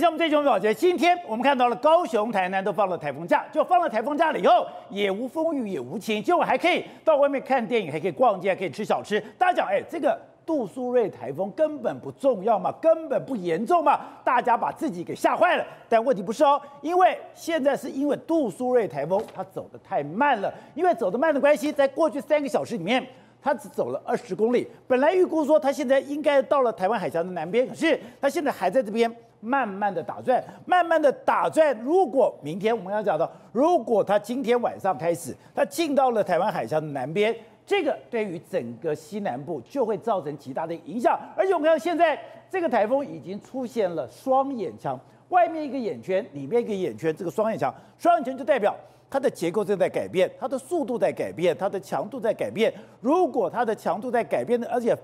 [0.00, 0.72] 像我们最新闻报道。
[0.72, 9.20] 今天我们看到了高雄、台南都放了台风假，就放了台风假了以后，也无风雨也无晴，结果还可以到外面看电影，还可以逛街，还可以吃小吃。
[9.36, 15.64] 大家讲，哎，这个杜苏芮台风根本不重要嘛，根本不严重嘛，大家把自己给吓坏了。
[15.86, 23.06] 但问题不是哦，因为现在是因为杜苏芮台风它走得太慢了，因为走得慢的关系，在过去三个小时里面。
[23.42, 31.76] 它只走了二十公里，本来预估说它现在应该到了台湾海峡的南边，可是它现在还在这边慢慢的打转，慢慢的打转。
[31.80, 37.34] 如果明天我们要讲到，如果它今天晚上开始，它进到了台湾海峡的南边，
[37.66, 41.18] 这个对于整个西南部就会造成极大的影响。
[41.36, 42.18] 而且我们看到现在
[42.50, 44.98] 这个台风已经出现了双眼墙，
[45.30, 48.74] 外面一个眼圈，里面一个眼圈，这个双眼墙，双眼圈就代表。
[49.12, 52.72] 它的结构正在改变，它的速度在改变，它的强度在改变。
[53.00, 54.96] 如果它的强度在改变的，而且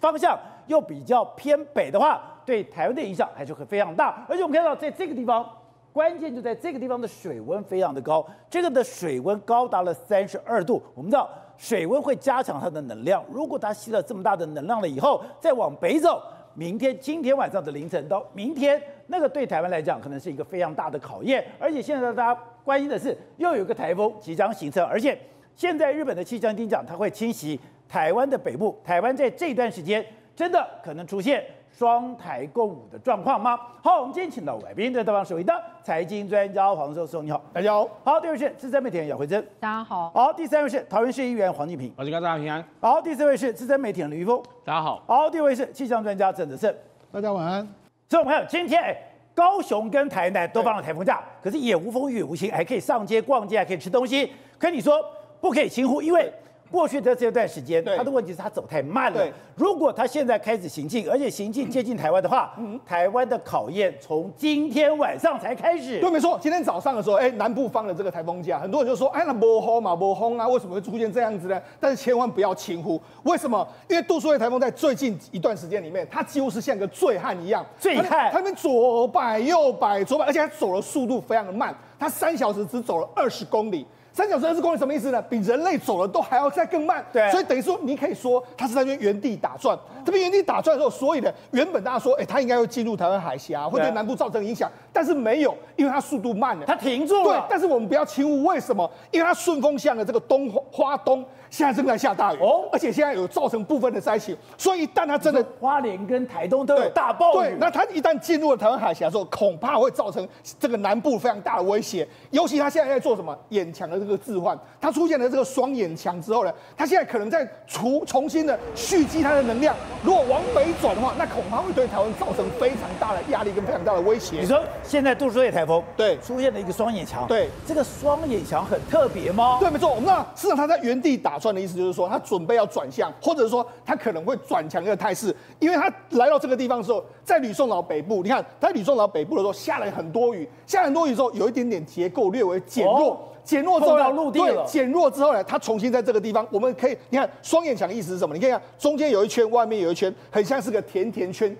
[0.00, 4.24] 方向又比较偏北的话，对台湾的影响还是会非常大。
[4.28, 5.48] 而且我们看到，在这个地方，
[5.92, 10.82] 关键就在这个地方的水温非常的高，这个的水温高达了三十二度。
[10.94, 13.24] 我们知道，水温会加强它的能量。
[13.30, 16.22] 如果它吸了这么大的能量了以后，再往北走。
[16.54, 21.44] 明天今天晚上的凌晨到明天，那个对台湾来讲可能是一个非常大的考验。
[21.58, 25.16] 而且现在大家关心的是，又有一个台风即将形成，而且
[25.54, 28.78] 现在日本的气象厅讲，它会侵袭台湾的北部。
[28.84, 30.04] 台湾在这段时间
[30.36, 31.44] 真的可能出现
[31.76, 33.58] 双台共舞的状况吗？
[33.82, 37.88] 好，我们今天请到来宾，在台湾首位的财经专家黄教授，你好，大家好。
[38.04, 40.10] 好，第二位是资深媒体人姚慧珍，大家好。
[40.10, 42.64] 好，第三位是桃园市议员黄敬平，我是大家平安。
[42.80, 45.02] 好，第四位是资深媒体人李玉峰，大家好。
[45.06, 46.74] 好，第五位是气象专家郑德胜，
[47.12, 47.66] 大家晚安。
[48.08, 48.96] 所以我们看今天，哎，
[49.34, 54.32] 高雄跟台南都放了台风假，可是也无风雨也无晴，还可以上街逛街，还可以吃东西。
[54.58, 55.00] 可你说
[55.40, 56.32] 不可以轻忽，因为。
[56.70, 59.26] 过去的这段时间，他的问题是他走太慢了。
[59.56, 62.54] 如果他现在开始行进，而且行进接近台湾的话，
[62.86, 66.00] 台湾的考验从今天晚上才开始。
[66.00, 66.38] 对，没错。
[66.40, 71.60] 今天早上的时候，哎，南部放了这个台风假，很多人就说，哎，那没风嘛，没风啊，为什么会出现这样子呢？
[71.80, 73.66] 但是千万不要轻忽，为什么？
[73.88, 83.86] 因为杜苏芮台风在最近一段时间里面，它几乎是像个醉汉一样，醉汉，他们左摆右摆左摆，而且它走的速度非常的慢，它三小时只走了二十公里。
[84.18, 85.22] 三小时二十公里什么意思呢？
[85.22, 87.04] 比人类走的都还要再更慢。
[87.12, 89.78] 对，所以等于说，你可以说它是在那边原地打转。
[90.04, 97.38] 这边原地打转的时候，所以呢，原本大家说，哎，它应该会进入台湾海峡，会对南部造成影响，但是没有，因为它速度慢了，它停住了。
[97.38, 98.90] 对，但是我们不要轻忽，为什么？
[99.12, 101.24] 因为它顺风向的这个东花东。
[101.50, 110.26] 现在正在下大雨哦，而且现在有造成部分的灾情，所以一旦它真的花莲跟台东都有大暴雨，对，那它一旦进入了台湾海峡的时候，恐怕会造成
[110.58, 112.06] 这个南部非常大的威胁。
[112.30, 113.36] 尤其它现在在做什么？
[113.50, 119.74] 眼墙的这个置换，它出现了这个双眼墙之后呢，它现在可能在除重新的蓄积它的能量。
[120.02, 124.40] 如果往北转的话，那恐怕会对台湾造成非常大的压力跟非常大的威胁。
[124.40, 129.56] 你说现在杜苏芮台风对出现了一个双眼墙，对，这个双眼墙很特别吗？
[129.60, 129.88] 对，没错。
[129.88, 132.16] 我们知道，事实上它在原地打转的意思就是说他。
[132.28, 148.34] 准备要转向，或者说他可能会转强一个态势，因为他来到这个地方的时候，在吕宋岛北部，你看在吕宋岛北部的时候下了很多雨，下很多雨之后有一点点结构略微减弱，哦、减弱之后到陆地了，减弱之后呢，它重新在这个地方，我们可以你看双眼墙的意思是什么？
[148.34, 151.56] 你看看中间有一圈，外面有一圈，很像是个甜甜圈。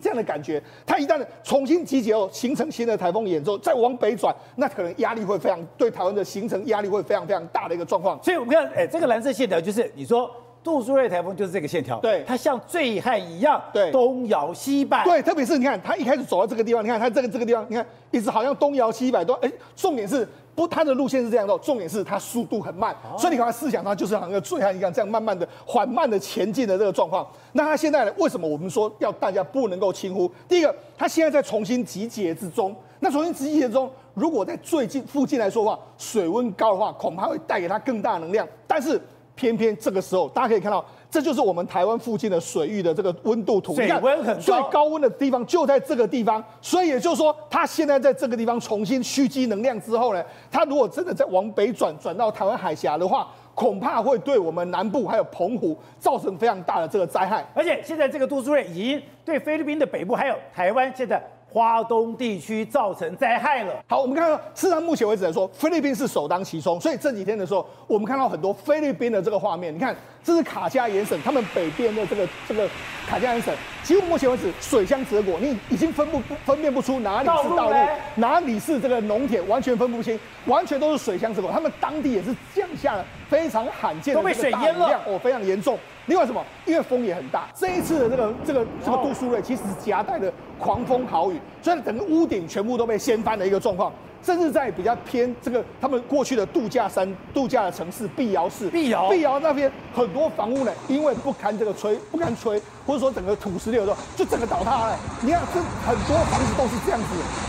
[0.00, 8.22] 这样的感觉，它一旦重新集结后，形成新的台风眼之后，再往北转，那可能压力会非常，对台湾的形成压力会非常非常大的一个状况。
[8.22, 10.30] 所以我们看，哎，这个蓝色线条就是你说
[10.62, 20.28] 杜苏芮台风就是这个线条，对，它像醉汉一样，对，东摇西摆，对，特别是你看它一开始走到这个地方，你看它这个这个地方，你看一直好像东摇西摆，都哎，重点是。
[20.58, 27.24] 不，它的路线是这样的，重点是它速度很慢，所以你看它思想，它就是好像个醉汉一样，这样慢慢的、缓慢的前进的这个状况。
[27.52, 28.12] 那它现在呢？
[28.18, 30.28] 为什么我们说要大家不能够轻忽？
[30.48, 32.74] 第一个，它现在在重新集结之中。
[32.98, 38.44] 那重新集结之中，如果在最近附近来说的话，水温高的话，恐怕会带给它更大的能量。
[38.66, 39.00] 但是
[39.38, 40.84] 偏偏这个时候，大家可以看到。
[41.10, 57.42] 这就是我们台湾附近的水域的这个温度图，水温很高，最高温的地方就在这个地方，所以也就是说，它现在在这个地方重新蓄积能量之后呢，它如果真的再往北转，转到台湾海峡的话，恐怕会对我们南部还有澎湖造成非常大的这个灾害。
[57.54, 61.22] 而且现在这个杜苏芮已经对菲律宾的北部还有台湾现在。
[61.50, 63.74] 花东地区造成灾害了。
[63.86, 66.78] 好，我们看到，事实上目前为止来说，菲律宾是首当其冲。
[66.80, 69.74] 所以这几天的时候，我们看到很多菲律宾的这个画面。
[69.74, 69.96] 你看，
[70.28, 72.68] 这是卡加延省，他们北边的这个这个
[73.06, 77.74] 卡加延省，几乎目前为止水乡泽国，你已经分不分辨不出哪里是道路，
[78.16, 81.50] 哪里是这个农田，完全分不清，完全都是水乡泽国。
[81.50, 85.78] 他们当地也是降下了非常罕见的这个大雨量，哦，非常严重。
[86.04, 86.44] 另外什么？
[86.66, 91.36] 因为风也很大，这一次的这个这个这个杜苏芮其实是夹带的狂风豪雨。
[91.36, 93.90] 雨，所以整个屋顶全部都被掀翻的一个状况。
[94.22, 104.98] 甚至在比较偏这个他们过去的度假山、度假的城市碧瑶市，碧瑶碧瑶那边很多房屋呢，因为不堪这个吹，不堪吹，或者说整个土石流的时候，就整个倒塌了。
[105.22, 107.06] 你看，这很多房子都是这样子。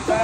[0.08, 0.16] 对，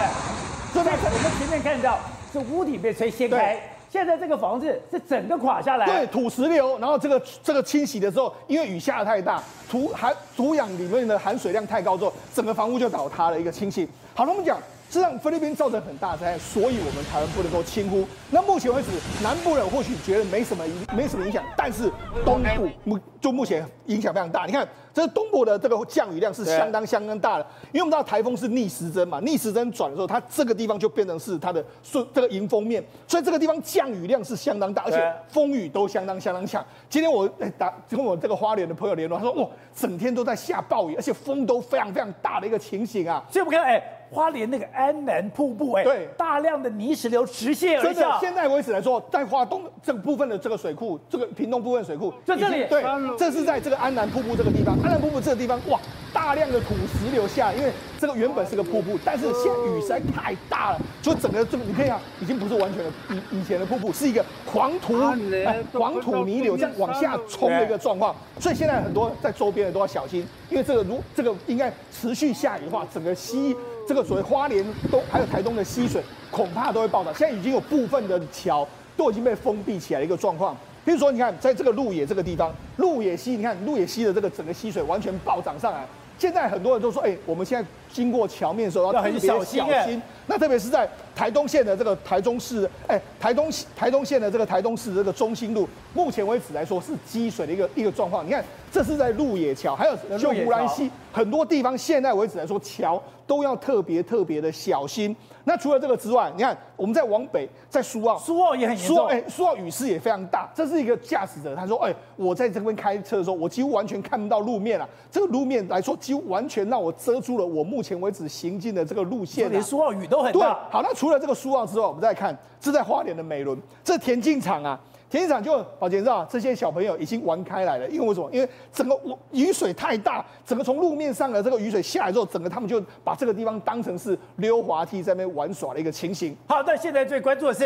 [0.71, 2.00] 所以我们前面看到
[2.31, 3.59] 是屋顶被吹掀开。
[3.89, 13.88] 现在这个房子是整个垮下来，对，土石流，然后这个这个清洗的时候，因为雨下的太大，土含土壤里面的含水量太高之后，整个房屋就倒塌了一个清洗。
[14.13, 14.57] 好，那我们讲。
[14.89, 18.07] 这让菲律宾造成很大灾害，所以我们台湾不能够轻忽。
[18.29, 18.89] 那目前为止，
[19.21, 21.91] 南部人或许觉得没什么影，没什么影响，但是
[22.23, 24.45] 东部目就目前影响非常大。
[24.45, 36.65] 你看，这东部的这个降雨量是相当相当大的，因为我们知道台风是逆时针嘛，逆时针转的时候，它这个地方就变成是它的顺这个迎风面，所以这个地方降雨量是相当大，而且风雨都相当相当强。
[36.89, 37.27] 今天我
[37.57, 43.21] 打跟我这个花莲的朋友联络，他说哇，整天都在下暴雨，而且风都非常非常大的一个情形啊。
[43.29, 43.83] 所以我们看，哎。
[44.15, 48.17] 花莲那个安南瀑布，哎，对，大量的泥石流直泻而下。
[48.17, 52.81] 现在为止来说，在华东这个部分的这个水库，这个屏东部分水库，在这里，对，
[53.17, 54.73] 这是在这个安南瀑布这个地方。
[54.81, 55.77] 安南瀑布这个地方，哇，
[56.13, 57.69] 大量的土石流下，因为
[58.00, 64.97] 这个原本是个瀑布，但是现在雨实在太大了，就整个这个你可以看，已经不是完全的以以前的瀑布，是一个黄土
[65.45, 68.15] 哎黄土泥流这样往下冲的一个状况。
[68.39, 73.53] 所以现在很多在周边的都要小心，因为这个如这个应该持续下雨的话，整个溪。
[73.87, 76.01] 这个所谓花莲东还有台东的溪水，
[76.31, 77.13] 恐怕都会暴涨。
[77.13, 78.67] 现在已经有部分的桥
[78.97, 80.57] 都已经被封闭起来的一个状况。
[80.83, 85.85] 比如说，你看在这个鹿野这个地方，鹿野溪，你看鹿野溪的这个整个溪水完全暴涨上来。
[86.17, 90.01] 现在很多人都说，哎，我们现在经过桥面的时候要很小心。
[90.27, 98.25] 那特别是在台东县的这个台中市，哎，台东台东县的这个台东市的这个中心路，目前为止来说是积水的一个一个状况。
[98.25, 105.15] 你看，这是在鹿野桥，还有秀湖兰溪，很多地方现在为止来说桥都要特别特别的小心。
[105.45, 109.07] 那除了这个之外，你看我们在往北，在苏澳，苏澳也很严重。
[109.07, 110.50] 哎，苏澳雨势也非常大。
[110.53, 114.89] 这是一个驾驶者，他说：“哎，我在这边开车的时候，我几乎完全看不到路面啊。
[115.12, 119.50] 这个路面来说，几乎完全让我遮住了我目前为止行进的这个路线。
[119.50, 120.39] 连苏澳雨都很大。
[120.39, 124.80] 对，好，那除了这个苏澳之外，我们再看，这是在花莲的美仑，这田径场啊。”
[125.15, 128.29] 田径场就宝杰知道，这些小朋友已经玩开来了，因为为什么？
[128.33, 129.00] 因为整个
[129.31, 136.35] 雨水太大，整个从路面上的这个雨水下来之后，整个他们就把这个地方当成是溜滑梯在那边玩耍的一个情形。
[136.50, 137.59] 好，那现在最关注的是，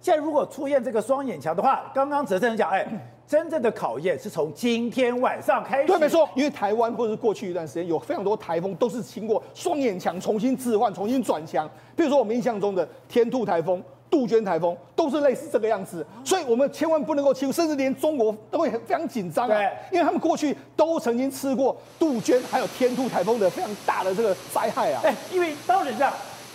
[0.00, 2.84] 现在如果出现这个双眼墙的话，刚刚哲政讲，哎，
[3.24, 5.86] 真正的考验是从今天晚上开始。
[5.86, 13.80] 对，没错，因为台湾或者是过去一段时间有非常多台风都是经过双眼墙重新置换、重新转强，比如说我们印象中的天兔台风。
[14.10, 19.60] 杜鹃台风都是类似这个样子，所以我们千万不能够欺负，甚至连中国都会非常紧张啊，
[19.90, 25.00] 因为他们过去都曾经吃过杜鹃还有天兔台风的非常大的这个灾害啊。
[25.04, 26.12] 哎，因为当时这样，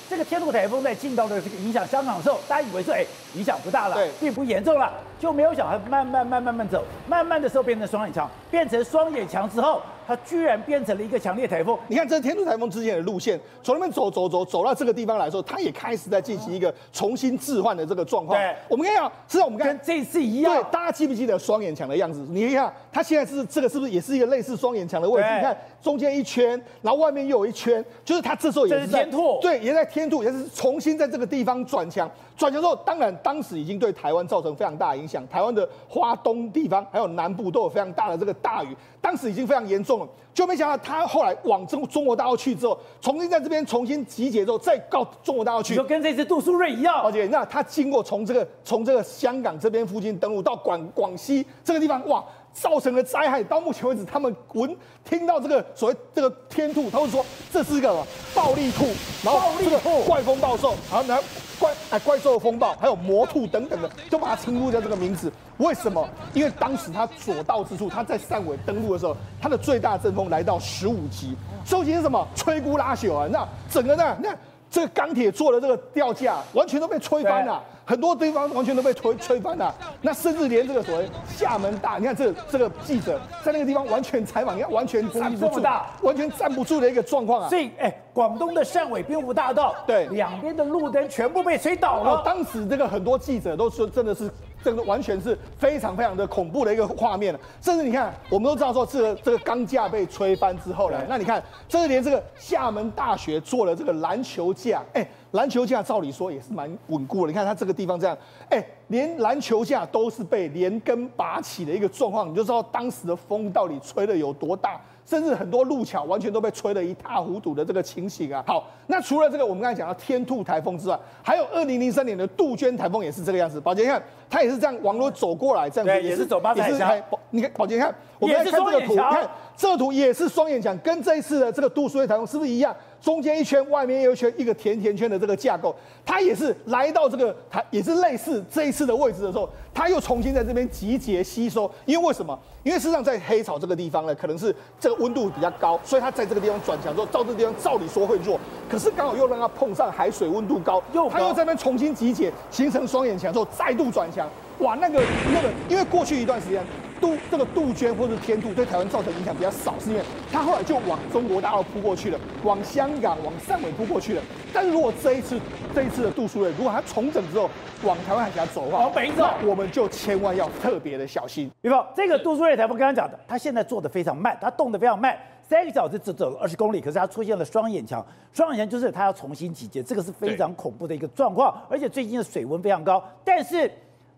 [0.09, 3.05] 这个天兔台风在进到的这个影响香港的时候，大家以为说，哎，
[3.35, 9.81] 影响不大了，并不严重了，就没有想它慢慢慢慢慢走，慢慢的时候变成双眼墙，变成双眼墙之后。
[10.11, 11.77] 它居然变成了一个强烈台风。
[11.87, 18.37] 你看，这是天兔台风之前的路线，从那边走走走走到这个地方来说，它也开始在进行一个重新置换的这个状况。
[18.37, 20.53] 对，我们看啊，是我们看跟这次一样。
[20.53, 22.25] 对，大家记不记得双眼墙的样子？
[22.29, 25.27] 你看，它现在是这个是不是也是一个类似双眼墙的位置？
[25.35, 32.09] 你看中间一圈，然后外面又有一圈，就是它这时候也是在天兔，对，也在天兔，也是重新在这个地方转墙。
[32.37, 47.01] 转墙之后，当然当时已经对台湾造成非常大的影响，台湾的花东地方还有南部都有非常大的这个大雨，当时已经非常严重了，就没想到他后来往中中国大陆去之后，重新在这边重新集结之后，再告中国大陆去，就跟这次杜苏芮一样。
[47.03, 52.23] 而且那他经过从这个从这个香港这边附近登陆到广广西这个地方，哇！
[52.53, 58.85] 造成了灾害，到目前为止，他们闻听到这个所谓这个天兔，他会说这是一个什么暴力兔，
[59.23, 61.17] 然后这个怪风暴兽，然后呢
[61.59, 65.31] 怪哎怪兽风暴，还有魔兔等等的，就把它称呼叫这个名字。
[65.57, 66.07] 为什么？
[66.33, 72.27] 因为当时他所到之处，他在汕尾登陆的时候，他的最大阵风来到十五级，十五级是什么？
[72.35, 73.27] 摧枯拉朽啊！
[73.31, 74.17] 那整个呢？
[74.19, 74.35] 那
[74.71, 77.61] 这个钢铁做的这个吊架完全都被吹翻了。
[77.83, 85.61] 很多地方完全都被吹吹翻了，那甚至连这个所谓厦门大，你看这、这个记者在那个地方完全采访，你看完全站不住，
[86.01, 87.49] 完全站不住的一个状况啊！
[87.49, 92.21] 所以，哎，广东的汕尾边湖大道，对，两边的路灯全部被吹倒了。
[92.23, 94.31] 当时这个很多记者都说，真的是。
[94.63, 97.33] 这个完全是非常非常的恐怖的一个画面。
[97.33, 108.17] 了，甚至你看，我们都知道说，这个这个钢架被吹翻之后呢，那你看，这是连这个厦门大学做了这个篮球架，哎，篮球架照理说也是蛮稳固的，你看它这个地方这样，
[108.49, 114.79] 哎，连篮球架都是被连根拔起的一个状况，你就知道当时的风到底吹的有多大。
[115.05, 118.43] 甚至很多路桥完全都被吹得一塌糊涂的这个情形啊。
[118.47, 123.59] 好，那除了这个我们刚才讲到天兔台风之外，还有二零零三年的杜鹃台风也是这个样子。
[123.59, 126.95] 宝杰，你看它也是这样往路走过来，这样子也是走八彩墙。
[127.29, 132.75] 你看宝杰，你看我们来看这个图，你看这个图也是双眼墙，跟这一次的这个杜苏芮台风是不是一样？
[133.01, 141.69] 中间一圈，外面又一圈，一个甜甜圈的这个架构，它也是来到这个它也是类似这一次的位置的时候，它又重新在这边集结吸收。
[141.85, 142.37] 因为为什么？
[142.63, 148.39] 因为事实上在黑潮这个地方呢，可能是这个温度比较高，所以它在这个地方转强之后，照这个地方照理说会弱，
[148.69, 154.29] 可是刚好又让它碰上海水温度高，又它又在那边重新集结，形成双眼墙之后再度转强。
[154.61, 155.01] 哇，那个
[155.33, 156.63] 那个，因为过去一段时间。
[157.01, 164.21] 杜这个杜鹃或者天兔对台湾造成影响比较少，是因为它后来就往中国大陆扑过去了，往香港、往汕尾扑过去了。
[164.53, 165.41] 但是如果这一次
[165.73, 167.49] 这一次的杜苏芮，如果它重整之后
[167.83, 171.49] 往台湾海峡走的话，往北走，我们就千万要特别的小心。
[171.59, 183.71] 比方这个杜苏芮台风刚刚讲的，它现在做的非常慢，它动得非常慢，三个小时只走了二十公里，可是它出现了双眼墙，双眼墙就是它要重新集结，这个是非常恐怖的一个状况，而且最近的水温非常高，但是。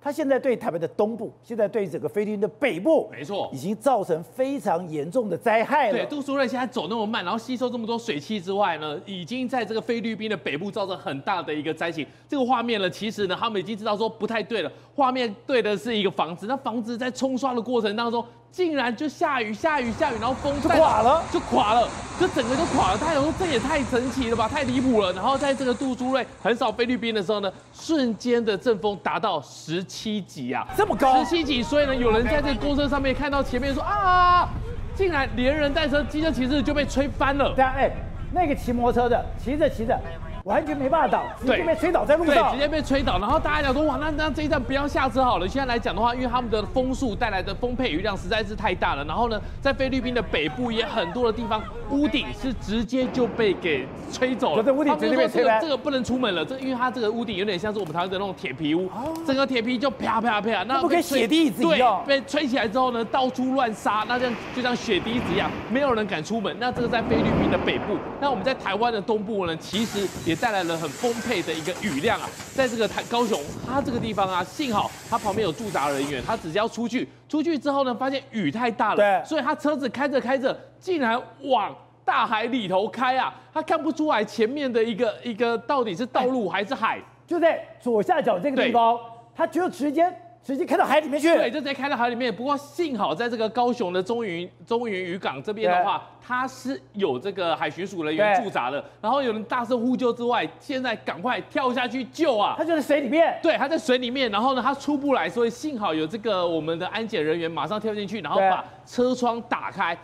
[0.04, 5.98] 它现在对台湾的东部，现在对整个菲律宾的北部，没错，已经造成非常严重的灾害了。
[5.98, 12.06] 对，杜苏芮现在走那么慢，然后吸收这么多水汽之外呢，已经在这个菲律宾的北部造成很大的一个灾情。
[12.28, 14.70] 这个画面呢，其实呢，他们已经知道说不太对了。
[14.94, 18.24] 画面对的是一个房子，那房子在冲刷的过程当中。
[18.54, 22.98] 竟然就下雨下雨下雨，然后风就垮了，就垮了，就整个就垮了。
[23.00, 25.12] 他有说这也太神奇了吧，太离谱了。
[25.12, 31.64] 然后在这个杜苏芮横扫菲律宾的时候呢，瞬间的阵风达到十七级啊，这么高，十七级。
[31.64, 34.48] 所以呢，有人在这个公车上面看到前面说啊，
[34.94, 37.56] 竟然连人带车机车骑士就被吹翻了。
[37.56, 37.90] 对啊，哎，
[38.32, 40.00] 那个骑摩托车的骑着骑着。
[40.44, 42.34] 完全没办法倒，直接被吹倒在路上。
[42.36, 43.18] 对，直接被吹倒。
[43.18, 45.48] 然后大家讲说，哇，那那这一站不要下车好了。
[45.48, 49.06] 现在来讲的话，因为他们的风速带来的风沛雨量实在是太大了。
[49.06, 54.64] 然后呢，在菲律宾的北部也很多的地方，屋顶是直接就被给吹走了。
[54.64, 55.60] 这屋顶直接被吹了。
[55.62, 58.90] 这个不能出门了，这因为它这个屋顶有点像是我们台湾的那种铁皮屋，
[59.26, 62.04] 整个铁皮就啪啪啪，那不跟雪地子一样。
[62.06, 66.54] 对，被吹起来之后呢，到处乱杀，那这样就像雪滴子一样，没有人敢出门。
[66.60, 71.12] 那这个在菲律宾的北部，那我们在台湾的东部呢，其实也带来了很丰。
[71.24, 81.74] 沛的一个雨量啊，在这个台高雄，它这个地方啊，幸好它旁边有驻扎人员，他只是要出去，出去之后呢，发现雨太大了，对，所以他车子开着开着，竟然往
[82.04, 89.00] 大海里头开啊，他看不出来前面的一个一个到底是道路还是海，就在左下角这个地方，
[89.34, 90.14] 他就直接。
[90.44, 92.36] 直接开到海里面去，对，就直接开到海里面。
[92.36, 98.84] 不过幸好在这个高雄的中云中云渔港这边的话，它是有这个海巡署人员驻扎的。
[99.02, 102.56] 然后有人大声呼救之外，现在赶快跳下去救啊！
[102.58, 104.30] 他就在水里面，对，他在水里面。
[104.30, 109.98] 然后呢，他出不来，所以幸好有这个我们的安检人员马上跳进去，然后把车窗打开，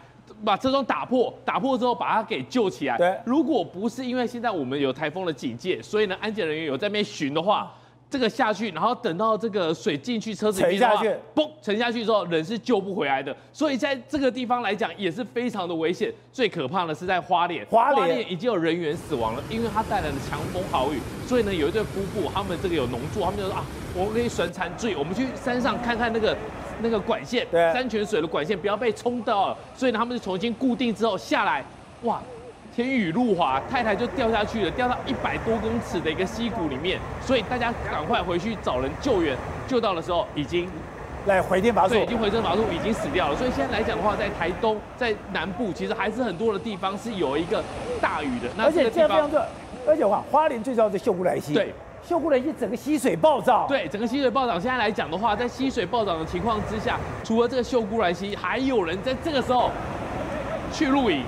[0.45, 2.97] 把车窗打破，打破之后把它给救起来。
[2.97, 7.69] 对，如果不是因为现在我们有台风的警戒，所以呢，安检人员有在那边巡的话。
[8.09, 13.35] 这个下去，然后等到这个水进去车子里面的话，沉下去，嘣，沉下去之后人是救不回来的。
[13.53, 16.11] 所以在这个地方来讲也是非常的危险。
[16.33, 20.99] 最可怕的是在花莲，花莲，已经有人员死亡了，因为它带来了强风豪雨。
[21.27, 23.63] 所以呢，有一对夫妇，他们这个有农作，他们就说啊，
[23.93, 26.35] 我们可以选残罪，我们去山上看看那个
[26.81, 29.57] 那个管线，山泉水的管线不要被冲到了。
[29.75, 31.63] 所以呢，他们就重新固定之后下来，
[32.03, 32.19] 哇。
[32.79, 39.35] 天雨路滑，太太就掉下去了，掉到一百多公尺的一个溪谷里面，所以大家赶快回去找人救援。
[39.67, 40.65] 救到的时候已经
[41.25, 43.35] 来回天乏术，对，已经回天乏术，已经死掉了。
[43.35, 47.61] 所以现在来讲的话，在台东、在南部，其实还是很多的地方是有一个
[47.99, 48.47] 大雨的。
[48.55, 49.45] 那而且这样非常热，
[49.85, 51.73] 而且话花莲最重要的秀姑来溪，对，
[52.07, 54.59] 秀姑峦溪整个溪水暴涨，对，整个溪水暴涨。
[54.59, 59.69] 现在来讲的话，在溪水暴涨的情况之下，除了这个秀姑峦溪，还有人在这个时候
[60.71, 61.21] 去露营。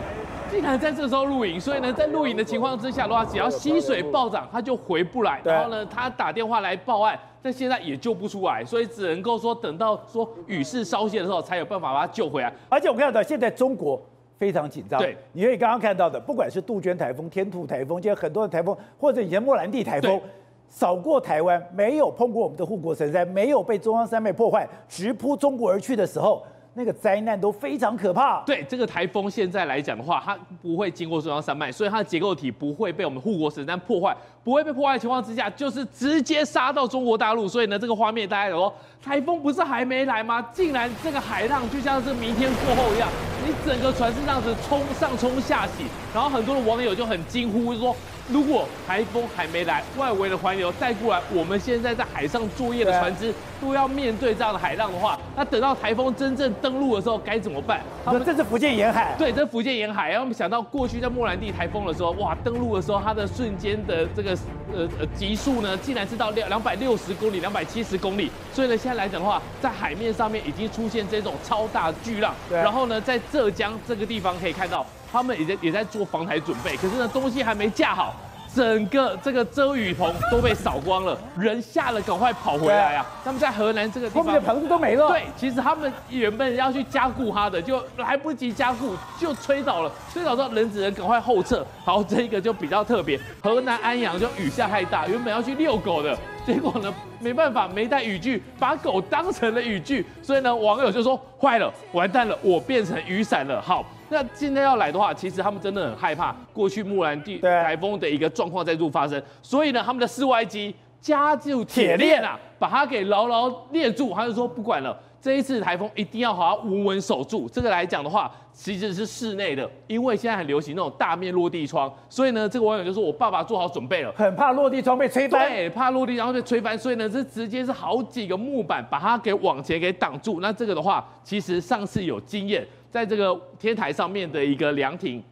[0.51, 5.39] 竟然在这时候露营，所以呢，在露营的情况之下的话，只要溪水暴涨，他就回不来。
[5.45, 12.51] 然后呢，他打电话来报案，但现在也救不出来，所以只能够说等到说雨势稍歇的时候，才有办法把他救回来。
[12.67, 13.99] 而且我们看到现在中国
[14.37, 14.99] 非常紧张。
[14.99, 20.19] 对，因为刚刚看到的，不管是杜鹃台风、天兔台风，现在很多的台风，或者以前莫兰蒂台风
[20.67, 26.43] 扫过台湾，没有碰过我们的护国神山，没有被中央山脉破坏，直扑中国而去的时候。
[26.73, 28.41] 那个灾难都非常可怕。
[28.45, 37.47] 对，这个台风现在来讲的话，它不会经过中央山脉，所以它的结构体不会被我们护国神山破坏，不会被破坏的情况之下，就是直接杀到中国大陆。
[37.47, 38.73] 所以呢，这个画面大家有说，
[39.03, 40.41] 台风不是还没来吗？
[40.53, 43.09] 竟然这个海浪就像是明天过后一样，
[43.45, 47.95] 你整个船是这样子冲上冲下洗，然后很多的网友就很惊呼，说。
[48.31, 57.81] 如果台风还没来，外围的环流带过来，我们现在在海上作业的船只都要面对这样的海浪的话，那等到台风真正登陆的时候该怎么办？
[58.05, 60.09] 他们这是福建沿海，对，这是福建沿海。
[60.09, 64.31] 然后我们想到过去在莫兰蒂台风的时候，哇，登陆的时候它的瞬间的这个
[64.73, 68.31] 呃呃极速呢，竟然是到两两百六十公里、两百七十公里。
[68.53, 72.33] 所以呢，现在来讲的话，在海面上面已经出现这种超大巨浪。
[72.47, 72.57] 对。
[72.57, 74.85] 然后呢，在浙江这个地方可以看到。
[75.11, 78.15] 他们也在也在做防台准备，可是呢，东西还没架好，
[78.55, 83.05] 整个这个遮雨棚都被扫光了，人吓了赶快跑回来啊！
[83.23, 85.07] 他们在河南这个地方，后面的棚子都没了。
[85.09, 89.91] 对，其实他们原本要去加固它的，就来不及加固，就吹倒了。
[90.11, 91.65] 吹倒之后，人只能赶快后撤。
[91.83, 93.19] 好，这个就比较特别。
[93.41, 103.61] 河南安阳就雨下太大，原本要去遛狗的，结果呢，没办法，没带雨具，把狗当成了雨具，所以呢，网友就说坏了，完蛋了，我变成雨伞了。
[103.61, 103.85] 好。
[104.11, 114.13] 那现在要来的话，其实他们真的很害怕过去木兰地台风的一个状况再度发生，所以呢，他们的室外机加就铁链啊，把它给牢牢链住。
[114.13, 117.47] 他就说不管了，这一次台风一定要好好稳稳守住。
[117.47, 130.41] 这个来讲的话，其实是室内的，因为现在很流行那种大面落地窗，所以呢，这个网友就说我爸爸做好准备了，很怕落地窗被吹翻，对，怕落地窗被吹翻，所以呢，这直接是好几个木板把它给往前给挡住。
[130.41, 132.67] 那这个的话，其实上次有经验。
[132.91, 135.23] 在这个天台上面的一个凉亭，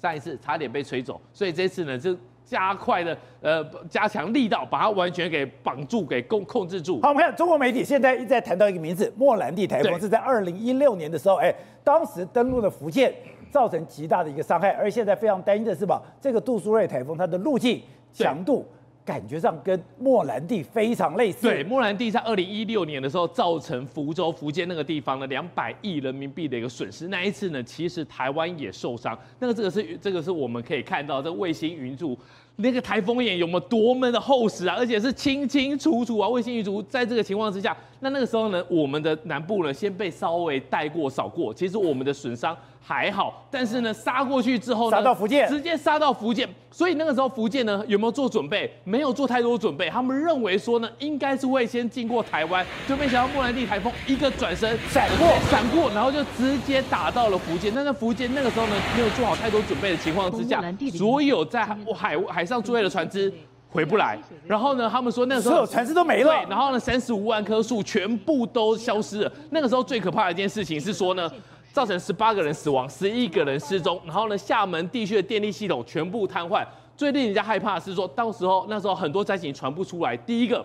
[0.00, 7.00] 上一次差点被吹走，所以这次呢就加快的呃加强力道，把它完全给绑住，给控控制住。
[7.02, 13.14] 好，我们看中国媒体现在一直在谈到一个名字——莫兰蒂台风，是在二零一六年的时候，哎，当时登陆了福建，
[13.50, 18.66] 造成极大的一个伤害，而现在非常担心的是吧，这个杜苏芮台风它的路径强度。
[19.04, 21.42] 感觉上跟莫兰蒂非常类似。
[21.42, 27.08] 对，莫兰蒂在二零一六年的时候，造成福州、福建那个地方的两百亿人民币的一个损失。
[27.08, 29.18] 那一次呢，其实台湾也受伤。
[29.40, 32.16] 那个这个是这个是我们可以看到这卫星云图，
[32.56, 34.76] 那个台风眼有没有多么的厚实啊？
[34.78, 36.28] 而且是清清楚楚啊！
[36.28, 42.56] 卫星云图在这个情况之下，那那个时候呢，我们的南部呢先被稍微带过扫过，其实我们的损伤。
[42.84, 46.48] 还好，但是呢，杀过去之后呢，杀到福建，直接杀到福建。
[46.70, 48.68] 所以那个时候福建呢，有没有做准备？
[48.82, 49.88] 没有做太多准备。
[49.88, 57.72] 他们认为说呢，应该是会先经过台湾，就没想到莫兰蒂台风一个转身闪过，闪过，然后就直接打到了福建。
[57.72, 60.60] 但是福建那个时候呢，没有做好太多准备的情况之下，
[60.96, 61.64] 所有在
[61.94, 63.32] 海海上作业的船只
[63.70, 64.18] 回不来。
[64.46, 66.32] 然后呢，他们说那个时候所有船只都没了。
[66.32, 69.32] 对然后呢，三十五万棵树全部都消失了。
[69.50, 71.30] 那个时候最可怕的一件事情是说呢。
[71.72, 74.00] 造成十八个人死亡，十一个人失踪。
[74.04, 76.64] 然后呢，厦门地区的电力系统全部瘫痪。
[76.94, 80.14] 最令人家害怕的是说，到时候那时候很多灾情传不出来。
[80.14, 80.64] 第一个，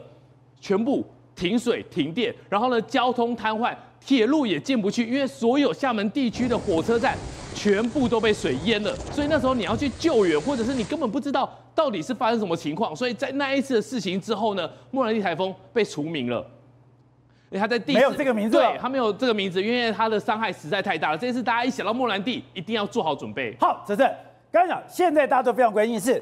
[0.60, 7.18] 全部停水停电，然后呢，交通瘫痪，铁路也进不去，因为所有厦门地区的火车站
[7.56, 8.94] 全部都被水淹了。
[9.14, 12.94] 所以那时候你要去救援，或者是你根本不知道到底是发生什么情况。
[12.94, 16.46] 所以在那一次的事情之后呢，莫兰蒂台风被除名了。
[17.50, 21.18] 因为他在第没有这个名字，对，他没有这个名字，因为他的伤害实在太大了。
[21.18, 23.56] 这次大家一想到莫兰蒂，一定要做好准备。
[23.60, 24.06] 好，哲正，
[24.52, 26.22] 刚才讲，现在大家都非常关心是，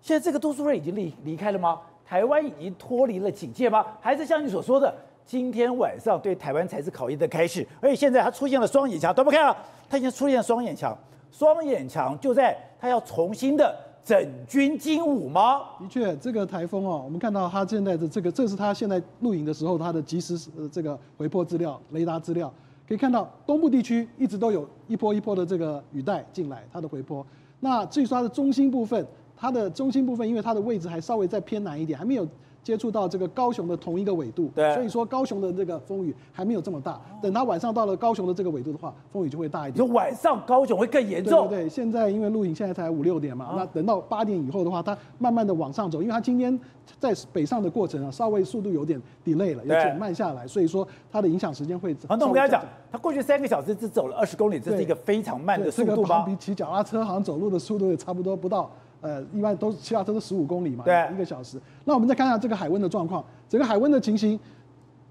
[0.00, 1.80] 现在这个杜苏芮已经离离开了吗？
[2.06, 3.84] 台湾已经脱离了警戒吗？
[4.00, 7.66] 还是像你所说的，今天晚上对台湾才是考验的开始？
[7.80, 9.56] 而且现在他出现了双眼墙，都不看了，
[9.88, 10.96] 他已经出现了双眼墙，
[11.32, 13.76] 双眼墙就在他要重新的。
[14.10, 15.60] 整军精武吗？
[15.78, 22.52] 的确，这个台风哦，我们看到它现在的这个，这是它现在录影的时候它的即时呃这个回波资料、雷达资料，
[22.88, 27.24] 可以看到东部地区一直都有一波一波的这个雨带进来，它的回波。
[27.60, 32.26] 那至于说它的中心部分，它的中心部分，因为它的位置还稍微再偏南一点，还没有。
[32.70, 37.00] 接触到这个高雄的同一个纬度，对，所以说高雄的这个风雨还没有这么大。
[37.20, 39.84] 等它晚上到了高雄的这个纬度的话，风雨就会大一点。
[39.84, 41.48] 就晚上高雄会更严重。
[41.48, 46.56] 对对对，现在因为录影现在才五六点嘛，那等到八点以后的话，它慢慢的往上走，因为它今天
[47.00, 51.92] 在北上的过程啊，稍微速度有点 delay 了，有减慢下来，所以说它的影响时间会。
[52.06, 56.22] 好，那我们刚才讲，它过去三个小时只走了二十公里，这是一个非常慢的速度吗？
[56.22, 58.70] 比骑脚踏车好像走路的速度也差不多不到。
[59.00, 61.60] 呃，一般都骑脚踏车都十五公里嘛，对，一个小时。
[61.84, 64.38] 那我们再看一下这个海温的状况，整个海温的情形，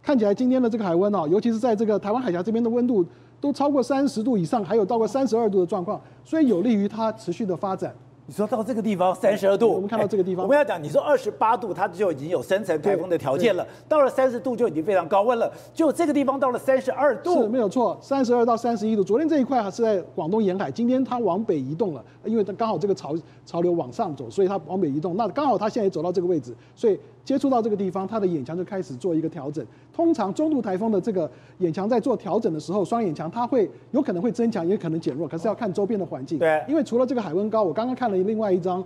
[0.02, 3.06] 看起来今天的这个海温哦，尤其是在这个台湾海峡这边的温度
[3.42, 7.94] 都超过三十度以上，还有到过三十二度的状况，所以有利于它持续的发展。
[8.30, 13.66] 你说到这个地方三十二度，我们看到这个地方，我们要讲，你说二十八度，它就已经有生成台风的条件了。
[13.88, 15.52] 到了三十度就已经非常高温了。
[15.74, 19.04] 就这个地方到了三十二度，是没有错，三十二到三十一度。
[19.04, 23.16] 昨天这一块还是在广东沿海，今天它往北移动了，因为它刚好这个潮
[23.48, 25.18] 潮流往上走，所以它往北移动。
[25.18, 29.64] 那刚好它现在也走到这个位置，所以接触到这个地方，它的眼墙就开始做一个调整。
[29.94, 36.40] 通常中度台风的这个眼墙在做调整的时候，双眼墙它会有可能会增强，也可能减弱，可是要看周边的环境。
[36.40, 38.84] 对，因为除了这个海温高，我刚刚看了另外一张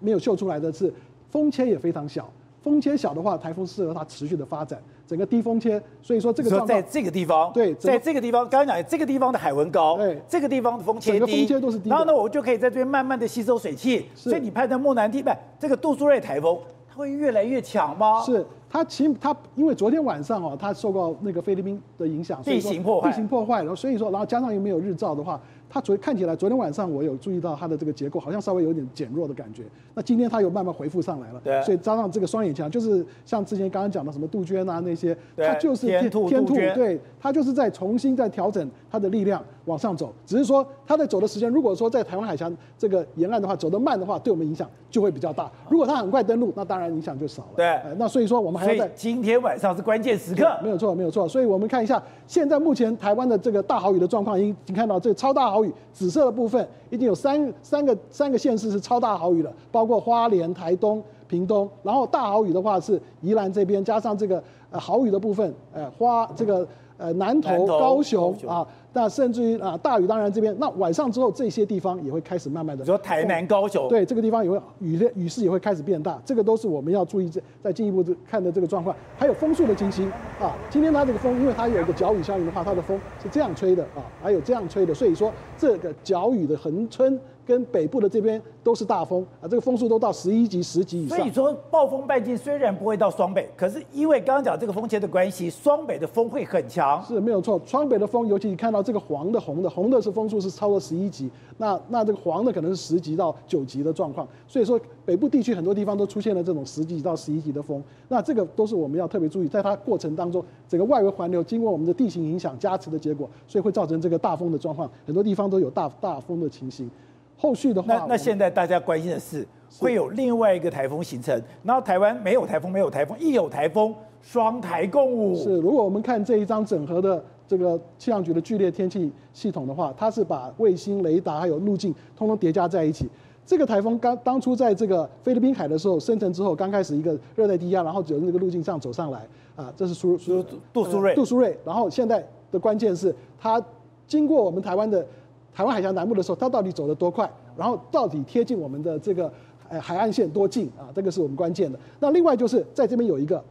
[0.00, 0.92] 没有秀出来的是
[1.30, 2.28] 风切也非常小。
[2.60, 4.82] 风切小的话，台风适合它持续的发展。
[5.06, 11.90] 整个低风切，所以说这个说在这个地方，对，在这个地方，刚刚讲这个地方的海温高，对，这个地方的风切低，整个风切都是低。
[11.90, 14.04] 然后呢，我就可以在这边慢慢的吸收水汽。
[14.16, 15.30] 所以你拍的莫南地不，
[15.60, 16.58] 这个杜苏芮台风，
[16.94, 18.22] 它会越来越强吗？
[18.22, 25.40] 是，它其它因为昨天晚上哦，它受到那个菲律宾的影响，地形破坏，地形破坏，然后所以说，然后加上又没有日照的话。
[25.68, 29.64] 它昨看起来，昨天晚上我有注意到它的这个结构好像稍微有点减弱的感觉。
[29.92, 40.12] 那今天它又慢慢恢复上来了，对，所以加上这个双眼强，就是像之前刚刚讲的什么杜鹃啊那些，它就是天兔，天兔，对，它就是在重新在调整它的力量往上走。
[40.26, 45.50] 只是说它在走的时间，如果说在台湾海峡这个沿岸的话，走得慢的话，对我们影响就会比较大。
[45.68, 47.48] 如果它很快登陆，那当然影响就少了。
[47.56, 51.28] 对，那所以说我们还要在今天晚上是关键时刻，没有错，没有错。
[51.28, 56.66] 所以我们看一下现在目前台湾的这个大豪雨的状况，已经看到这个超大豪雨，紫色的部分。
[56.90, 61.68] 已经有三三个三个县市是超大豪雨了，包括花莲、台东、屏东。
[61.82, 66.64] 然后大豪雨的话是宜兰这边，加上这个呃豪雨的部分，呃花这个
[66.96, 68.64] 呃南投、高雄啊。
[68.94, 72.82] 那甚至于啊，大雨当然这边，那晚上之后这些地方也会开始慢慢的。
[72.82, 78.94] 你说台南、高雄，对这个地方也会雨的雨势也会开始变大，这个都是我们要注意，这再进一步看的这个状况。
[79.18, 80.08] 还有风速的进行
[80.40, 87.20] 啊，今天它这个风，因为它有一个角雨效应的话，它的风是这样吹的啊，还有这样吹的，所以说这个角雨的横春。
[87.46, 91.18] 跟北部的这边都是大风啊，这个风速都到十一级、十级以上。
[91.18, 97.02] 所以说，暴风半径虽然不会到双北，可是因为刚刚讲这个风切的关系，双北的风会很强。
[97.04, 104.26] 是没有错，双北的风，尤其你看到这个黄的、红的，红的是风速是超过十一级，那那这个黄的可能是十级到九级的状况。
[104.48, 116.90] 所以说，北部地区很多地方都出现了这种十级到十一级的风，那这个都是我们要特别注意，在它过程当中，整个外围环流经过我们的地形影响加持的结果，所以会造成这个大风的状况，很多地方都有大大风的情形。
[117.36, 119.46] 后续的话，那那现在大家关心的是，
[119.78, 125.34] 会有另外一个台风形成，然后台湾没有台风，没有台风，一有台风，双台共舞。
[125.36, 133.08] 是，如果我们看这一张整合的这个气象局的剧烈天气系统的话，它是把卫星雷达还有路径通通叠加在一起。
[133.44, 140.42] 这个台风刚当初在这个菲律宾海的时候生成之后，刚开始一个热带低压，然后由那个路径上走上来啊，这是苏苏
[140.72, 141.54] 杜苏芮，杜苏芮。
[141.64, 143.62] 然后现在的关键是它
[144.06, 145.04] 经过我们台湾的。
[145.54, 147.30] 台湾海峡南部的时候，它到底走得多快？
[147.56, 149.32] 然后到底贴近我们的这个
[149.68, 150.90] 呃海岸线多近啊？
[150.94, 151.78] 这个是我们关键的。
[152.00, 153.42] 那另外就是在这边有一个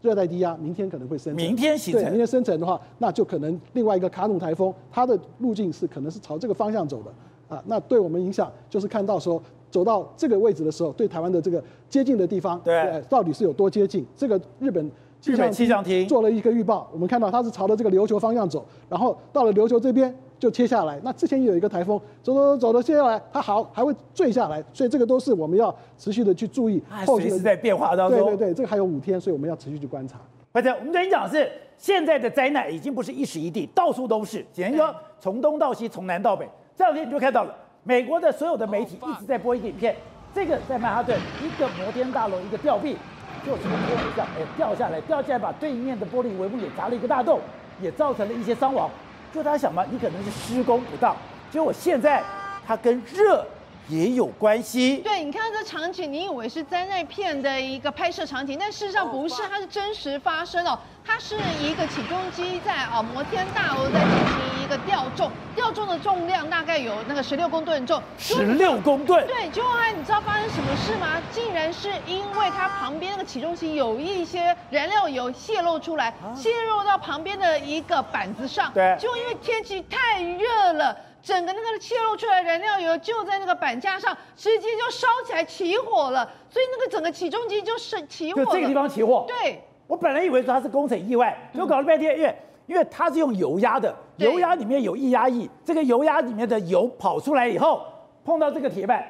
[0.00, 1.36] 热带低压，明天可能会生成。
[1.36, 2.02] 明天形成。
[2.02, 7.62] 对，明天生成的话，那就可能另外一个卡努台风，它的路径是可能是朝这个方向走的啊。
[7.66, 14.06] 那对我们影响就是看到说走到这个位置的时候，对台湾的这个接近的地方，对，到底是有多接近？
[14.16, 14.90] 这个日本
[15.24, 20.14] 日本气象厅做了一个预报，我们看到它是朝着这个琉球方向走，然后到了琉球这边。
[20.42, 26.82] 就切下来，那之前也有一个台风走走走走的，切下来它好还会坠下来，所以这个都是我们要持续的去注意。
[27.06, 28.18] 后续是在变化当中。
[28.18, 30.18] 对对对，这个还有五天，所以我们要持续去观察。
[30.52, 36.44] 或者我们跟你讲的是现在的灾难已经不是一时一地，到处都是，简单说从东到西，从南到北。
[36.76, 37.54] 这两天你就看到了，
[37.84, 39.94] 美国的所有的媒体一直在播一个影片，
[40.34, 42.96] 这个在曼哈顿一个摩天大楼一个吊臂
[43.44, 47.40] 就从玻璃上哎掉下来，掉下来把对面的玻璃帷幕也砸了一个大洞，
[47.80, 48.88] 也造成了一些伤亡。
[49.34, 51.16] 就他想嘛，你可能是施工不当，
[51.50, 52.22] 结果现在
[52.66, 53.44] 它跟热
[53.88, 54.98] 也有关系。
[54.98, 60.78] 对，你看到这场景，你以为是灾难片的一个拍摄场景，但事实上不是，它是真实发生哦。
[61.04, 68.00] 它是一个起重机在啊摩天大楼在进行一个吊重，吊重的重量大概有那个十六公吨重。
[68.16, 69.26] 十六公吨。
[69.26, 71.20] 对，就后你知道发生什么事吗？
[71.32, 78.72] 竟然是因为它旁边那个起重机有一些燃料油泄漏出来，泄漏到旁边的一个板子上。
[78.72, 78.96] 对。
[79.00, 86.28] 就因为天气太热了，整个那个泄露出来燃料油就在那个板架上，直接就烧起来起火了。
[86.50, 88.46] 所以那个整个起重机就是起火了。
[88.46, 89.24] 就这个地方起火。
[89.28, 89.62] 对。
[89.86, 97.84] 我本来以为说它是工程意外，就搞了半天，因为因为它是用油压的，油压里面有液压液，这个油压里面的油跑出来以后，
[98.24, 99.04] 碰到这个铁板，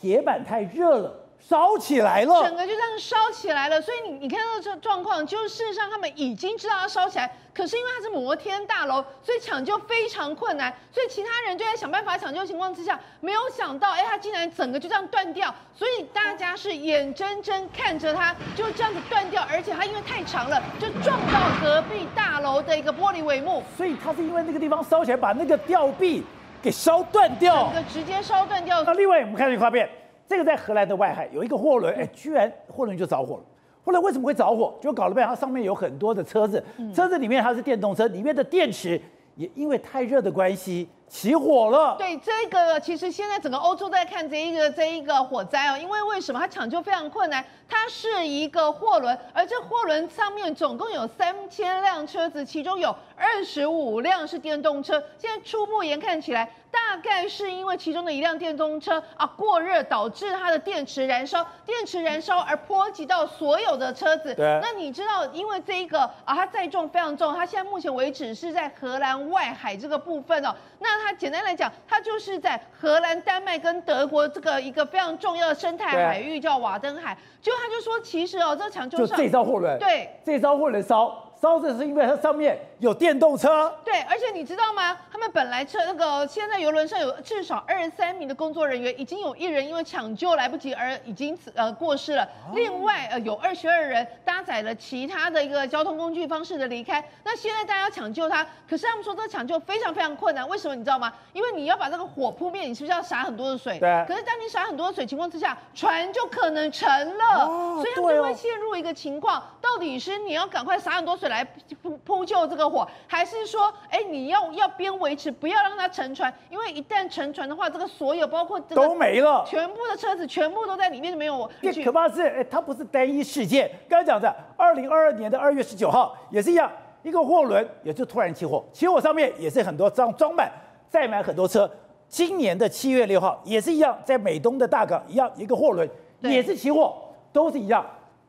[0.00, 1.12] 铁板太热了。
[1.40, 3.80] 烧起来了，整个就这样烧起来了。
[3.80, 10.70] 所以你你看到这状况，就是事实上他们已经知道要烧起来，可是因为它是摩天大楼，所以抢救非常困难。
[10.92, 15.54] 所以其他人就在想办法抢救情况之下，没有想到，哎，它竟然整个就这样断掉。
[15.74, 23.62] 所以大家是眼睁睁看着它就这样子断掉，而且它因为太长了，就撞到隔壁大楼的一个玻璃帷幕。
[23.76, 26.22] 所以它是因为那个地方烧起来，把那个吊臂
[26.60, 28.84] 给烧断掉，整个直接烧断掉。
[28.84, 29.88] 那另外我们看这个画面。
[30.28, 33.42] 这个在荷兰的外海有一个货轮，哎，居然货轮就着火了。
[33.82, 34.74] 后来为什么会着火？
[34.80, 36.62] 就搞了半天，它上面有很多的车子，
[36.94, 39.00] 车子里面它是电动车，里面的电池
[39.36, 41.96] 也因为太热的关系，起火了。
[41.98, 47.44] 对，这个其实现在整个欧洲都在看这一个这一个火灾哦，因为为什么它抢救非常困难？
[47.68, 55.02] 它是一个货轮，而这货轮上面总共有三千辆车子，其中有二十五辆是电动车。
[55.18, 64.34] 现在初步研看起来，大概是因为其中的一辆电动车啊过热，导致它的电池燃烧，电池燃烧而波及到所有的车子。
[64.34, 64.58] 对。
[64.62, 70.54] 那你知道，因为这一个啊，它载重非常重，它现在目前为止是在荷兰外海这个部分哦。
[70.80, 77.16] 那它简单来讲，它就是在荷兰、丹麦跟德国这个一个非常重要的生态海域，叫瓦登海。
[77.40, 83.72] 就他就说，其实哦，这抢救上就这艘货轮，对，这艘货轮烧烧的是因为它上面有电动车。
[83.84, 84.96] 对，而且你知道吗？
[85.10, 92.28] 他们本来车那个现在游轮上有至少二十三名的工作人员，已经有一人因为抢救来不及而已经呃过世了。
[92.54, 97.02] 另外呃有二十二人搭载了其他的一个交通工具方式的离开。
[97.24, 100.48] 那现在大家要抢救他，可是他们说这个抢救非常非常困难。
[100.48, 101.12] 为什么你知道吗？
[101.32, 103.78] 因为你要把这个火扑灭，你是不是要洒很多的水？
[103.78, 104.04] 对。
[104.06, 107.24] 可是当你洒很多的水情况之下，船就可能沉了。
[107.44, 111.44] 哦、所以他们就会陷入一个情况，到底是你要赶快洒很多水来
[111.82, 121.48] 扑扑救这个火，还是说，哎，你要要边维持，不要让它沉船，因为一旦沉船的话，这个所有包括都没了，全部的车子全部都在里面就没有。
[121.60, 123.70] 最可怕是，哎，它不是单一事件。
[123.88, 126.70] 刚才讲的，二零二二年的二月十九号也是一样，
[127.02, 130.50] 一个货轮也就突然起火，起火上面也是很多装装满
[130.88, 131.70] 载满很多车。
[132.08, 135.88] 今年的七月六号也是一样，在美东的大港一样，一个货轮
[136.20, 137.04] 也是起火。
[137.30, 137.84] 都是一样，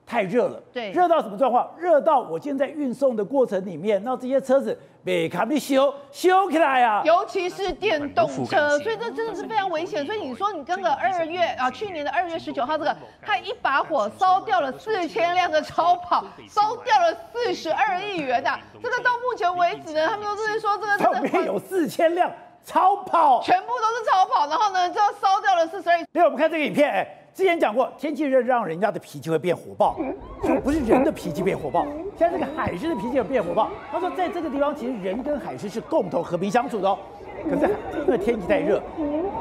[0.09, 0.59] 太热了。
[0.73, 1.69] 对，热到什么状况？
[1.77, 7.03] 热到我现在运送的过程里面，那这些车子被卡被修修起来啊。
[7.05, 10.03] 尤其是电动车，所以这真的是非常危险。
[10.03, 18.59] 所以你说你跟个二月啊，去年的二月十九号，这个他一把火烧掉了四千辆的超跑，烧掉了四十二亿元的、啊。
[18.81, 22.31] 这个到目前为止呢，他们都是说这个上面有四千辆
[22.65, 26.05] 超跑，全部都是超跑，然后呢，就烧掉了四十二亿。
[26.11, 27.15] 对，我们看这个影片，哎。
[27.39, 29.97] 之前讲过，天气热让人家的脾气会变火爆，
[30.43, 31.85] 就不是人的脾气变火爆，
[32.17, 33.69] 现在这个海狮的脾气也变火爆。
[33.89, 36.99] 他说，在这个地方，其实人跟海狮是共同和平相处的哦。
[37.49, 37.73] 可是
[38.05, 38.83] 因为天气太热，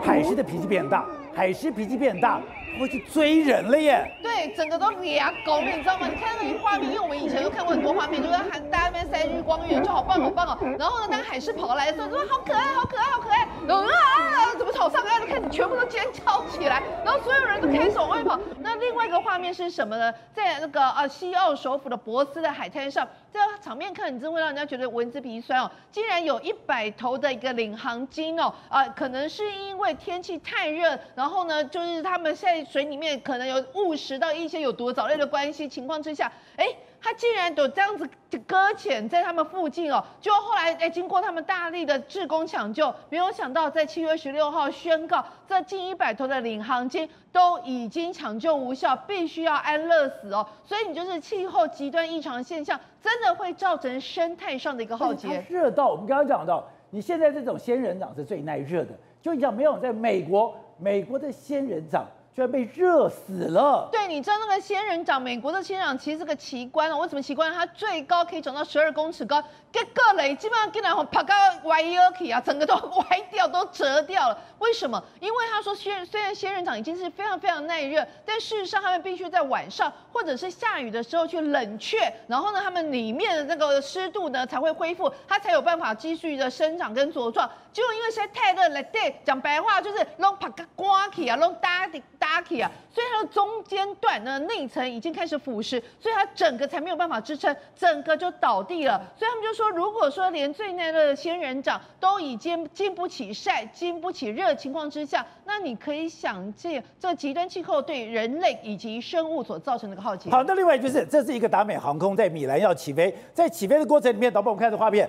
[0.00, 2.40] 海狮的脾气变大，海狮脾气变大。
[2.78, 4.10] 会去追人了耶！
[4.22, 6.06] 对，整个都俩狗，你知道吗？
[6.08, 10.58] 你看那个画面，因为我们以前都看过很多画面，就是喊大家那边塞日光浴，就好棒好棒哦。
[10.78, 13.48] 然后呢，当海狮跑来的时候，说好可爱，好可爱，好可爱。
[13.66, 18.38] 然后啊，怎么吵上来就开始全部都尖叫起来，然后所有人都开始往外跑。
[18.60, 20.14] 那另外一个画面是什么呢？
[20.32, 25.70] 在那个啊西澳首府的博斯的海滩上，这个场面看，你真会让人家觉得闻之鼻酸哦。
[25.90, 32.67] 竟然有一百头的一个领航鲸哦，啊，可能是因为天气太热，然后呢，就是他们现在。
[32.68, 36.66] 水里面可能有误食到一些有毒藻类的关系情况之下，哎，
[37.00, 38.08] 它竟然有这样子
[38.46, 40.04] 搁浅在他们附近哦。
[40.20, 50.46] 就后来哎，经过他们大力的志工抢救，没有想到在七月十六号宣告，这近一百头的领航鲸都已经抢救无效，必须要安乐死哦。
[50.64, 55.42] 所以你就是气候极端异常现象，真的会造成生态上的一个浩劫。
[55.48, 58.90] 热到我们刚刚讲到，你现在这种仙人掌是最耐热的，
[59.22, 62.06] 就你讲没有在美国，美国的仙人掌。
[62.38, 63.88] 居然被热死了！
[63.90, 66.98] 对，你知道那个仙人掌，美国的仙人掌其实是个奇观哦。
[66.98, 67.52] 为什么奇观？
[67.52, 74.38] 它最高可以长到十二公尺高，结果嘞，基本上竟然爬到歪腰去啊，整个都歪掉，都折掉了。
[74.60, 75.02] 为什么？
[75.18, 81.98] 因为他说仙虽然仙人掌已经是非常非常耐热，但事实上他们必须在晚上或者是下雨的时候去冷却，
[82.28, 87.50] 然后呢，他们里面的那个湿度呢才会恢复，它才有办法继续的生长跟茁壮。
[87.72, 99.00] 就因为现在太热了，对，讲白话就是弄爬个刮起啊，弄打的打起啊，所以它的中间段呢内层已经开始腐蚀，所以它整个才没有办法支撑，整个就倒地了。
[99.16, 110.30] 所以他们就说，如果说连最耐热的仙人掌都已经经不起晒、经不起热情况之下，那你可以想见这极端气候对人类以及生物所造成的一个浩劫。
[110.30, 115.08] 好，那另外就是这是一个达美航空在米兰要起飞，在起飞的过程里面，导播我们看这画面，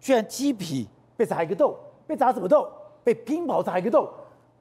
[0.00, 0.86] 居然机皮
[1.16, 1.74] 被砸一个洞。
[2.06, 2.68] 被砸什么洞？
[3.02, 4.08] 被冰雹砸一个洞。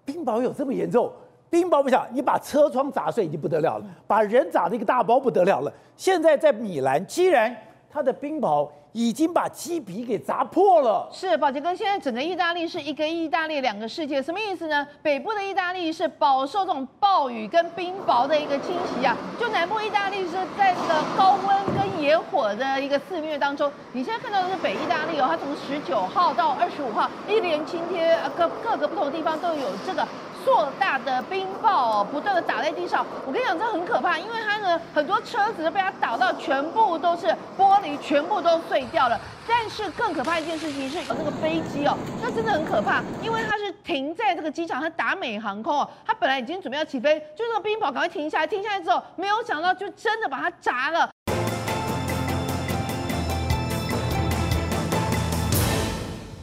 [0.05, 1.11] 冰雹有这么严重？
[1.53, 5.71] 冰雹不想你把车窗砸碎已经不得了了，把人砸了一个大包不得了了。
[5.95, 7.55] 现在在米兰，既然
[7.87, 8.67] 它的冰雹。
[8.95, 11.09] 已经把鸡皮给砸破了。
[11.11, 14.87] 是，宝杰哥，现在整个意大利是一个意大利两个世界，什么意思呢？
[15.01, 23.71] 北部的意大利是饱受这种暴雨跟冰雹的一个侵袭啊，就南部意大利是在这个高温跟野火的一个肆虐当中。
[23.93, 30.07] 你现在看到的是北意大利哦，它从十九号到二十五号一连晴天，各各个不同地方都有这个。
[30.43, 33.05] 硕大的冰雹哦，不断的打在地上。
[33.25, 37.27] 我跟你讲，这很可怕，因为它呢很多车子都被它打到全部都是
[37.57, 39.19] 玻璃，全部都碎掉了。
[39.47, 51.09] 但是更可怕一件事情是，有这个飞机哦，那真的很可怕，因为它是停在这个机场，它达美航空哦，它本来已经准备要起飞，就这个冰雹赶快停下来，停下来之后，没有想到就真的把它砸了。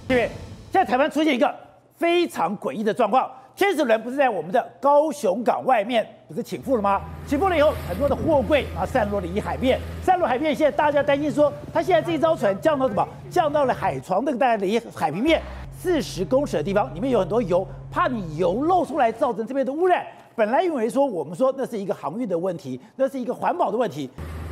[0.09, 0.31] 对，
[0.73, 1.55] 现在台湾出现一个
[1.97, 3.31] 非常诡异的状况，
[3.61, 7.03] 天使轮不是在我们的高雄港外面不是倾覆了吗？
[7.27, 13.07] 倾覆了以后，很多的货柜啊散落了一海面，散落海面，现在大家担心说，它现在这一艘船降到什么？
[13.31, 15.43] 降到了海床那个大概离海平面
[15.79, 20.07] 四十公尺的地方，里面有很多油，怕你油漏出来造成这边的污染。
[20.35, 24.09] 本来以为说我们说那是一个航运的问题，那是一个环保的问题，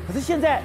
[0.07, 0.61] 可是现在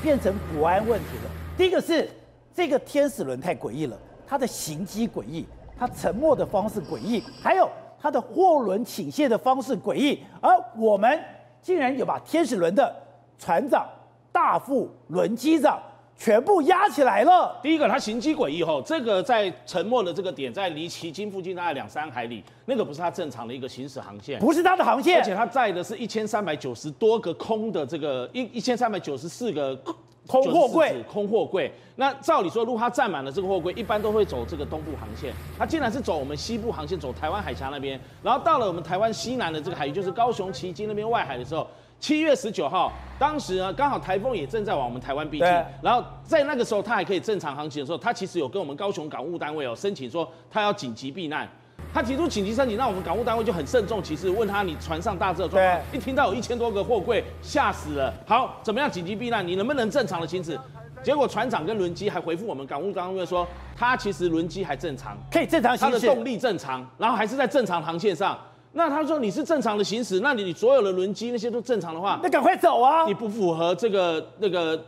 [0.00, 1.30] 变成国安问题了。
[1.56, 2.08] 第一个是
[2.54, 3.98] 这个天使轮太诡异了。
[4.24, 5.44] 它的行迹诡异，
[5.78, 7.68] 它沉没的方式诡异，还有
[8.00, 11.20] 它的货轮倾泻的方式诡异，而我们
[11.60, 12.94] 竟然有把天使轮的
[13.38, 13.86] 船长、
[14.30, 15.80] 大副、轮机长
[16.16, 17.58] 全部压起来了。
[17.62, 29.76] 第一个，它行迹诡异，吼，这个在沉没的这个点，在离旗津附近大概两三海里，那个不是它正常的一个行驶航线，不是它的航线，而且它载的是一千三百九十多个空的这个一一千三百九十四个。
[30.26, 31.72] 空货柜，空货柜。
[31.96, 35.32] 那照理说，如果它占满了这个货柜，一般都会走这个东部航线。
[35.58, 38.00] 它竟然是走我们西部航线，走台湾海峡那边。
[38.22, 41.66] 然后到了我们台湾西南的这个海域，就是高雄旗津那边外海的时候，
[42.00, 45.46] 七月十九号，当时呢刚好台风也正在往我们台湾逼近。
[45.82, 51.48] 然后在那个时候，它还可以正常航行的时候，它其实有跟我们高雄港务单位哦申请说，它要紧急避难。
[51.94, 58.12] 他提出紧急申请，那我们港务单位就很慎重其实问他，你船上大致的状况，一听到有一千多个货柜，吓死了。
[58.26, 59.46] 好，怎么样紧急避难？
[59.46, 60.58] 你能不能正常的行驶？
[61.02, 68.38] 结果船长跟轮机还回复我们港务单位说，他其实轮机还正常，可以正常行驶，他的动力正常，然后还是在正常航线上。
[68.72, 73.04] 那他说你是正常的行驶，那你所有的轮机那些都正常的话，那赶快走啊！
[73.04, 74.82] 你不符合这个那个。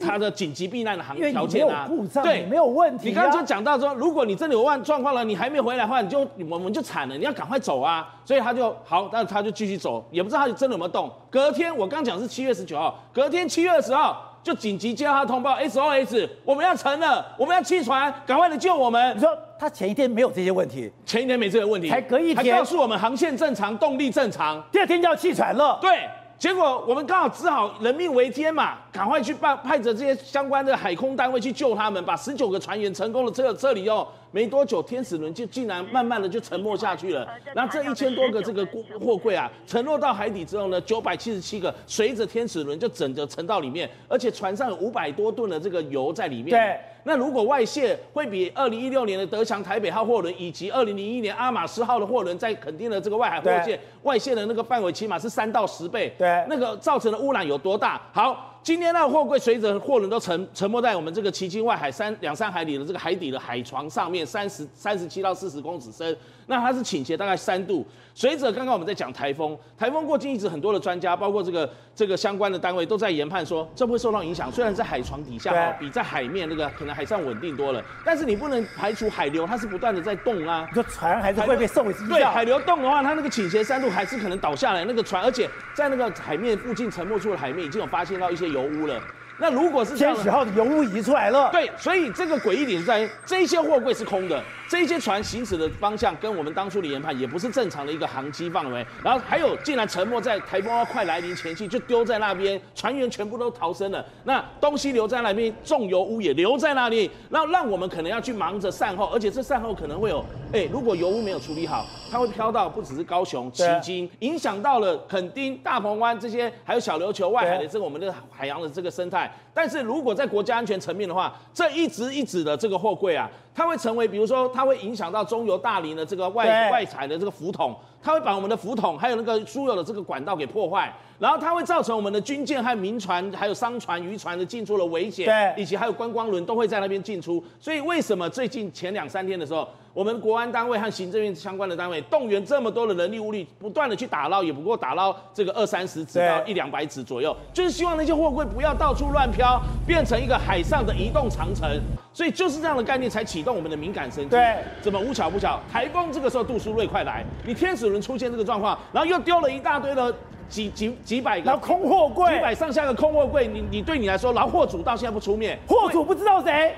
[0.00, 1.88] 他的紧急避难的航条件啊，
[2.22, 3.08] 对，没有问题。
[3.08, 8.08] 你刚刚就讲到说，如果你真的有万状况了，你还没回来的话，你就我们就惨了，你要赶快走啊。
[8.24, 11.10] 所以他就好，那他就继续走，也不知道他真的有没有动。
[11.30, 19.16] 隔天我刚讲是七月十九号，隔天七月二十号就紧急接到他通报，SOS，我们要沉了，我们要弃船，赶快来救我们。
[19.16, 25.78] 你说他前一天没有这些问题，前一天没这个问题，才隔一天还告诉我们航线正常，动力正常，第二天就要弃船了。
[25.80, 26.08] 对。
[26.38, 34.06] 结果我们刚好只好人命为天嘛，赶快去派派着这些相关的海空单位去救他们，把十九个船员成功的撤撤离哦。
[34.32, 37.26] 没多久，天使轮就竟然慢慢的就沉没下去了。
[37.54, 38.66] 那这一千多个这个
[39.00, 46.50] 货柜啊，沉落到海底之后呢，九百七十七个随着天使轮就整个沉到里面，而且船上有五百多吨的这个油在里面。
[46.50, 46.78] 对。
[47.06, 56.12] 那如果外泄，会比二零一六年的德强台北号货轮以及二零零一年阿玛斯号的货轮在垦丁的这个外海货线外泄的那个范围，起码是三到十倍。
[56.18, 56.44] 对。
[56.48, 58.00] 那个造成的污染有多大？
[58.12, 58.55] 好。
[58.66, 66.16] 今天那个货柜随着货轮都沉沉没在我们这个旗津外海三两三海里的这个海底的海床上面，三十三十七到四十公尺深。
[66.48, 74.50] 那它是倾斜大概三度，随着刚刚我们在讲台风，台风过境一直很多的专家，包括这个这个相关的单位都在研判说，这不会受到影响。
[74.50, 80.68] 虽然在海床底下比在海面那个可能海上稳定多了，但是你不能排除海流它是不断的在动啊。
[80.72, 82.08] 这船还是会被受影响。
[82.08, 89.00] 对，海流动的话，它那个倾斜三度还是可能倒下来那个船，而且在那个海面附近沉没处的海面已经有发现到一些油污了。
[89.38, 94.42] 那如果是天启号的油污已经出来了，对，所以这个诡异点是在于这些货柜是空的。
[94.68, 119.32] 这些船行驶的方向跟我们当初的研判也不是正常的一个航机范围，然后还有竟然沉没在台风要快来临前夕就丢在那边，船员全部都逃生了，那东西留在那边，重油污也留在那里，那让我们可能要去忙着善后，而且这善后可能会有，哎，如果油污没有处理好，它会飘到不只是高雄、旗津，影响到了垦丁、大鹏湾这些，还有小琉球外海的这个我们的海洋的这个生态。
[119.56, 123.26] 但是如果在国家安全层面的话，这一直一直的这个货柜啊。
[123.54, 137.42] 它会成为，比如说，它会影响到中油大林的这个外外采的这个浮筒，它会把我们的浮筒还有那个输油的这个管道给破坏，然后它会造成我们的军舰和民船还有商船、渔船的进出的危险，对，以及还有观光轮都会在那边进出。
[137.58, 151.66] 所以为什么最近前两三天的时候，我们国安单位和行政院相关的单位动员这么多的人力物力，不断的去打捞，也不过打捞这个二三十只到一两百只左右，就是希望那些货柜不要到处乱飘，变成一个海上的移动长城。
[152.12, 154.30] 所以就是这样的概念才启动我们的敏感神经。
[154.30, 160.14] 对，怎么无巧不巧，台风这个时候杜苏芮快来，你天使轮出现这个状况，然后又丢了一大堆的
[160.48, 166.74] 几几几百个，然后空货柜，几百上下的空货柜，你你对你来说，然后货主到现在不出面，货主不知道谁。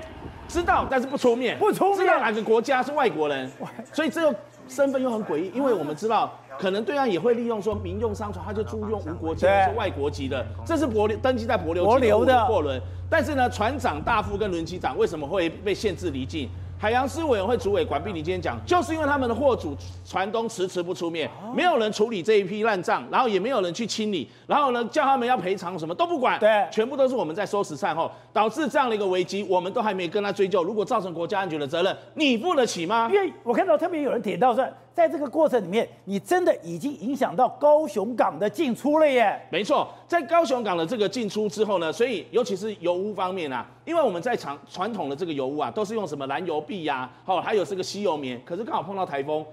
[0.47, 3.47] 知道，但是不出面，不出面，知道哪个国家是外国人，
[3.93, 4.35] 所以这个
[4.67, 12.43] 身份又很诡异，因为我们知道， 可能对岸也会利用说民用商船，他就租用无国籍，是外国籍的，这是帛登记在帛琉帛琉的。
[12.47, 12.81] 货轮。
[13.11, 16.49] 但是呢，船长大副跟轮机长为什么会被限制离境？
[16.81, 19.75] 海洋事务委员会主委管碧你今天讲，就是因为他们的货主
[20.05, 30.63] 船东迟迟不出面，没有人处理这一批烂账，然后也没有人去清理，然后呢叫他们要赔偿什么都不管，对，全部都是我们在收拾善后，导致这样的一个危机，我们都还没跟他追究。
[30.63, 33.09] 如果造成国家安全的责任，你负得起吗？
[33.13, 34.65] 因为我看到特别有人点到说，
[34.99, 39.39] 在这个过程里面，你真的已经影响到高雄港的进出了耶。
[39.49, 49.45] 没错，在高雄港的这个进出之后呢，所以尤其是油污方面啊，因为我们在传传统的这个油污啊，都是用什么燃油壁呀、啊，哦，还有这个吸油棉，可是刚好碰到台风，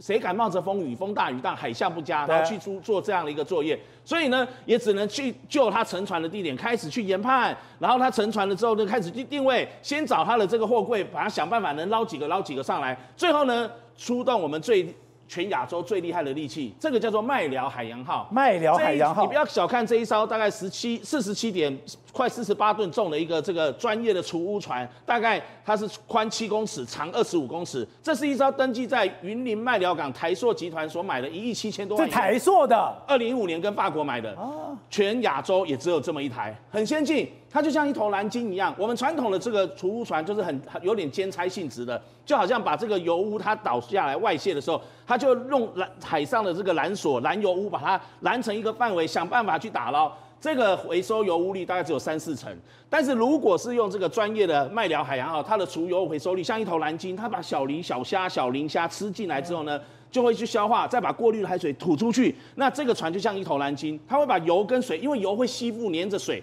[0.00, 14.94] 谁敢冒着风雨，风大雨大，海象不佳，然后去出做这样的一个作业，所以呢，也只能去就他沉船的地点开始去研判，然后他沉船了之后呢，开始去定位，先找他的这个货柜，把他想办法能捞几个捞几个上来，最后呢，出动我们最。
[15.26, 18.28] 全亚洲最厉害的利器，这个叫做麦寮海洋号。
[18.30, 21.76] 麦寮海洋号，你不要小看这一艘大概十七四十七点
[22.14, 27.86] 快四十八吨重的一个这个专业的除污船，大概它是宽七公尺，长二十五公尺。
[28.00, 32.06] 这是一艘登记在云林麦寮港台塑集团所买的，一亿七千多万。
[32.06, 32.76] 是台塑的，
[33.08, 34.32] 二零一五年跟法国买的。
[34.34, 37.28] 哦，全亚洲也只有这么一台，很先进。
[37.50, 50.12] 它就像一头蓝鲸一样，我们传统的这个除污船就是很有点兼差性质的，就好像把这个油污它倒下来外泄的时候，它就用蓝海上的这个蓝索拦油污，把它拦成一个范围，想办法去打捞。
[50.44, 52.54] 这个回收油污率大概只有三四成，
[52.90, 59.80] 但是如果是用这个专业的麦寮海洋号，它的除油回收率像一头蓝鲸，它把小鱼、小虾、小磷虾吃进来之后呢，
[60.10, 62.36] 就会去消化，再把过滤的海水吐出去。
[62.56, 66.42] 那这个船就像一头蓝鲸，它会把油跟水，因为油会吸附黏着水。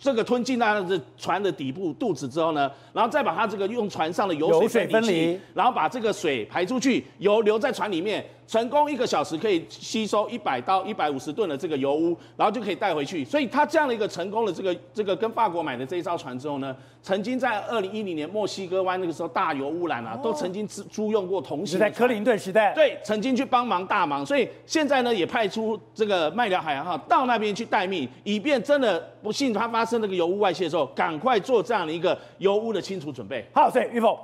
[0.00, 8.24] 这个吞进它的这船的底部肚子之后呢，然后再把它这个用船上的油，水分离，然后把这个水排出去，油留在船里面。
[8.46, 13.24] 成功一个小时可以吸收一百到一百五十吨的这个油污，然后就可以带回去。
[13.24, 21.78] 所以他这样的一个成功的这个这个跟法国买的这一艘船之后呢，曾经在二零一零年墨西哥湾那个时候大油污染啊，都曾经租租用过同型。
[21.78, 22.72] 在克林顿时代。
[22.74, 24.24] 对，曾经去帮忙大忙。
[24.24, 33.44] 所以现在呢，也派出这个麦寮海洋号到那边去待命，以便真的不幸它发生那个油污外泄的时候，赶快做这样的一个油污的清除准备。
[33.52, 34.16] 好，所以玉凤。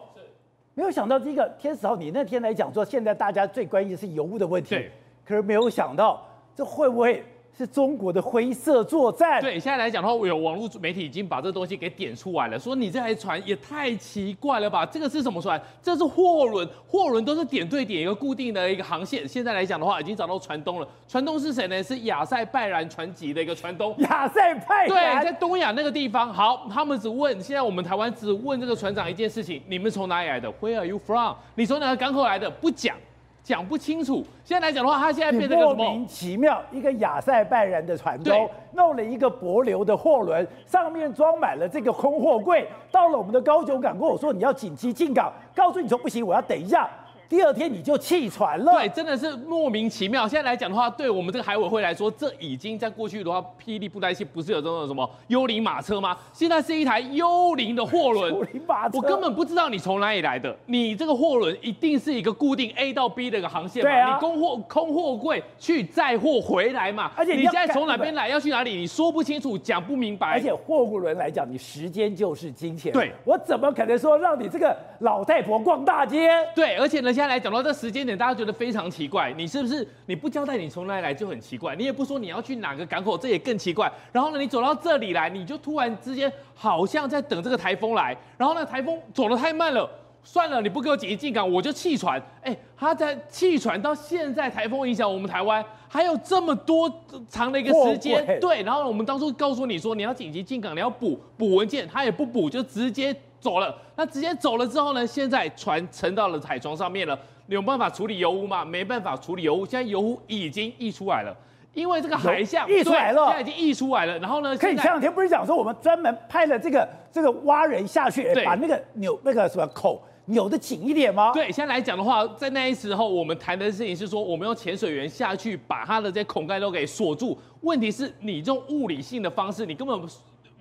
[0.74, 4.70] 没有想到这个天使号，你那天来讲说，现在大家最关心的是油污的问题。
[4.70, 4.90] 对。
[5.24, 7.24] 可是没有想到，这会不会
[7.56, 9.40] 是中国的灰色作战？
[9.40, 14.86] 对，现在来讲的话，有网络媒体已经把这东西给点出来了，说你这台船也太奇怪了吧？
[14.86, 15.60] 这个是什么船？
[15.82, 19.28] 这是货轮，货轮都是点对点一个固定的一个航线。
[19.28, 20.88] 现在来讲的话，已经找到船东了。
[21.06, 21.82] 船东是谁呢？
[21.82, 23.94] 是亚塞拜然船籍的一个船东。
[23.98, 24.88] 亚塞拜然。
[24.88, 26.32] 对，在东亚那个地方。
[26.32, 31.34] 好，他们只问，现在我们台湾只问这个船长一件事情：你们从哪里来的？Where are you from？
[31.54, 32.50] 你从哪个港口来的？
[32.50, 32.96] 不讲。
[33.42, 34.24] 讲不清楚。
[34.44, 35.74] 现在来讲的话，他现在变成什么？
[35.74, 46.88] 莫名其妙，一个亚塞拜然的船东弄了一个帛琉的货轮，上面装满了这个空货柜，到了我们的高雄港，跟我说你要紧急进港，告诉你说不行，我要等一下。
[47.28, 50.28] 第二天你就弃船了，对，真的是莫名其妙。
[50.28, 56.16] 现在来讲的话，对我们这个海委会来说，这已经在过去的话，霹雳布袋戏不是有这种什么幽灵马车吗？
[56.32, 58.32] 现在是一台幽灵的货轮。
[58.32, 60.54] 幽灵马车，我根本不知道你从哪里来的。
[60.66, 63.90] 你这个货轮一定是一个固定 A 到 B 的一个航线嘛？
[63.90, 64.14] 对啊。
[64.14, 67.10] 你空货空货柜去载货回来嘛？
[67.16, 68.74] 而且你，你现在从哪边来，要去哪里？
[68.76, 70.32] 你说不清楚，讲不明白。
[70.32, 72.92] 而且货轮来讲，你时间就是金钱。
[72.92, 73.10] 对。
[73.24, 76.30] 我怎么可能说让你这个老太婆逛大街？
[76.54, 76.76] 对。
[76.76, 78.04] 而且呢，现在来讲到这时间。
[78.04, 83.90] 点大家觉得非常奇怪，你是不是你不交代你从哪里来就很奇怪，你也不说你要去哪个港口，这也更奇怪。
[84.10, 89.88] 然后呢，你走到这里来，你就突然之间好像在等这个台风来，然后呢，台风走得太慢了，
[90.24, 92.20] 算了，你不给我紧急进港，我就弃船。
[92.42, 96.92] 哎，他在弃船到现在，台风影响我们台湾还有这么多
[97.28, 98.62] 长的一个时间，对。
[98.64, 103.76] 然后我们当初告诉你说你要紧急进港，你要补补文件，他也不补，就直接走了。
[103.96, 107.18] 那直接走了之后呢，现在船沉到了海床上面了。
[107.48, 108.64] 有办法处理油污吗？
[108.64, 109.66] 没办法处理油污。
[109.66, 111.36] 现在油污已经溢出来了，
[111.74, 114.18] 因为这个海象溢出来了，现在已经溢出来了。
[114.20, 121.32] 然后呢，可以前两天不是讲说我们专门派了这个这个蛙人下去，把那个扭那个什么口扭得紧一点吗？
[121.34, 127.36] 对，现在来讲的话，在那一时候我们谈的事情是说，我们用潜水员下去把它的这些孔盖都给锁住。
[127.62, 130.00] 问题是你这种物理性的方式，你根本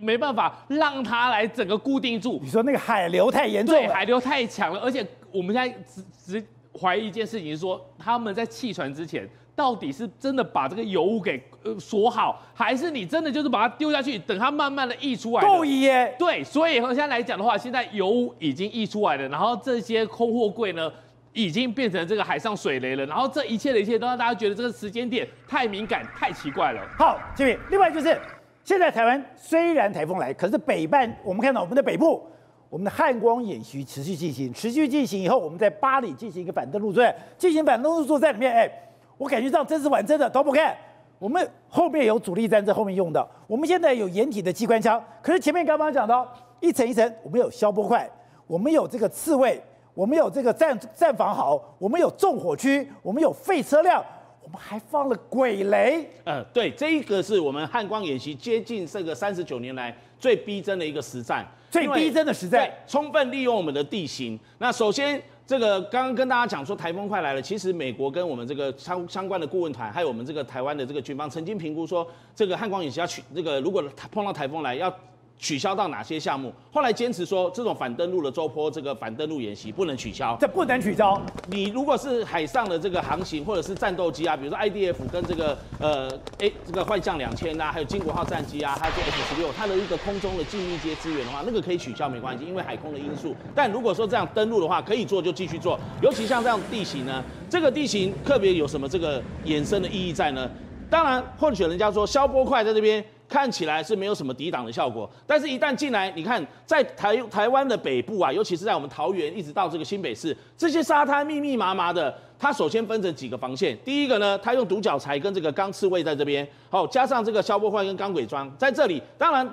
[0.02, 2.40] 没办法让它来整个固定住。
[2.44, 6.04] 你说那个海流太严重，对，海流太强了，而且我们现在只
[6.40, 6.46] 只。
[6.82, 15.44] 怀疑一件事情是说，他们在弃船之前，到底是真的把这个油污给呃锁好，还是你真的就是把它丢下去，等它慢慢的溢出来？
[15.44, 16.16] 够耶！
[16.18, 20.90] 对，所以现在来讲的话，现在油污已经溢出来了，然后这些空货柜呢，
[21.34, 23.06] 已经变成这个海上水雷了。
[23.06, 26.82] 然后这一切的一切都让大家觉得这个时间点太敏感、太奇怪了。
[26.98, 28.18] 好，这边另外就是
[28.64, 32.22] 现在台湾虽然台风来，可是北半我们看到我们的北部，
[32.70, 38.72] 我们的汉光演习持续进行，持续进行以后，我们在八里进行一个反登陆作战，进行反登陆作战里面，哎，
[39.18, 40.76] 我感觉上这是完整的，都不看。
[41.20, 46.28] 我们后面有主力战在后面用的，我们现在有掩体的机关枪，可是前面刚刚讲到
[46.60, 48.10] 一层一层，我们有消波块，
[48.48, 49.62] 我们有这个刺猬，
[49.94, 54.04] 我们有这个战战防壕，我们有纵火区，我们有废车辆，
[54.44, 56.10] 我们还放了鬼雷。
[56.24, 64.40] 呃，对，这一个是我们汉光演习接近这个三十九年来最逼真的一个实战，最逼真的实战，充分利用我们的地形。
[64.58, 65.22] 那首先。
[65.44, 74.94] 这个刚刚跟大家讲说台风快来了，其实美国跟我们这个相相关的顾问团，还有我们这个台湾的这个军方，曾经评估说，这个汉光演习要去这个，如果碰到台风来要。
[75.42, 76.54] 取消到哪些项目？
[76.72, 81.20] 后来坚持说，这种反登陆的周坡这个反登陆演习不能取消，这不能取消。
[81.48, 93.36] 你如果是海上的这个航行或者是战斗机啊，比如说 IDF 跟这个呃 A 这个幻象两千啊，还有金国号战机啊，还有这 F 十六，它的一个空中的近密接支援的话，那个可以取消没关系，因为海空的因素。
[93.56, 95.80] 但如果说这样登陆的话，可以做就继续做。
[96.04, 100.48] 尤其像这样地形呢，这个地形特别有什么这个衍生的意义在呢？
[100.88, 103.04] 当然，或许人家说消波块在这边。
[103.32, 112.14] 看起来是没有什么抵挡的效果，但是，一旦进来，你看，在台台湾的北部啊，尤其是在我们桃园一直到这个新北市，这些沙滩密密麻麻的。
[112.38, 119.48] 它首先分成几个防线，第一个呢，它用独角材跟这个钢刺猬在这边，好，加上这个消波块跟钢轨桩在这里，当然，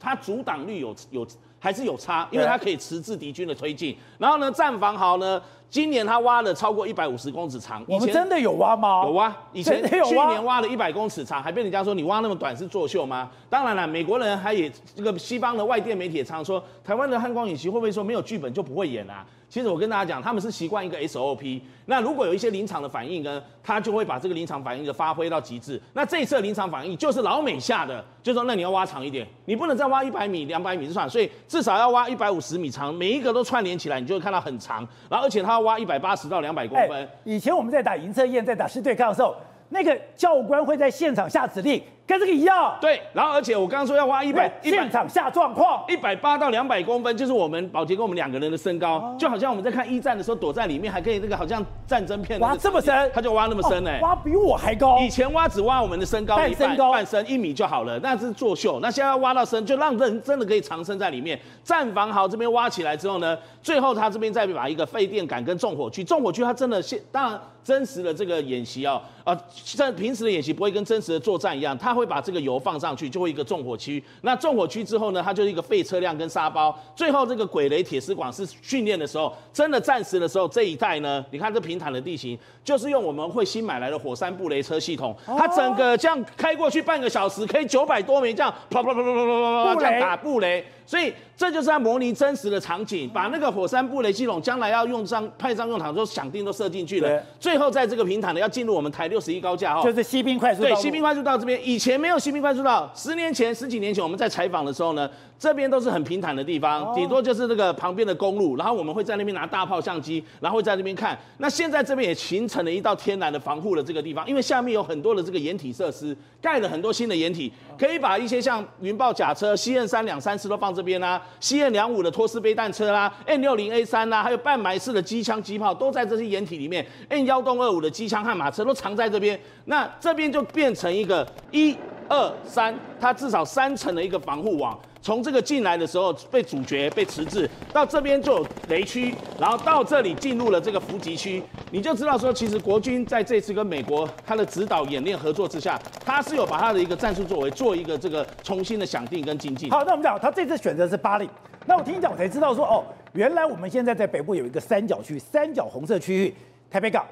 [0.00, 1.24] 它阻挡率有有
[1.60, 3.96] 还是有差，因为它可以迟滞敌军的推进。
[4.18, 5.40] 然后呢，战防壕呢？
[5.72, 9.04] 今年他挖了超过一百五十公尺长，我们真的有挖吗？
[9.06, 13.30] 有挖，以前去年挖了一百公尺长，还被人家说你挖那么短是作秀吗？
[13.48, 19.24] 当然了，美国人还也这个西方的外电媒体也常说，台湾的汉光演习会不会说没有剧本就不会演啊？
[19.52, 21.60] 其实我跟大家讲，他们是习惯一个 SOP。
[21.84, 25.78] 那如果有一些临场的反应呢，他就会把这个临场反应的发挥到极致。
[25.92, 34.88] 那这一次临场反应就是老美下的，就说那你要挖长一点，你不能再挖一百米、两百米就算，所以至少要挖一百五十米长，每一个都串联起来，你就会看到很长。
[35.10, 37.06] 然后而且他要挖一百八十到两百公分。
[37.24, 39.36] 以前我们在打营测验、在打师对抗的时候，
[39.68, 41.82] 那个教官会在现场下指令。
[42.12, 54.98] 跟这个一样，对，然后而且我刚刚说要挖一百，现场下状况，一百八到两百公分，就是我们保洁跟我们两个人的身高，哦、就好像我们在看一战的时候躲在里面，还可以那个好像战争片挖这么深，他就挖那么深呢、欸哦，挖比我还高。
[54.98, 58.78] 以前挖只挖我们的身高一半，身高半身一米就好了，那是作秀。
[58.80, 61.40] 那现在要挖到深，就让人真的可以藏身在里面。
[61.64, 72.82] 战防壕这边挖起来之后呢，最后他这边再把一个废电杆跟纵火区，纵火区它真的现当然真实的这个演习啊、哦，呃，像平时的演习不会跟真实的作战一样，他会把这个油放。
[72.82, 76.76] 上去就会一个纵火区，那纵火区之后呢，它就是一个废车辆跟沙包。
[76.96, 90.64] 最后这个鬼雷铁丝网是训练的时候，真的战时的时候，这一带呢，你看这平坦的地形，就是用我们会新买来的火山布雷车系统，它整个这样开过去半个小时，可以九百多枚这样啪啪啪啪啪啪啪这样打布雷。
[90.92, 97.18] 所以这就是在模拟真实的场景，把那个火山布雷系统将来要用上派上用场，都想定都设进去了。
[97.40, 100.68] 最后在这个平坦的要进入我们台六十一高架哈，就是西滨快速道。
[100.68, 111.18] 对，西滨快速道这边以前没有西滨快速道，十年前、十几年前我们在采访的时候呢，这边都是很平坦的地方，顶多就是那个旁边的公路，然后我们会在那边拿大炮相机，然后会在那边看。
[111.38, 121.22] 那现在这边也形成了一道天然的防护的这个地方，因为下面有很多的这个掩体设施，盖了很多新的掩体，可以把一些像云豹甲车、CN 三两三四都放这这边啦。
[121.40, 126.84] CN 两五的托斯飞弹车啦，N 六零 A 三啦，还有半埋式的机枪、机炮都在这些掩体里面。
[127.08, 129.38] N 幺洞二五的机枪和马车都藏在这边。
[129.66, 131.76] 那这边就变成一个一
[132.08, 134.76] 二三，它至少三层的一个防护网。
[135.02, 141.42] 从这个进来的时候被阻绝、被迟滞，到这边就有雷区，然后到这里进入了这个伏击区，
[141.72, 149.68] 你就知道说，其实国军在这次跟美国他的指导演练合作之下，他是有把他的一个战术作为做一个这个重新的想定跟精进。
[149.72, 151.28] 好，那我们讲他这次选择是巴里。
[151.66, 156.34] 那我听你讲，我才知道说，哦，原来我们现在在北部有一个三角区，三角红色区域，
[156.70, 157.04] 台北港、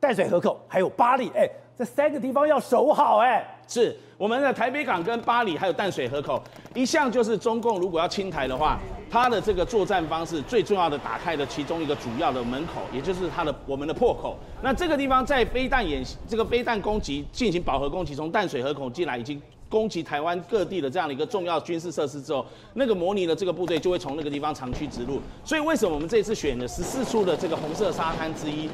[0.00, 1.46] 淡水河口还有巴里，哎，
[1.76, 3.96] 这三个地方要守好，哎，是。
[4.16, 6.40] 我们的台北港跟巴黎还有淡水河口，
[6.72, 8.78] 一向就是中共如果要清台的话，
[9.10, 14.38] 它的这个作战方式最重要的打开的其中一个主要的门口，也就是它的我们的破口。
[14.62, 19.42] 那这个地方在飞弹演，这个飞弹攻击进行饱和攻击，从淡水河口进来已经
[19.74, 25.20] 攻击台湾各地的这样的一个重要军事设施之后，那个模拟的这个部队就会从那个地方长驱直入。
[25.44, 28.68] 所以为什么我们这次选了十四处的这个红色沙滩之一？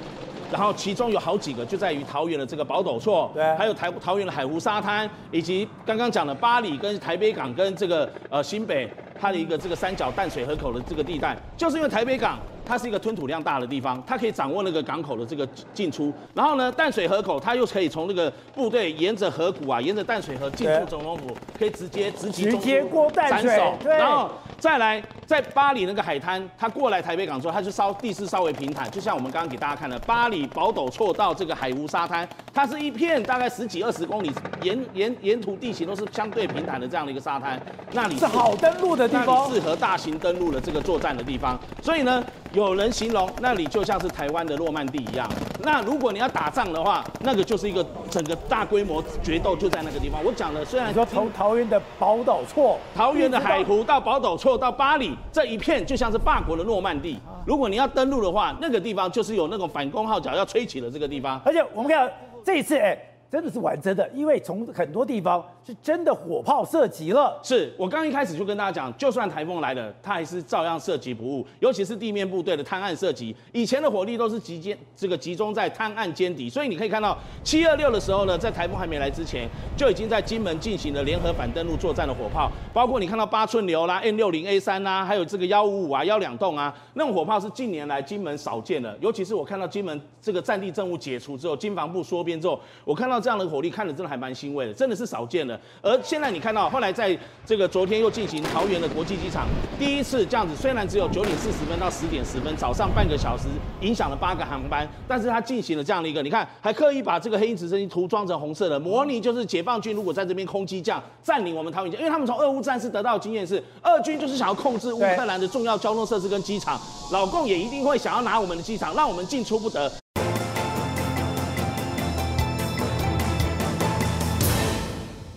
[0.52, 8.86] 然后其中有好几个就在于桃园的这个宝斗厝，对，还有台桃园的海湖沙滩，以及刚刚讲的巴黎跟台北港跟这个呃新北
[9.20, 12.38] 它的一个这个三角淡水河口的这个地带，就是因为台北港。
[12.62, 15.44] 它是一个吞吐量大的地方，它可以掌握那个港口的这个
[15.74, 16.12] 进出。
[16.34, 23.50] 然后呢，淡水河口它又可以从那个部队沿着河谷啊，沿着淡水河进出总统府，可以直接直击中过淡水。
[23.84, 37.62] 然后再来在巴黎那个海滩，它过来台北港之后，它就稍地势稍微平坦，就像我们刚刚给大家看的巴黎宝斗错到这个海湖沙滩，它是一片大概十几二十公里，沿沿沿途地形都是相对平坦的这样的一个沙滩，
[37.92, 41.56] 那里是好登陆的地方，适合大型登陆的这个作战的地方。
[41.80, 42.24] 所以呢。
[42.52, 45.30] 有人形容那里就像是台湾的诺曼底一样。
[45.62, 50.20] 那如果你要打仗的话，那个就是一个整个大规模决斗就在那个地方。
[50.24, 57.18] 我讲的虽然说从桃园的宝岛错，桃园的海湖到宝岛错到八里这一片就像是法国的诺曼底。
[57.46, 61.40] 如果你要登陆的话，那个地方就是有那种反攻号角要吹起的这个地方。
[61.44, 62.10] 而且我们看
[62.44, 62.98] 这一次，哎。
[63.30, 67.38] 真的是完整的，因为从很多地方是真的火炮射击了。
[67.42, 71.46] 是我刚一开始就跟大家讲，就算台风来了，它还是照样射击不误。
[71.60, 88.98] 尤其是地面部队的滩岸射击，以前的火力都是集中这个集中在滩岸间底，所以你可以看到七二六的时候呢，在台风还没来之前，就已经在金门进行了联合反登陆作战的火炮，包括你看到八寸流啦、M 六零 A 三啦，还有这个幺五五啊、幺两洞啊，那种火炮是近年来金门少见的。
[89.00, 93.90] 尤其是我看到金门这个战地政务解除之后，金防部缩编之后，我看到这样的火力，看着。
[94.00, 95.49] 真的还蛮欣慰的，真的是少见的。
[95.80, 99.46] 而现在你看到，后来在这个昨天又进行桃园的国际机场
[99.78, 103.44] 第一次这样子，虽然只有九点四十分到十点十分，早上半个小时
[103.80, 116.80] 影响了八个航班，但是它进行了这样的一个，你看还刻意把这个黑鹰直升机涂装成红色的，模拟就是解放军如果在这边空机降占领我们桃园，因为他们从俄乌战事得到的经验是，俄军就是想要控制乌克兰的重要交通设施跟机场，
[117.12, 119.90] 老共也一定会想要拿我们的机场，让我们进出不得。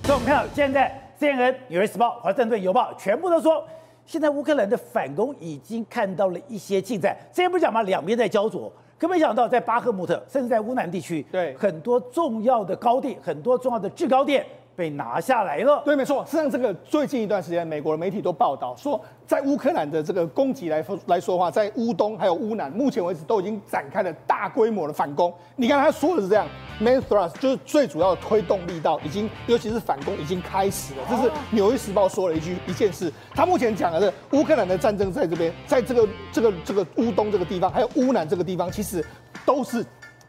[0.03, 3.65] 所以我们看到现在 CNN、纽约时报、华盛顿邮报全部都说，
[4.05, 7.15] 现在乌克兰的反攻已经看到了一些进展。
[7.31, 7.81] 之前不是讲吗？
[7.83, 14.45] 两边在焦灼，可没想到在巴赫穆特，甚至在乌南地区，对很多重要的高地、很多重要的制高点
[14.75, 15.81] 被拿下来了。
[15.85, 16.25] 对，没错。
[16.25, 18.99] 实际上，这个最近一段时间，美国的媒体都报道说。
[19.33, 25.33] 在乌克兰的这个攻击来说来说话，在乌东还有乌南，目前为止都已经展开了大规模的反攻。
[25.55, 26.45] 你看他说的是这样
[26.79, 31.01] ，main thrust 就是最主要的推动力道已经，尤其是反攻已经开始了。
[31.09, 39.03] 这是《纽约时报》说了一句一件事，他目前讲的是乌克兰的战争在这边，在这个这个这个乌东这个地方，还有乌南这个地方，其实
[39.47, 39.83] 都是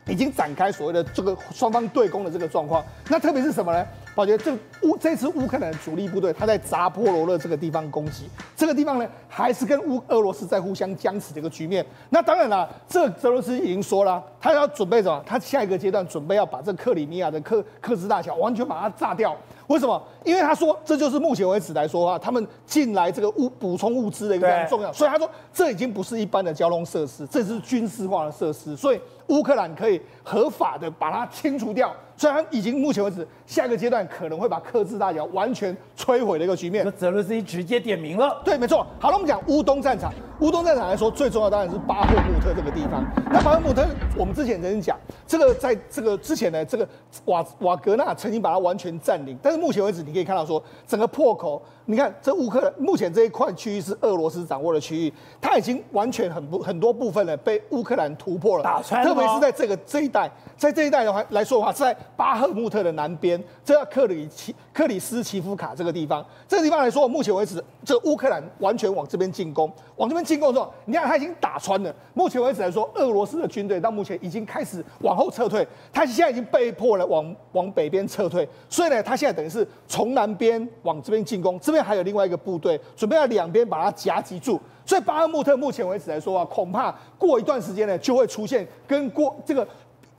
[0.07, 2.85] 已经展开所谓的这个双方对攻的这个状况。
[3.09, 3.87] 那特别是什么呢？
[4.15, 4.53] 宝杰，这
[4.83, 11.85] 乌这次乌克兰的主力部队，他在扎波罗勒这个地方攻击，这个地方呢，还是跟乌俄罗斯在互相僵持的一个局面。
[12.11, 15.21] 那当然了，这泽连斯已经说了，他要准备什么？
[15.27, 19.37] 他下一个阶段准备要把这克里米亚的克克兹大桥完全把它炸掉。
[19.67, 20.01] 为什么？
[20.25, 24.93] 因为他说这就是目前为止来说啊，他们进来这个物补充物资的一个非常重要。
[24.93, 28.77] 所以他说这已经不是一般的交通设施，这是军事化的设施。
[28.77, 31.95] 所以乌克兰可以合法的把它清除掉。
[32.17, 36.85] 虽然已经目前为止，下一个阶段可能会把克制大桥完全摧毁的一个局面。
[36.85, 38.41] 那泽伦斯基直接点名了。
[38.45, 38.87] 对，没错。
[39.01, 40.13] 好了，我们讲乌东战场。
[40.41, 43.05] 乌东战场来说，最重要当然是巴赫穆特这个地方。
[43.33, 43.85] 那巴赫穆特，
[44.17, 44.97] 我们之前曾经讲，
[45.27, 46.89] 这个在这个之前呢，这个
[47.25, 49.37] 瓦瓦格纳曾经把它完全占领。
[49.43, 59.09] 但是目前为止，你可以看到说，整个破口，你看这乌克兰目前这一块区域是俄罗斯掌握的区域，它已经完全很不很多部分呢被乌克兰突破了，打穿了。
[59.09, 66.25] 特别是在这个这一带，在这一带的话来说的话，是在巴赫穆特的南边，这克里奇克里斯奇夫卡这个地方。
[66.47, 71.93] 这个地方来说，目前为止，这乌克兰完全往这边进攻，往这边进攻之后，你看他已经打穿了。
[72.13, 78.49] 目前为止来说，俄罗斯的军队到目前已经开始往后撤退，他现在已经被迫了往往北边撤退。
[78.69, 84.61] 所以呢，他现在等于是从南边往这边进攻，这边还有另外一个部队准备要两边把它夹击住。
[84.87, 89.67] 所以巴赫穆特目前为止来说啊，恐怕过一段时间呢，就会出现跟过这个。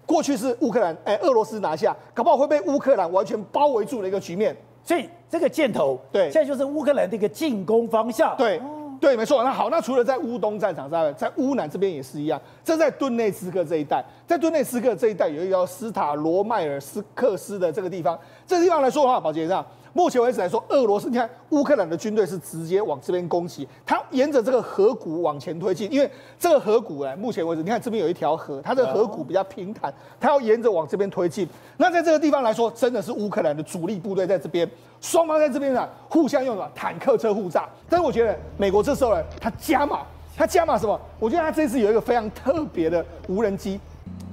[0.06, 4.56] 过去是乌克兰，哎，俄罗斯拿下，搞不好会被乌克兰完全包围住的一个局面。
[4.84, 8.36] 所以这个箭头，对，现在就是乌克兰的一个进攻方向。
[8.38, 8.62] 对，
[9.02, 9.44] 对，没错。
[9.44, 12.40] 那好，那除了在乌东战场之外，在乌南这边也是一样。
[12.64, 19.66] 这在顿内斯克这一带，在顿内斯克这一带有一个叫斯塔罗迈尔斯克斯的这个地方，这个地方来说的话，宝杰上。
[19.96, 31.48] 目前为止来说，俄罗斯你看乌克兰的军队是直接往这边攻击，他沿着这个河谷往前推进，因为这个河谷哎，目前为止你看这边有一条河，它的河谷比较平坦，它要沿着往这边推进。
[31.78, 34.70] 那在这个地方来说，真的是乌克兰的主力部队在这边，
[35.00, 37.66] 双方在这边呢互相用了坦克车互炸。
[37.88, 40.02] 但是我觉得美国这时候呢，他加码，
[40.36, 41.00] 他加码什么？
[41.22, 43.80] 我觉得他这次有一个非常特别的无人机。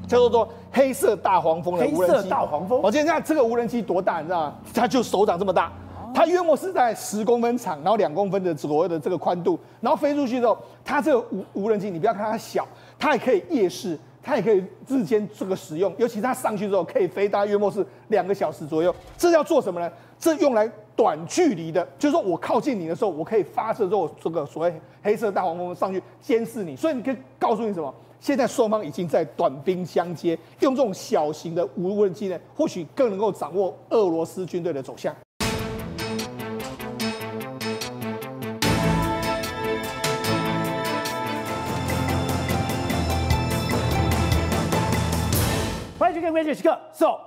[0.07, 2.81] 叫做说黑色大黄蜂的无人机，黑色大黄蜂。
[2.83, 4.55] 我今天看这个无人机多大，你知道吗？
[4.75, 5.73] 它就手掌这么大。
[6.15, 18.95] 它约莫是在十公分长，然后两公分的左右的这个宽度，然后飞出去之后，它这个无无人机，你不要看它小，它也可以夜视，它也可以日间这个使用，尤其它上去之后可以飞大约莫是两个小时左右。
[19.17, 19.91] 这要做什么呢？
[20.19, 27.93] 这用来短距离的，就是说我靠近你的时候，我可以发射之后这个所谓黑色大黄蜂上去监视你，所以你可以告诉你什么？
[28.23, 35.13] 现在双方已经在短兵相接，用这种小型的无人机呢，或许更能够掌握俄罗斯军队的走向。
[45.99, 46.79] 欢迎收看关键时刻。
[46.93, 47.19] So，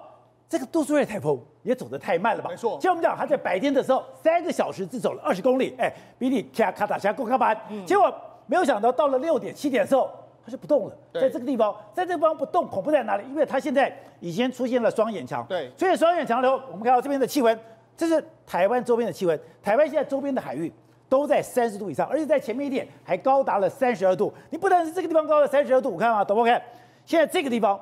[0.48, 2.50] 这个杜苏芮台风也走得太慢了吧？
[2.50, 2.80] 没错。
[2.80, 7.58] 像我们讲，它在白天的时候三个小时只走了二十公里，哎，比你卡卡塔加够卡板。
[7.86, 8.10] 结果
[8.46, 10.10] 没有想到，到了六点七点的时候。
[10.46, 13.24] 它就不动了，在这个地方，在这个地方不动，恐怖在哪里？
[13.28, 15.44] 因为它现在已经出现了双眼墙。
[15.50, 17.60] 对，所以双眼墙的时候，我们看到这边的气温，
[17.98, 19.40] 这是台湾周边的气温。
[19.64, 20.72] 台湾现在周边的海域
[21.10, 24.32] 都在三十度以上，而且在前面一点还高达了三十二度。
[24.52, 26.62] 你不但是这个地方高了三十二度，我看啊，懂不看？
[27.06, 27.80] 现在这个地方，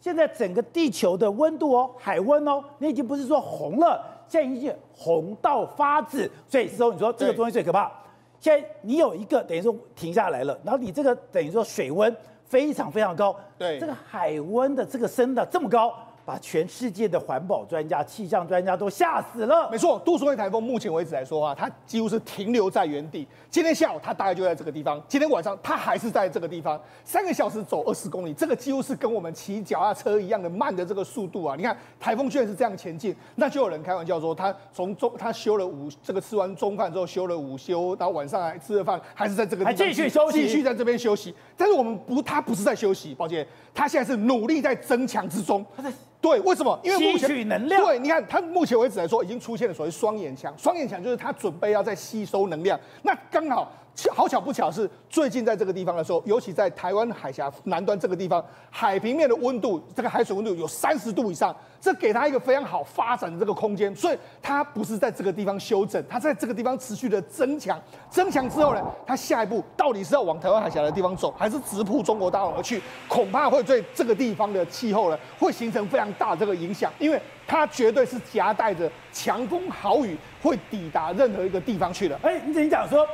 [0.00, 6.30] 现在整个地球的温度哦，海温哦，你已经不是说红了，现在已经红到发紫。
[6.48, 7.92] 所以之后你说这个东西最可怕。
[8.40, 12.14] 现在你有一个等于说停下来了，然后你这个等于说水温
[12.44, 15.94] 非常非常高，对，这个海温的这个升的这么高。
[16.26, 19.70] 把全世界的环保专家、气象专家都吓死了。
[19.70, 23.24] 没错，杜苏芮台风目前为止来说啊，它几乎是停留在原地。
[23.48, 31.54] 今天下午它大概就在这个地方，今天晚上它还是在这个地方，三个小时走二十公里，这个几乎是跟我们骑脚踏车一样的慢的这个速度啊！
[31.56, 41.32] 你看台风居然是这样前进，那就有人开玩笑说，他从中他休了午这个吃完中饭之后休了午休，然后晚上还吃了饭，还是在这个地方继续休息，继续在这边休息。
[41.56, 45.64] 但是我们不，他不是在休息，抱歉，他现在是努力在增强之中。
[45.76, 45.92] 他在。
[46.26, 46.76] 对，为什么？
[46.82, 47.84] 因为目前吸取能量。
[47.84, 50.52] 对，你看，它目前为止来说，已经出现了所谓双眼墙。
[50.58, 52.78] 双眼墙就是它准备要再吸收能量。
[53.02, 53.70] 那刚好，
[54.12, 63.94] 好巧不巧是最近在这个地方的时候，尤其在台湾海峡南端这个地方，海平面的温度，这个海水温度有三十度以上，这给它一个非常好发展的这个空间。
[63.96, 67.80] 所以它不是在这个地方休整，它在这个地方持续的增强。
[68.10, 72.82] 增强之后呢，它下一步到底是要往台湾海峡的地方走，还是直扑中国大陆而去？
[73.08, 82.18] 恐怕会对这个地方的气候呢，会形成非常大这个影响，因为它绝对是夹带着强风豪雨，会抵达任何一个地方去的。
[82.22, 83.06] 哎，你怎么讲说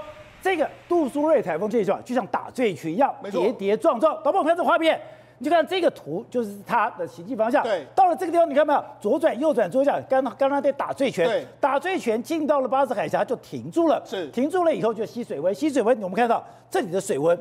[0.42, 4.14] 这个杜苏芮台风这一段就像打醉拳一样，跌跌撞撞。
[4.22, 5.00] 导播，我们看这画面，
[5.38, 7.62] 你就看这个图，就是它的行进方向。
[7.62, 8.84] 对，到了这个地方，你看没有？
[9.00, 11.26] 左转、右转、左转，刚刚刚在打醉拳。
[11.26, 14.02] 对，打醉拳进到了巴士海峡就停住了。
[14.04, 17.38] 是，停住了以后就吸水温，吸水温，我们看到这里的水温。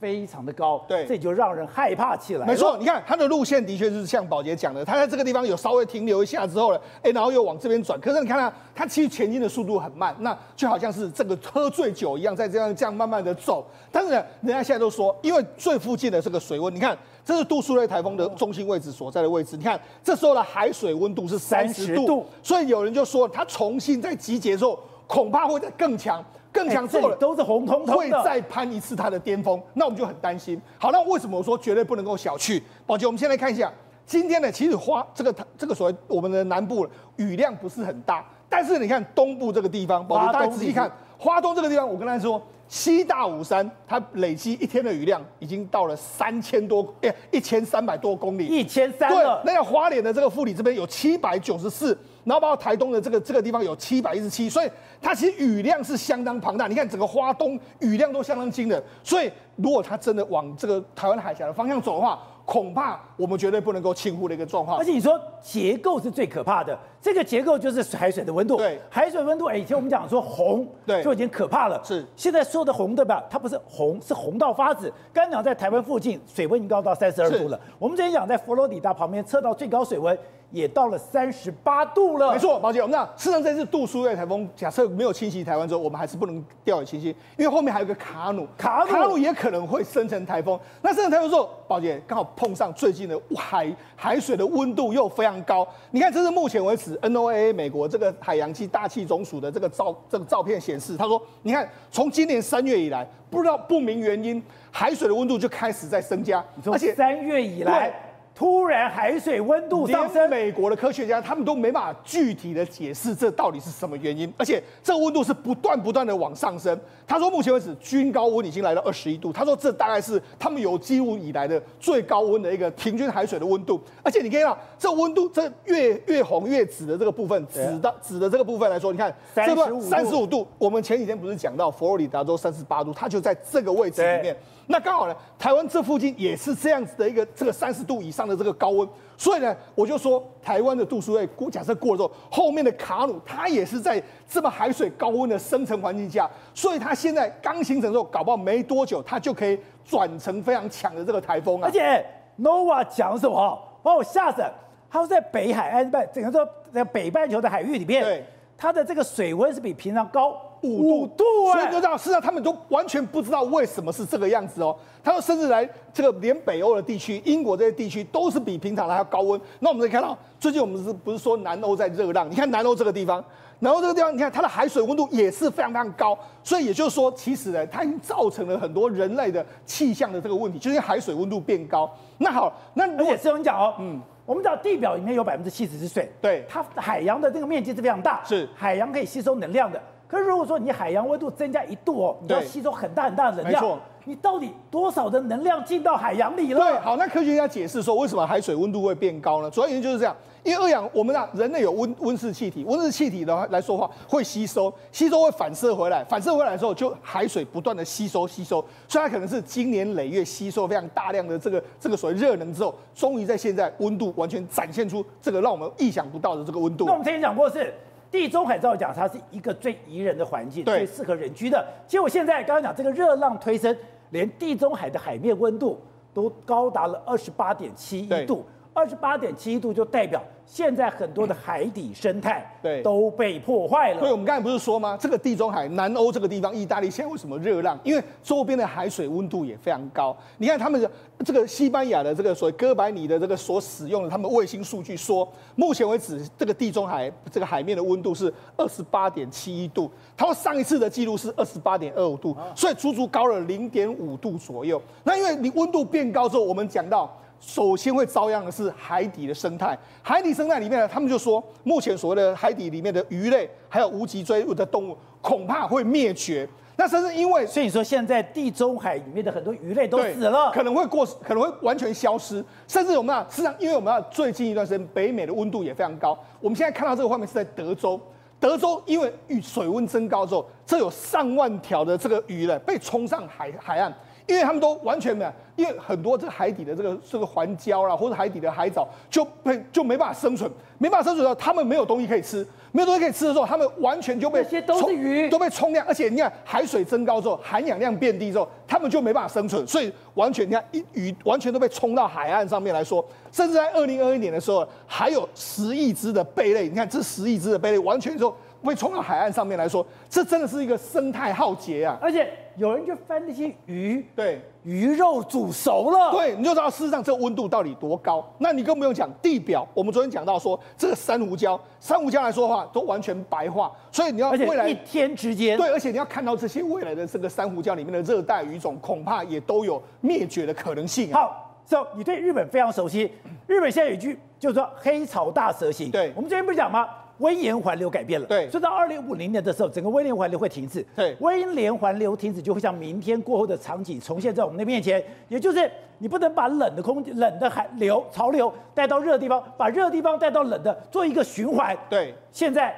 [0.00, 2.46] 非常的高，对，这就让人害怕起来。
[2.46, 8.00] 没错，你看它的路线的确是像宝杰讲的，它在这个地方有稍微停留一下之后呢，哎，然后又往这边转。
[8.00, 13.66] 可是你看它，它其实前进的速度很慢，那就好像是这个喝醉酒一样，在这样这样慢慢的走。
[13.92, 26.24] 但是呢，人家现在都说，因为最附近的这个水温，你看这是杜苏芮台风的中心位置所在的位置，你看这时候的海水温度是三十度，度，所以有人就说，它重新在集结之后，恐怕会再更强。
[26.52, 30.60] 更强之后了，都是红彤彤的，会再攀一次它的巅峰，那我们就很担心。
[30.78, 32.60] 好，那为什么我说绝对不能够小觑？
[32.86, 33.72] 宝杰，我们先来看一下
[34.04, 36.86] 今天呢，其实花这个这个所谓我们的南部
[37.16, 49.08] 雨量不是很大，但是你看东部这个地方，宝杰大家仔细看，花东这个地方，我跟大家说，西大武山它累积一天的雨量已经到了三千多，哎，一千三百多公里，一千三。
[49.08, 51.96] 对，那个花莲的这个富里这边有七百九十四。
[52.24, 56.66] 然后包括台东的这个这个地方有七百一十七，所以它其实雨量是相当庞大。
[56.66, 64.76] 你看整个花东雨量都相当惊人，所以如果它真的往这个台湾海峡的方向走的话，恐怕我们绝对不能够轻忽的一个状况。
[64.76, 68.56] 而且你说结构是最可怕的，这个结构就是海水的温度。
[68.56, 71.80] 对，海水温度，哎，以前我们讲说红，对，就已经可怕了。
[71.82, 73.24] 是，现在说的红对吧？
[73.30, 74.92] 它不是红，是红到发紫。
[75.12, 77.58] 刚刚讲在台湾附近，水温已经高到三十二度了。
[77.78, 80.16] 我们之前讲在佛罗里达旁边测到最高水温。
[80.52, 82.32] 也到了三十八度了。
[82.32, 90.58] 没错，宝姐，我们讲，事实上这次杜苏芮台风，假设没有侵袭台湾之后，我们还是不能掉以轻心，因为后面还有个卡努，卡努，卡努也可能会生成台风。
[90.82, 95.64] 那生成台风之后，宝姐刚好碰上最近的海海水的温度又非常高。
[95.92, 107.92] 你看，这是目前为止 NOAA 美国这个海洋气大气总署的这个照这个照片显示，他说，你看从今年三月以来，不知道不明原因，海水的温度就开始在增加，而且三月以来。
[108.40, 116.80] 突然海水温度上升，美国的科学家他们都没办法具体的解释这到底是什么原因，而且这个温度是不断不断的往上升。
[117.06, 134.34] 他说目前为止均高温已经来到二十一度，他说这大概是他们有记录以来的最高温的一个平均海水的温度，而且你可以看到这温度这越越红越紫的这个部分，紫的紫的这个部分来说，你看三十五三十五度，我们前几天不是讲到佛罗里达州三十八度，它就在这个位置里面。
[134.70, 151.64] 那刚好呢，台湾这附近也是这样子的一个这个三十度以上的这个高温，所以呢，我就说台湾的杜苏芮过假设过了之后，后面的卡努它也是在这么海水高温的生成环境下，所以它现在刚形成之后，搞不好没多久它就可以转成非常强的这个台风啊。
[151.64, 152.06] 而且
[152.38, 153.58] NOVA 讲什么？
[153.82, 154.44] 把我吓死！
[154.88, 158.24] 他说在北海岸半，整个说在北半球的海域里面，对，
[158.56, 160.40] 它的这个水温是比平常高。
[160.62, 164.76] 五度，所以就知道，事实上他们都完全不知道为什么是这个样子哦。
[165.02, 169.40] 他说，甚至来这个连北欧的地区，英国这些地区都是比平常还要高温。
[169.60, 172.30] 那我们可以看到，最近我们是不是说南欧在热浪？
[172.30, 173.24] 你看南欧这个地方，
[173.60, 176.18] 南欧这个地方，你看它的海水温度也是非常非常高。
[176.44, 181.90] 所以也就是说，其实呢，它已经造成了很多人类的气象的这个问题，就是因为海水温度变高。
[182.18, 189.80] 那好，那而且师兄讲哦，嗯，我们知道地表里面有百分之七十是水，对，它海洋的这个面积是非常大，是海洋可以吸收能量的。
[190.10, 196.58] 可是如果说你海洋温度增加一度哦，你要吸收很大很大的能量，没错，你到底多少的能量进到海洋里了？
[196.58, 199.48] 对，好，那科学家解释说，为什么海水温度会变高呢？
[199.48, 216.86] 主要原因就是这样，因为二氧，我们啊人类有温温室气体，温室气体的话来说话会吸收，吸收会反射回来，反射回来的时候就海水不断的吸收吸收，所以它可能是经年累月吸收非常大量的这个这个所谓热能之后，终于在现在温度完全展现出这个让我们意想不到的这个温度。
[216.86, 217.72] 那我们之前讲过是。
[218.10, 221.64] 地中海照讲，它是一个最宜人的环境，最适合人居的。
[221.86, 223.76] 结果现在刚刚讲这个热浪推升，
[224.10, 225.80] 连地中海的海面温度
[226.12, 228.44] 都高达了二十八点七一度，
[228.74, 230.22] 二十八点七一度就代表。
[230.52, 234.00] 现在很多的海底生态对都被破坏了。
[234.00, 234.98] 对，我们刚才不是说吗？
[235.00, 237.78] 这个地中海、南欧这个地方，意大利现在为什么热浪？
[237.84, 240.14] 因为周边的海水温度也非常高。
[240.38, 240.90] 你看他们的
[241.24, 254.82] 这个西班牙的这个所谓哥白尼的这个所使用的他们卫星数据说，目前为止这个地中海这个海面的温度是二十八点七一度，他说上一次的记录是二十八点二五度，所以足足高了零点五度左右。
[255.04, 257.08] 那因为你温度变高之后，我们讲到。
[257.40, 266.46] 首先会遭殃的是海底的生态，海底生态里面呢，他们就说，目前所谓的海底里面的鱼类，还有无脊椎的动物，恐怕会灭绝。
[266.76, 272.42] 那甚至因为，所以说现在地中海里面的很多鱼类都死了，可能会过，可能会完全消失。
[272.68, 276.18] 甚至我们啊，实际上，因为我们啊，最近一段时间北美的温度也非常高。
[276.40, 278.00] 我们现在看到这个画面是在德州，
[278.38, 279.12] 德州因为
[279.42, 283.94] 水温增高之后，这有上万条的这个鱼呢被冲上海海岸。
[284.30, 308.32] 因为他们都完全没有，因为很多这个海底的这个这个环礁啦，或者海底的海藻就被就没办法生存，没办法生存的时候，他们没有东西可以吃，没有东西可以吃的时候，他们完全就被这些都是鱼都被冲掉，而且你看海水增高之后，含氧量变低之后，他们就没办法生存，所以完全你看一鱼完全都被冲到海岸上面来说，甚至在二零二一年的时候，还有十亿只的贝类，你看这十亿只的贝类完全就。
[308.62, 311.98] 被冲到海岸上面来说，这真的是一个生态浩劫啊！
[311.98, 312.30] 而且
[312.60, 318.22] 有人就翻那些鱼，对，鱼肉煮熟了，对，你就知道事实上这个温度到底多高。
[318.36, 331.18] 那你更不用讲地表，我们昨天讲到说，这个珊瑚礁，珊瑚礁来说的话，都完全白化，所以你要未来一天之间，对，而且你要看到这些未来的这个珊瑚礁里面的热带鱼种，恐怕也都有灭绝的可能性啊。
[331.18, 333.10] 好，so, 你对日本非常熟悉，
[333.46, 336.86] 日本现在有一句就是说黑潮大蛇行，对，我们昨天不是讲吗？
[337.20, 352.74] 温盐环流改变了，对，所以到二零五零年的时候，整个温盐环流会停止，对，温盐环流停止就会像明天过后的场景重现在我们的面前，也就是你不能把冷的空冷的寒流潮流带到热的地方，把热的地方带到冷的，做一个循环，对，现在。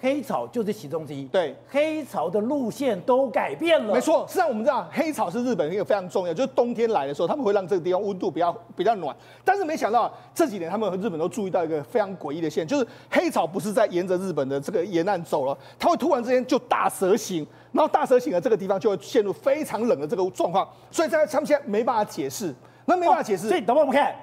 [0.00, 1.24] 黑潮就是其中之一。
[1.24, 3.94] 对，黑潮的路线都改变了。
[3.94, 9.14] 没错，实际上我们知道黑潮是日本一个非常重要，就是冬天来的时候，他们会让这个地方温度比较比较暖。
[9.44, 20.68] 但是没想到这几年他们和日本都注意到一个非常诡异的现象，就是黑潮不是在沿着日本的这个沿岸走了，它会突然之间就大蛇行，然后大蛇行的这个地方就会陷入非常冷的这个状况。
[20.92, 23.48] 所以在他们现在没办法解释，那没办法解释。
[23.48, 24.14] 哦、所以等会我们看，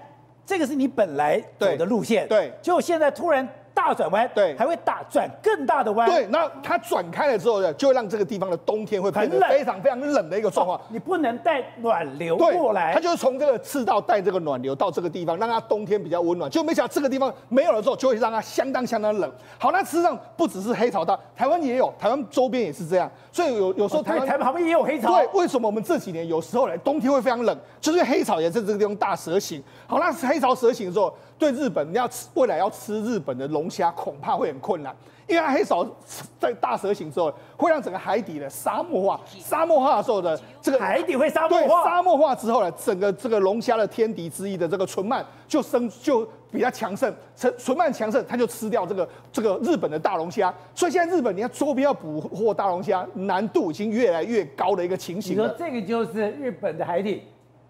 [0.45, 3.45] 这个是你本来走的路线，对，就现在突然。
[3.85, 6.09] 大转弯，对，还会大转更大的弯。
[6.09, 10.79] 对，那它转开了之后呢，就会让这个地方的冬天会很冷非常非常冷的一个状况。
[10.79, 16.49] 哦，你不能带暖流过来，它就是从这个赤道带这个暖流到这个地方，让它冬天比较温暖。
[16.49, 19.31] 就没想到这个地方没有了之后，就会让它相当相当冷。
[19.59, 23.07] 好，那事实上不只是黑潮大，台湾也有，台湾周边也是这样。
[23.31, 25.15] 所以有有时候台湾、哦、台湾旁边也有黑潮。
[25.15, 29.61] 对，为什么我们这几年有时候呢，冬天会非常冷，就是黑潮也在这个地方大蛇行。
[29.85, 34.95] 好，那黑潮蛇行的时候，对日本你要吃未来要吃日本的龙虾，恐怕会很困难，
[35.27, 35.85] 因为它黑潮
[36.39, 39.19] 在大蛇行之后，会让整个海底的沙漠化。
[39.39, 41.83] 沙漠化的时候的这个海底会沙漠化。
[41.83, 50.53] 沙漠化之后呢，整个这个龙虾的天敌之一的这个唇鳗就生就比较强盛，唇唇鳗强盛，它就吃掉这个这个日本的大龙虾。
[50.73, 55.33] 所以现在日本你看周边要捕获大龙虾，难度已经越来越高的一个情形。
[55.33, 57.23] 你说这个就是日本的海底。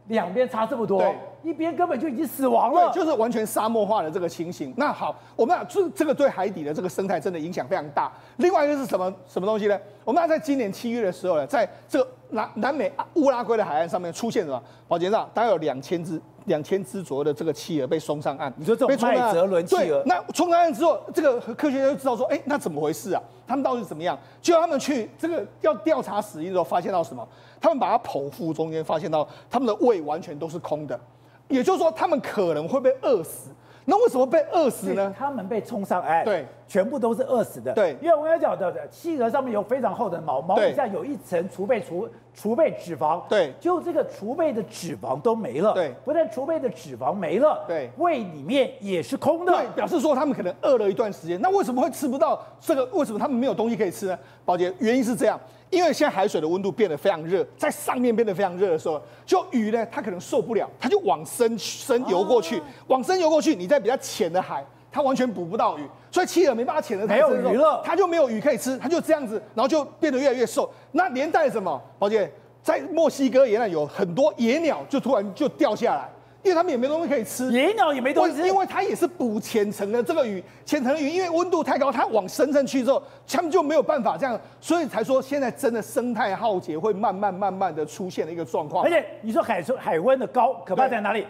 [0.08, 4.74] 两边差这么多，对，一边根本就已经死亡了，对，就是完全沙漠化的这个情形。
[4.78, 8.12] 那好，我们这这个对海底的这个生态真的影响非常大。
[8.38, 9.80] 另外一个是什么什么东西呢？
[10.04, 16.22] 我们在今年七月的时候呢，在这个南南美乌拉圭的海岸上面出现了，宝杰上大概有两千只。
[16.46, 23.22] 两千只左右的这个企鹅被送上岸，你说这种麦哲伦企鹅，那冲上岸之后，这个科学家就知道说，哎，那怎么回事啊？
[23.48, 24.16] 他们到底怎么样？
[24.44, 27.28] 就他们去这个要调查死因的时候，发现到什么？
[27.66, 31.00] 他们把它剖腹中间发现到，他们的胃完全都是空的，
[31.48, 33.50] 也就是说，他们可能会被饿死。
[33.86, 35.12] 那为什么被饿死呢？
[35.18, 37.74] 他们被冲上岸，对，全部都是饿死的。
[37.74, 43.22] 对，因为我刚才讲的，企鹅上面有非常厚的毛，毛底下有一层储备储储备脂肪。
[43.30, 45.74] 对，就这个储备的脂肪都没了。
[45.74, 49.54] 对，不但储备的脂肪没了，对，胃里面也是空的。
[49.54, 51.40] 对，表示说他们可能饿了一段时间。
[51.42, 52.86] 那为什么会吃不到这个？
[52.98, 54.18] 为什么他们没有东西可以吃呢？
[54.44, 55.40] 宝杰，原因是这样。
[55.72, 63.56] 因为现在海水的温度变得非常热，在上面变得非常热的时候，就鱼呢，它可能受不了，它就往深深游过去，往深游过去。
[63.56, 64.64] 你在比较浅的海，
[64.96, 70.72] 它完全捕不到鱼，所以企鹅没办法潜得太深，没有鱼了，它就没有鱼可以吃，它就这样子，然后就变得越来越瘦。
[70.94, 71.82] 那连带什么？
[72.00, 72.32] 宝姐，
[72.64, 76.10] 在墨西哥沿岸有很多野鸟就突然就掉下来。
[76.44, 88.86] 因为他们也没东西可以吃，野鸟也没东西吃，因为它也是捕浅层的这个鱼，浅层的鱼，因为温度太高，它往深层去之后，他们就没有办法这样，所以才说现在真的生态浩劫会慢慢慢慢的出现的一个状况。
[88.86, 91.28] 而且你说海海温的高可怕在哪里？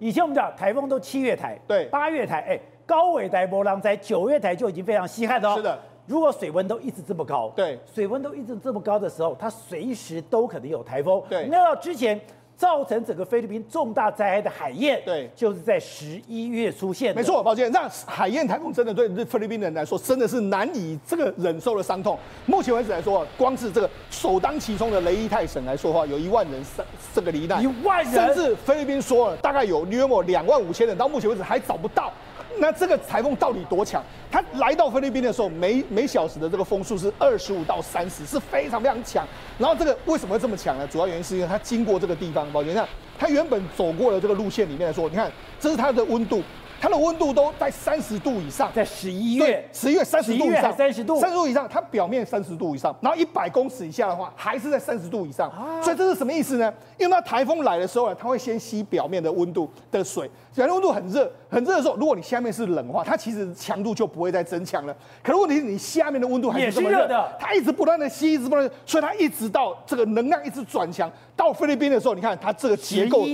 [0.00, 5.56] 以前我们讲台风都七月台，对，八月台，哎，高纬台波浪在九月台就已经非常稀罕的哦。
[5.56, 11.22] 是的，如果水温都一直这么高，对，水温都一直这么高的时候，它随时都可能有台风。
[11.28, 12.20] 对，那到之前。
[12.58, 17.20] 造成整个菲律宾重大灾害的海燕，对，就是在十一月出现的。
[17.20, 22.18] 没错，宝杰，那海燕台风真的对菲律宾人来说，真的是难以这个忍受的伤痛。
[22.46, 26.82] 目前为止来说，光是这个首当其冲的雷伊泰省来说的话，有一万人这
[27.16, 32.10] 这个罹难，一万人，甚至菲律宾说了，大概有约莫两万五千人，到目前为止还找不到。
[32.58, 34.02] 那这个台风到底多强？
[34.30, 39.26] 它来到菲律宾的时候，每每小时的这个风速是二十五到三十，是非常非常强。
[39.58, 40.86] 然后这个为什么会这么强呢？
[40.86, 42.88] 主要原因是因为它经过这个地方，宝杰，你看
[43.18, 45.30] 它原本走过的这个路线里面来说，你看
[45.60, 46.42] 这是它的温度。
[46.80, 55.50] 它的温度都在三十度以上，在十一月，十一月三十度以上，三十度，三十度以上，它表面三十度以上，然后一百公尺以下的话，还是在三十度以上。
[55.50, 56.72] 啊、所以这是什么意思呢？
[56.98, 64.94] 因为它台风来的时候呢，它会先吸表面的温度的水，表面温度很热，很热的时候，如果你下面是冷的话，它其实强度就不会再增强了。
[65.22, 71.10] 可是问题是你下面的温度还是这么热的，它一直不断的吸，一直不断，所以它一直到这个能量一直转强。
[71.36, 73.26] 到菲律宾的时候，你看它这个结构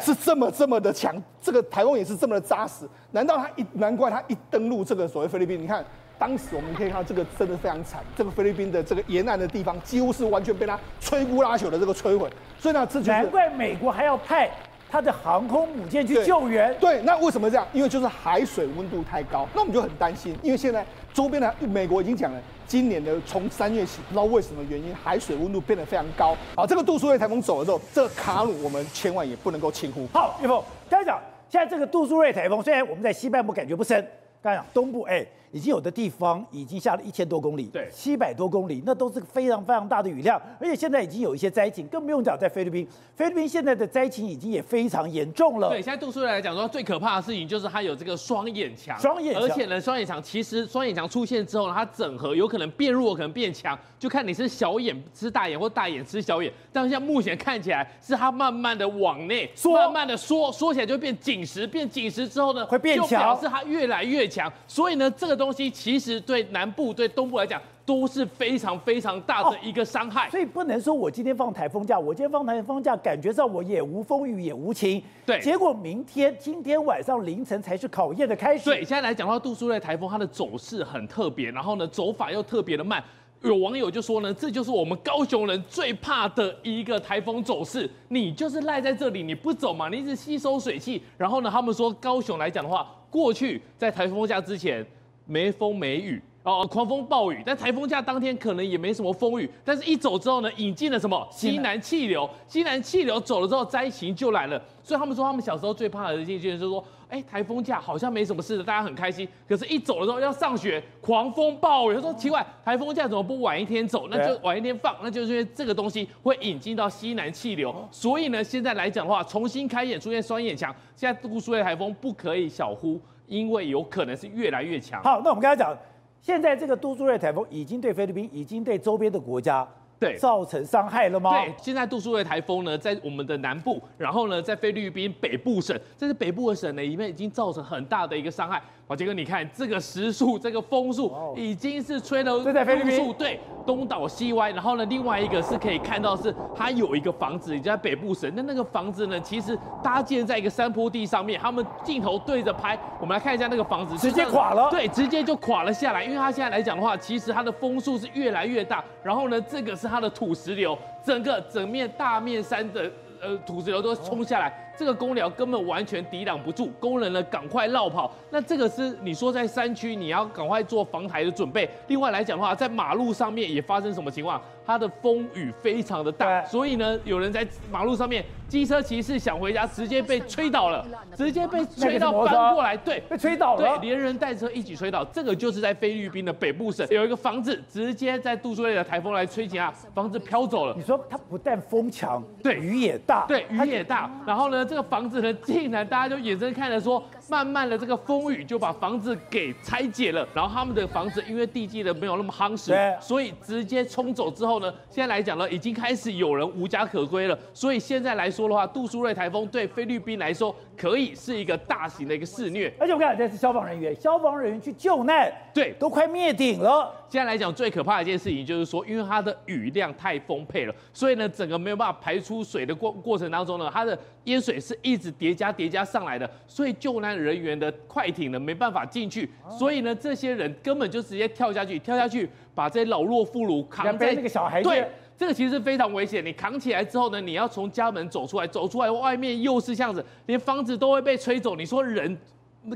[0.00, 2.84] 是这么这么的强，这个台风也是这么的扎实。
[3.12, 5.62] 难道它一难怪它一登陆这个所谓菲律宾？
[5.62, 5.84] 你看
[6.18, 12.28] 当时我们可以看到这个真的非常惨，这个菲律宾的这个沿岸的地方几乎是完全被它摧枯拉朽的这个摧毁。
[12.58, 14.50] 所以呢，这就是难怪美国还要派
[14.90, 16.74] 它的航空母舰去救援。
[16.80, 17.66] 对，那为什么这样？
[17.72, 20.84] 因为就是海水温度太高，那我们就很担心，因为现在
[21.14, 22.42] 周边的美国已经讲了。
[22.66, 26.36] 今年的从三月起，不知道为什么原因，海水温度变得非常高。
[26.56, 30.08] 好，这个杜苏芮台风走了之后，这个卡努我们千万也不能够轻忽。
[30.12, 30.60] 好，岳峰，
[30.90, 34.04] 刚才讲，现在这个杜苏芮台风虽然我们在西半部感觉不深，
[34.42, 35.24] 刚才讲东部，哎。
[35.54, 42.84] 已经有的地方已经下了一千多公里，对，七百多公里，那都是非常非常大的雨量，而且现在已经有一些灾情，更不用讲在菲律宾，
[43.14, 45.68] 菲律宾现在的灾情已经也非常严重了。
[45.68, 56.52] 对，现在杜苏芮来讲说，最可怕的事情就是它有这个双眼墙，双眼墙，而且呢，双眼墙其实双眼墙出现之后呢，它整合有可能变弱，可能变强，就看你是小眼吃大眼或大眼吃小眼。
[56.72, 64.52] 但像目前看起来是它慢慢的往内缩，慢慢的缩，缩起来就变紧实，变紧实之后呢，会变强，就表示它越来越强。
[64.66, 66.14] 所以呢，这个东西其实。
[66.20, 70.26] 对南部、对东部来讲，都是非常非常大的一个伤害。
[70.28, 75.02] 哦，所以不能说我今天放台风假，我今天放台风假，感觉上我也无风雨也无晴。
[75.26, 78.64] 对，结果明天今天晚上凌晨才是考验的开始。
[78.70, 83.04] 对，现在来讲的话，杜苏芮台风它的走势很特别，然后呢走法又特别的慢。
[83.42, 87.90] 有网友就说呢，这就是我们高雄人最怕的一个台风走势。
[88.08, 91.02] 你就是赖在这里，你不走嘛，你一直吸收水汽。
[91.18, 94.82] 然后呢，他们说高雄来讲的话，过去在台风假之前
[95.26, 97.42] 没风没雨哦，狂风暴雨。
[97.46, 104.62] 但台风假当天可能也没什么风雨，但是一走之后呢，引进了什么西南气流，西南气流走了之后，灾情就来了。
[104.82, 106.84] 所以他们说，他们小时候最怕的一件事就是说。
[107.06, 109.28] 哎，台风假好像没什么事的，大家很开心。
[109.48, 111.94] 可是，一走了之后要上学，狂风暴雨。
[111.94, 114.08] 他说奇怪，台风假怎么不晚一天走？
[114.10, 117.72] 那就晚一天放，那就是因为这个东西会引进到西南气流。
[117.92, 120.74] 所以呢，现在来讲的话，重新开演出现双眼强。
[120.96, 125.02] 现在杜苏芮台风不可以小忽，因为有可能是越来越强。
[125.02, 125.76] 好，那我们刚才讲，
[126.20, 129.66] 现在这个杜苏芮台风已经对菲律宾，已经对周边的国家。
[129.96, 131.30] 对，造成伤害了吗？
[131.30, 138.60] 对，现在杜苏芮台风呢，在我们的南部，然后呢，在菲律宾北部省，这是北部的省呢，里面已经造成很大的一个伤害。
[138.86, 144.50] 宝杰哥，你看这个时速，这个风速已经是吹了，这在菲律宾，对，东倒西歪。
[144.50, 148.30] 然后呢，另外一个是可以看到是它有一个房子，也在北部省。
[148.36, 151.40] 那那个房子呢，其实搭建在一个山坡地上面。
[151.40, 154.68] 他们镜头对着拍，我们来看一下那个房子，直接垮了。
[154.70, 156.04] 对，直接就垮了下来。
[156.04, 158.84] 因为它现在来讲的话，其实它的风速是越来越大。
[159.02, 162.90] 然后呢，这个是它的土石流，整个整面大面山的
[163.24, 164.52] 呃土石流都冲下来。
[164.76, 168.12] 这个公寮根本完全抵挡不住，工人呢赶快绕跑。
[168.30, 171.68] 那这个是你说在山区，你要赶快做防台的准备。
[171.86, 174.42] 另外来讲的话，在马路上面也发生什么情况？
[174.66, 180.86] 它的风雨非常的大，所以呢，有人在马路上面，机车骑士想回家，直接被吹倒了，
[181.16, 185.04] 直接被吹到翻过来，对，被吹倒了，对，连人带车一起吹倒。
[185.06, 190.74] 这个就是在菲律宾的北部省，有一个房子直接在杜苏芮的台风来吹袭啊，房子飘走了。
[190.76, 194.10] 你说它不但风强，对，雨也大，对，雨也大。
[194.26, 197.02] 然后呢，这个房子呢，竟然大家就眼睁看着说。
[197.28, 207.38] 慢慢的，这个风雨就把房子给拆解了，然后他们的房子因为地基的没有那么夯实，所以直接冲走之后呢，现在来讲呢，已经开始有人无家可归了。
[207.52, 212.72] 所以现在来说的话，杜苏芮台风对菲律宾来说可以是一个大型的一个肆虐。
[212.78, 216.92] 而且我们看这是消防人员，消防人员去救难，对，都快灭顶了。
[217.14, 227.16] 现在来讲最可怕的一件事情就是说，因为它的雨量太丰沛了，所以呢，整个没有办法排出水的过过程当中呢，它的淹水是一直叠加叠加上来的，所以救难。
[227.16, 234.68] 人员的快艇呢，没办法进去，所以呢，这些人根本就直接跳下去，跳下去把这些老弱妇孺扛在那个小孩子。
[234.68, 234.84] 对，
[235.16, 236.26] 这个其实非常危险。
[236.26, 241.54] 你扛起来之后呢，你要从家门走出来，走出来外面又是这样子，连房子都会被吹走。
[241.54, 242.18] 你说人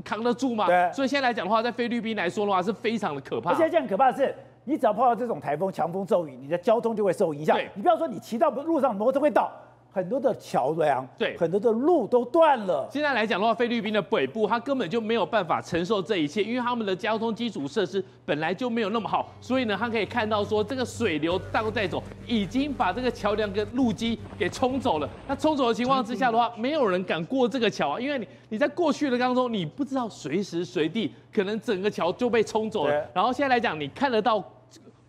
[0.05, 0.67] 扛得住吗？
[0.67, 0.93] 对。
[0.93, 3.51] 所以现在来讲的话，在菲律宾来说的话，是非常的可怕。
[3.51, 4.35] 而且这样可怕的是，
[4.65, 7.59] 你只要碰到这种台风、强风骤雨，你的交通就会受影响。
[7.75, 9.51] 你不要说你骑到路上，摩托会倒。
[9.91, 12.89] 很多的桥梁，对，很多的路都断了。
[12.93, 25.09] 现在来讲的话，菲律宾的北部，它根本就没有办法承受这一切，因为他们的交通基础设施本来就没有那么好，所以呢，它可以看到说，这个水流倒带走，已经把这个桥梁跟路基给冲走了。
[25.27, 33.05] 那冲走的情况之下的话，没有人敢过这个桥啊，因为你你在过去的当中，你不知道随时随地可能整个桥就被冲走了。
[33.13, 34.45] 然后现在来讲，你看得到。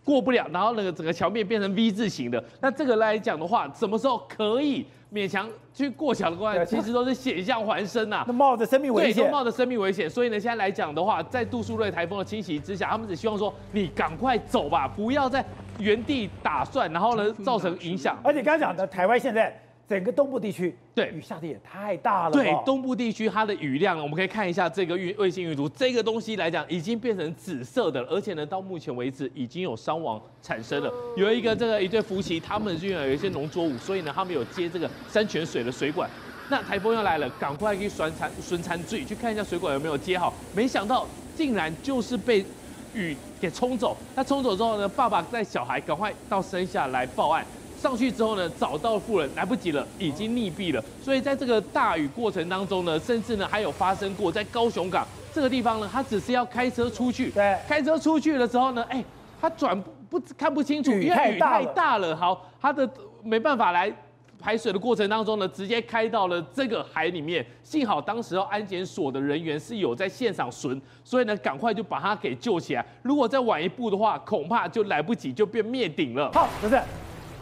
[0.10, 4.84] 过不了，然后那个整个桥面变成 V 字形的，那这个来讲的话，什么时候可以
[5.14, 10.10] 勉强去过桥的关，其实都是险象环生呐、啊，那冒着生命危险，对，都冒着生命危险。
[10.10, 15.46] 所以呢，现在来讲的话，在杜苏芮台风的侵袭之下，他们只希望说你赶快走吧，不要在
[15.78, 18.18] 原地打算，然后呢造成影响。
[18.24, 19.56] 而且刚刚讲的台湾现在。
[19.90, 22.32] 整个东部地区，对雨下的也太大了。
[22.32, 30.94] 对东部地区，它的雨量，我们可以看一下这个卫卫星云图，这个东西来讲，已经变成紫色的了，而且呢，到目前为止已经有伤亡产生了。
[31.18, 36.08] 有一个这个一对夫妻，他们居然有一些农作物，所以呢，他们有接这个山泉水的水管。
[36.52, 40.32] 那台风要来了，赶快去酸残栓残注意去看一下水管有没有接好。
[40.56, 42.46] 没想到竟然就是被
[42.94, 43.98] 雨给冲走。
[44.16, 47.44] 那冲走之后呢，爸爸带小孩赶快到山下来报案。
[47.80, 50.84] 上去之后呢，找到富人来不及了，已经溺毙了。
[51.02, 59.04] 所以在这个大雨过程当中呢，甚至呢还有发生过在高雄港这个地方呢，他只是要开车出去，对，开车出去的时候呢，哎，
[59.40, 61.10] 他转不看不清楚，因为雨
[61.40, 62.88] 太大了，好，他的
[63.24, 63.90] 没办法来
[64.40, 67.46] 排水的过程当中呢，直接开到了这个海里面。
[67.64, 72.86] 幸好当时安检所的人员是有在现场巡，所以呢，赶快就把他给救起来。
[73.04, 76.32] 如果再晚一步的话，恐怕就来不及，就变灭顶了。
[76.34, 76.80] 好，不是。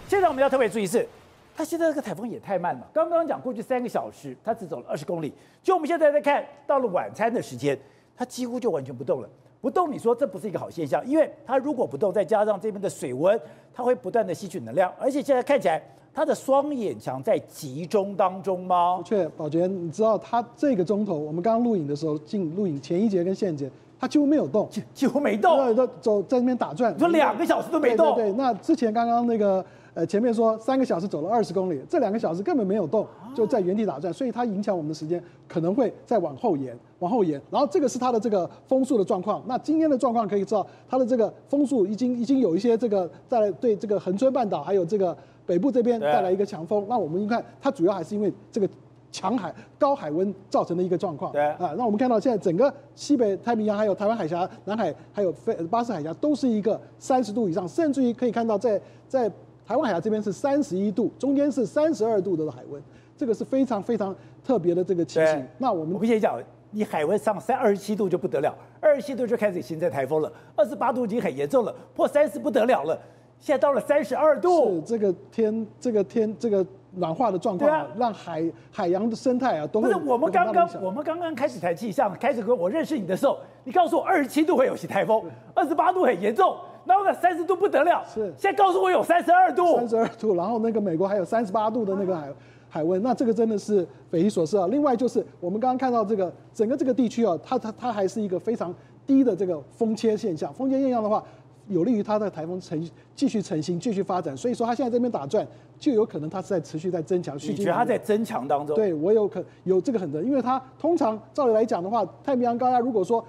[0.08, 1.06] 现在我们要特别注意是，
[1.54, 2.88] 它现在这个台风也太慢了。
[2.94, 5.34] 刚刚讲过去三个小时，它只走了二十公里。
[5.62, 7.78] 就我们现在在看，到了晚餐的时间，
[8.16, 9.28] 它几乎就完全不动了。
[9.60, 13.38] 不动，你说这不是一个好现象，因为它如果不动，再加上这边的水温，
[13.74, 15.82] 它会不断的吸取能量，而且现在看起来
[16.14, 19.00] 它的双眼墙在集中当中吗？
[19.00, 23.70] 的确，宝杰，你知道它这个钟头，我们刚刚录影的时候进录影前一节跟现节，
[24.00, 29.66] 它几乎没有动，几几乎没动，对，走在那边打转，你说两个小时都没动，对，对，对，那之前刚刚那个。
[29.98, 33.04] 呃，前面说三个小时走了二十公里，这两个小时根本没有动，
[33.34, 37.42] 就在原地打转，所以它影响我们的时间可能会再往后延，往后延。
[37.50, 39.42] 然后这个是它的这个风速的状况。
[39.48, 45.18] 那今天的状况可以知道，它的这个风速已经已经有一些这个在对这个恒春半岛还有这个
[45.48, 46.86] 北部这边带来一个强风。
[46.88, 48.70] 那我们一看，它主要还是因为这个
[49.12, 51.32] 强海高海温造成的一个状况。
[51.32, 59.32] 对啊，那我们看到现在整个西北太平洋还有台湾海峡、南海还有非巴士海峡都是一个三十度以上，甚至于可以看到在在。
[59.68, 62.82] 台湾海峡这边是三十一度，中间是三十二度的海温，
[63.18, 65.46] 这个是非常非常特别的这个情形。
[65.58, 66.42] 那我们我跟你讲，
[66.72, 72.98] 你海温上三二十七度就不得了，二十七度就开始形成台风了，二十八度已经很严重了，破三十不得了了，
[73.42, 74.76] 现在到了三十二度。
[74.76, 76.66] 是这个天，这个天，这个
[76.96, 79.92] 暖化的状况啊，让海海洋的生态啊都会。
[79.92, 85.22] 不是我们刚刚我们刚刚开始谈气象，开始跟我认识你的时候，你告诉我二十七度会有些台风，
[85.54, 86.56] 二十八度很严重。
[86.88, 92.34] 然后呢，三十度不得了，是现在告诉我有三十二度，三十二度，然后那个美国还有三十八度的那个海
[92.70, 94.68] 海温，那这个真的是匪夷所思啊。
[94.68, 98.74] 另外就是我们刚刚看到这个整个这个地区啊，它它它还是一个非常
[99.06, 101.22] 低的这个风切现象，风切现象的话，
[101.68, 104.36] 有利于它的台风成继续成型、继续发展。
[104.38, 105.46] 所以说它现在这边打转，
[105.78, 107.36] 就有可能它是在持续在增强。
[107.36, 108.76] 你觉得它在增强当中？
[108.76, 113.22] 对，我有可有这个很的，因为它通常照理来讲的话，太平洋高压如果说。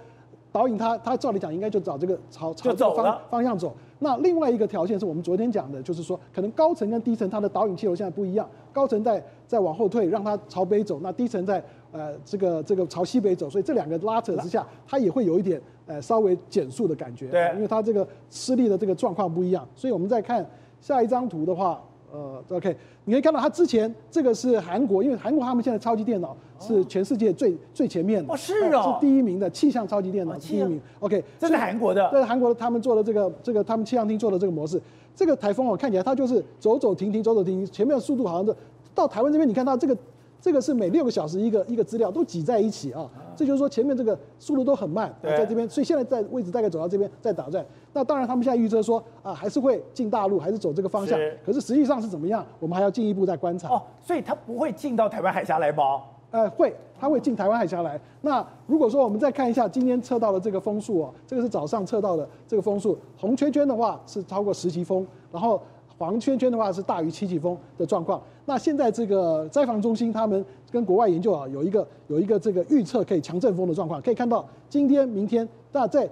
[0.50, 3.74] 导引它，它照理讲应该就找这个朝朝这个方方向走。
[3.98, 11.62] 那另外一个条件是我们昨天讲的，就是说可能高层跟低层它的导引气流现在不一样，高层在在往后退，让它朝北走；那低层在
[11.92, 13.50] 呃这个这个朝西北走。
[13.50, 17.28] 所以这两个拉扯之下，它也会有一点呃稍微减速的感觉。
[17.28, 19.66] 对，因为它这个施力的这个状况不一样。
[19.74, 20.44] 所以我们再看
[20.80, 21.82] 下一张图的话。
[22.12, 22.74] 呃，OK，
[23.04, 30.80] 你可以看到它之前这个是韩国，因为韩国他们现在超级电脑是全世界最最前面的，哦是哦，是第一名的气象超级电脑第一名。
[31.00, 34.80] OK，这是韩国的，这是韩国的他们做的这个这个他们气象厅做的这个模式，
[35.14, 38.54] 这个台风哦看起来它就是走走停停走走停停，前面的速度好像是
[38.94, 39.96] 到台湾这边，你看到这个。
[40.40, 47.66] 这个是每六个小时一个一个资料都挤在一起啊，这就是说前面这个速度都很慢，在这边，所以现在在位置大概走到这边在打转。
[47.98, 51.18] 那当然他们现在预测说啊，还是会进大陆，还是走这个方向。
[51.44, 53.68] 可是实际上是怎么样，我们还要进一步再观察。
[53.68, 56.00] 哦，所以它不会进到台湾海峡来吗？
[56.30, 58.00] 呃，会，它会进台湾海峡来。
[58.20, 65.60] 那如果说我们再看一下今天测到的这个风速哦，这个是早上测到的这个风速，红圈圈的话是超过十级风，然后。
[66.00, 68.22] 黄圈圈的话是大于七级风的状况。
[68.44, 74.00] 那现在这个灾防中心他们跟国外研究啊，有一个有一个这个预测可以强阵风的状况。
[74.00, 76.08] 可以看到今天、明天，那在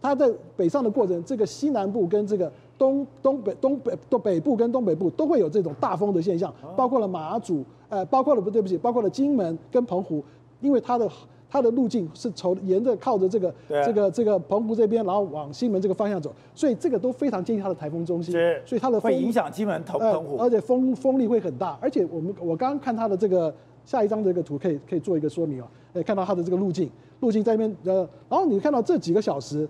[0.00, 10.22] 它在北上的过程，这个西南部跟这个东东北东北东北部跟东北部都会有这种大风的现象，包括了马祖，呃，包括了不对不起，包括了金门跟澎湖，
[10.60, 11.10] 因为它的。
[11.48, 18.32] 它的路径是从沿着靠着这个这个这个澎湖这边，然后往西门这个方向走，所以这个都非常接近它的台风中心，
[18.66, 21.78] 所以它的风会影响金门、澎湖，而且风风力会很大。
[21.80, 23.54] 而且我们我刚刚看它的这个
[23.84, 26.90] 下一张这个图，可以可以做一个说明啊，诶，看到它的这个路径，
[27.20, 29.68] 路径在那边呃，然后你看到这几个小时，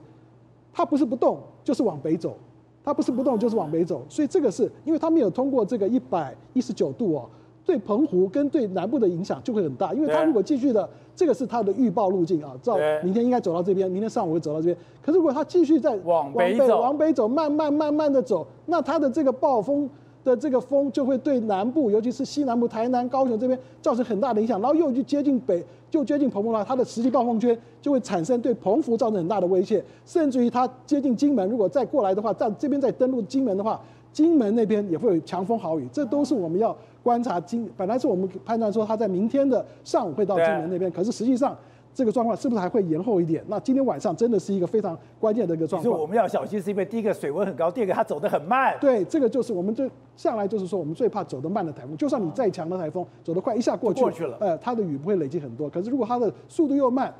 [0.73, 2.37] 它不是不动，就是往北走，
[2.85, 7.29] 它不是不动，就是往北走，所以这个是因为它没有通过这个一百一十九度哦。
[7.65, 14.77] 对澎湖跟对南部的影响就会很大，因为它如果继续的，这个是它的预报路径啊，照明天应该走到这边，明天上午会走到这边。
[15.03, 19.91] 可是如果它继续在往北走，往北走，慢慢慢慢的走，那它的这个暴风
[20.27, 33.81] 的这个风就会对南部，尤其是西南部、台南、高雄这边造成很大的影响，然后又去接近北，就接近澎湖的话，它的实际暴风圈就会产生对澎湖造成很大的威胁，甚至于它接近金门，如果再过来的话，在这边再登陆金门的话，
[34.13, 36.77] 金门那边也会有强风豪雨，这都是我们要。
[37.07, 41.57] 观察金本来是我们判断说它在明天的上午会到金门那边，可是实际上
[41.97, 43.43] 这个状况是不是还会延后一点？
[43.49, 45.91] 那今天晚上真的是一个非常关键的一个状况。
[45.91, 48.77] 所以我们要小心，是因为第一个水温很高，第二个它走得很慢。
[48.79, 51.97] 对，这个就是我们最向来就是说我们最怕走得慢的台风。
[51.97, 55.71] 就算你再强的台风，走得快一下过去过去了，呃，它的雨不会累积很多。
[55.71, 57.11] 可是如果它的速度又慢。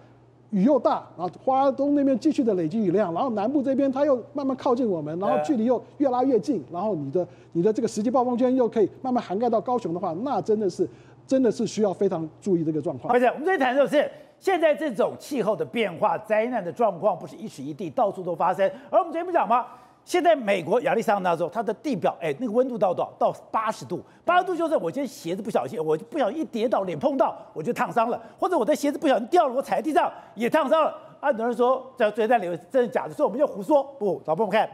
[0.51, 10.89] 雨又大，然后花东那边继续的累积雨量，然后南部这边它又慢慢靠近我们，然后距离又越拉越近，然后你的你的这个实际暴风圈又可以慢慢涵盖到高雄的话，那真的是
[11.27, 13.13] 真的是需要非常注意这个状况。
[13.13, 14.09] 而且我们这一谈就是
[14.39, 18.71] 现在这种气候的变化、灾难的状况，不是一时一地到处都发生。
[18.91, 19.67] 而我们节目讲吗？
[20.05, 23.13] 现在美国亚利桑那州，它的地表，哎，那个温度到多少？
[23.19, 24.01] 到八十度。
[24.25, 30.91] 八十度就是我今天鞋子不小心，我就不小心一跌倒，脸碰到，我就烫伤了；或者我的鞋子不小心掉了，我踩在地上也烫伤了。
[31.19, 33.83] 啊，很多人说在追在里面真的假的，所以我们就胡说。
[33.99, 34.69] 不，老朋友们看，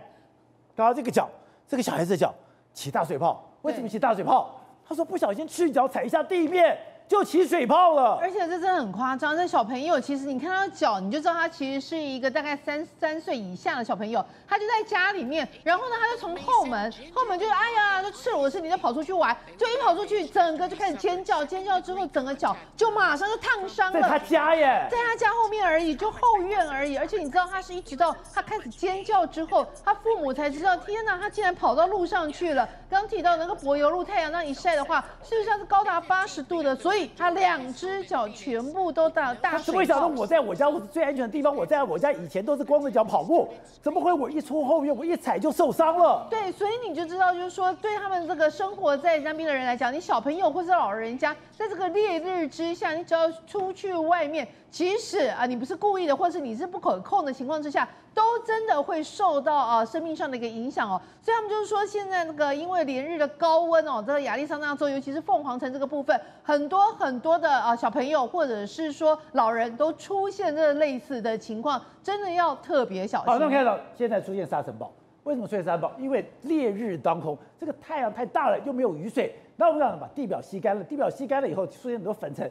[0.77, 1.27] 刚刚这个脚，
[1.67, 2.35] 这个小孩子的脚
[2.75, 4.51] 起大水泡，为什么起大水泡？
[4.87, 6.77] 他说不小心赤脚踩一下地面。
[7.13, 9.37] 就起水泡了，而且这真的很夸张。
[9.37, 14.25] 这小朋友其实你看他脚，你就知道他其实是一个大概三三岁以下的小朋友。
[14.49, 24.01] 他就在家里面，然后呢，他就从后门， 后门就是哎呀，就赤裸身体就跑出去玩，就一跑出去，整个就开始尖叫，尖叫之后，整个脚就马上就烫伤了。
[24.01, 26.97] 在他家耶，在他家后面而已，就后院而已。
[26.97, 32.67] 而且你知道，他是一直到他开始尖叫之后，他父母才知道，天哪，他竟然跑到路上去了。
[32.89, 37.02] 刚提到那个柏油路，太阳那一晒的话，事实上是高达八十度的，所以。
[37.17, 39.79] 他两只脚全部都大大水泡。
[39.79, 41.55] 为什么我在我家我是最安全的地方？
[41.55, 43.49] 我在我家以前都是光着脚跑步，
[43.81, 46.27] 怎么会我一出后院我一踩就受伤了？
[46.31, 54.47] 对，所以你就知道，就是说对他们这个生活在那边的人来讲，你小朋友或是老人家，在这个烈日之下，你只要出去外面。
[54.73, 60.99] 即使啊，你不是故意的，或是你是不可控的情况之下，都真的会受到啊生命上的一个影响哦。
[61.21, 73.27] 所以他们就是说，现在那个因为连日的高温哦，这个亚利桑那州，尤其是凤凰城这个部分，很多很多的啊小朋友或者是说老人都出现这类似的情况，真的要特别小心。
[73.27, 74.91] 好，那我们看到现在出现沙尘暴，
[75.25, 75.93] 为什么出现沙尘暴？
[75.99, 82.51] 因为烈日当空，这个太阳太大了，又没有雨水，那我们让把地表吸干了，地表吸干了以后，出现很多粉尘。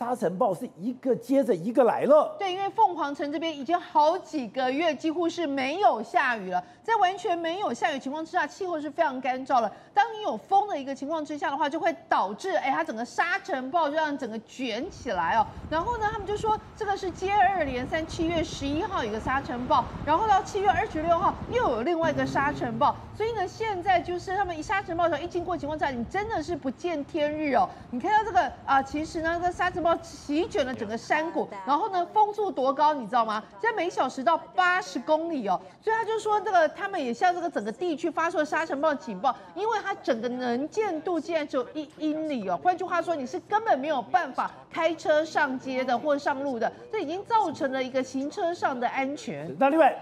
[0.00, 2.34] 沙尘暴是一个接着一个来了。
[2.38, 9.70] 对，因为凤凰城这边已经好几个月几乎是没有下雨了，在完全没有下雨情况之下，气候是非常干燥了。
[9.92, 15.46] 当你有风的一个情况之下的话，就会导致哎，它整个沙尘暴就让整个卷起来哦。
[15.68, 22.96] 然后呢，他们就说这个是接二连三，七月十一号有一个沙尘暴，然后到七月二十六号又有另外一个沙尘暴。
[23.14, 27.68] 所以呢，现在就是他们一沙尘暴的时候一经过情况下，你真的是不见天日哦。
[27.90, 33.42] 你看到这个啊，其实呢，这沙尘暴席卷了整个山谷，然后呢，风速多高，你知道吗？
[33.60, 35.60] 现在每小时到八十公里哦。
[35.80, 42.58] 所以他就说，这个他们也向这个整个地区发出了沙尘暴警报，因为它整个能见度竟然只有一英里哦。
[42.62, 49.54] 换句话说，你是根本没有办法开车上街的或上路的，这已经造成了一个行车上的安全。
[49.58, 49.96] 那另外，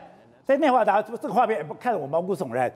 [0.45, 2.73] 在内华达这个画面，看得我毛骨悚然。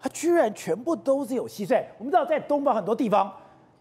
[0.00, 1.82] 它居然全部都是有蟋蟀。
[1.96, 3.32] 我们知道，在东方很多地方，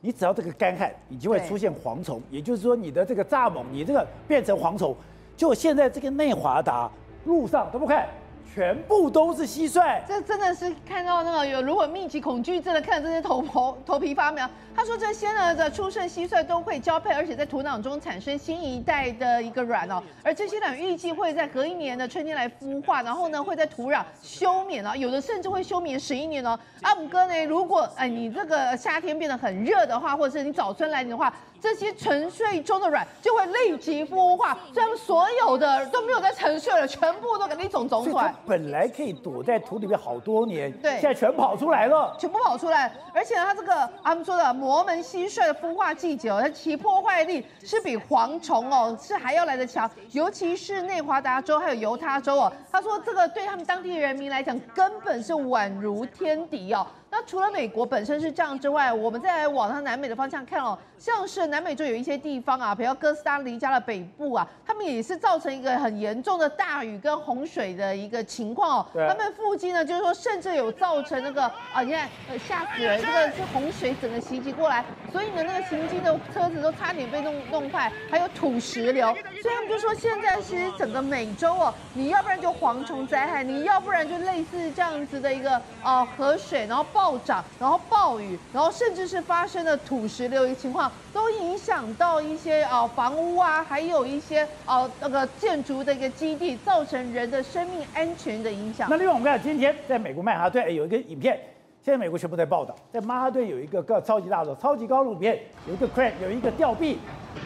[0.06, 4.94] 你只要这个干旱，你就会出现蝗虫，也就是说，你的这个蚱蜢，你这个变成蝗虫。
[5.38, 6.92] 就现在这个内华达
[7.24, 8.06] 路上，都不看。
[8.54, 14.48] 全部都是蟋蟀，这真的是看到那个有如果密集恐惧症的，看这些头头头皮发麻。
[14.76, 26.60] 他说这些呢的出生蟋蟀都会交配，而且在土壤中产生新一代的一个卵哦，而这些卵预计会在隔一年的春天来孵化，然后呢会在土壤休眠啊，有的甚至会休眠十一年哦。
[26.84, 31.34] 阿姆哥呢，如果哎你这个夏天变得很热的话，或者是你早春来临的话。
[31.64, 38.36] 这些沉睡中的卵就会立即孵化，所以他们所有的都没有在沉睡了，全部都给你种种出来。
[38.46, 42.94] 本来可以躲在土里面好多年，对，现在全跑出来了，全部跑出来。
[43.14, 56.86] 而且呢，它这个他们说的摩门蟋蟀的孵化季节哦，它其破坏力是比蝗虫哦是还要来得强，尤其是内华达州还有犹他州哦，他说这个对他们当地人民来讲根本是宛如天敌哦。
[57.10, 68.88] 那除了美国本身是这样之外，我们再往它南美的方向看哦，像是南美洲有一些地方啊，比如哥斯达黎加的北部啊，他们也是造成一个很严重的大雨跟洪水的一个情况哦。
[68.94, 71.44] 他们附近呢，就是说甚至有造成那个
[71.74, 79.14] 啊，你看呃吓死人，这个是洪水整个袭击过来，所以呢那个行经的车子都差点被弄弄坏，还有土石流。
[79.42, 87.04] 所以他们就说现在其实整个美洲哦，你要不然就蝗虫灾害，你要不然就类似这样子的一个啊河水，然后暴。
[87.04, 98.88] 暴涨，然后暴雨，然后甚至是发生的土石流的情况，都影响到一些啊房屋啊，还有一些啊那个建筑的一个基地，造成人的生命安全的影响。
[98.90, 101.40] 那另外我们看今天在美国曼哈顿有一个影片，
[101.84, 106.98] 现在美国全部在报道，在曼哈顿有一个个超级大楼、超级高楼里面有一个 crane，有一个吊臂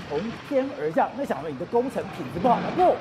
[0.09, 2.95] 从天而降，那想问你的工程品质不好吗，不。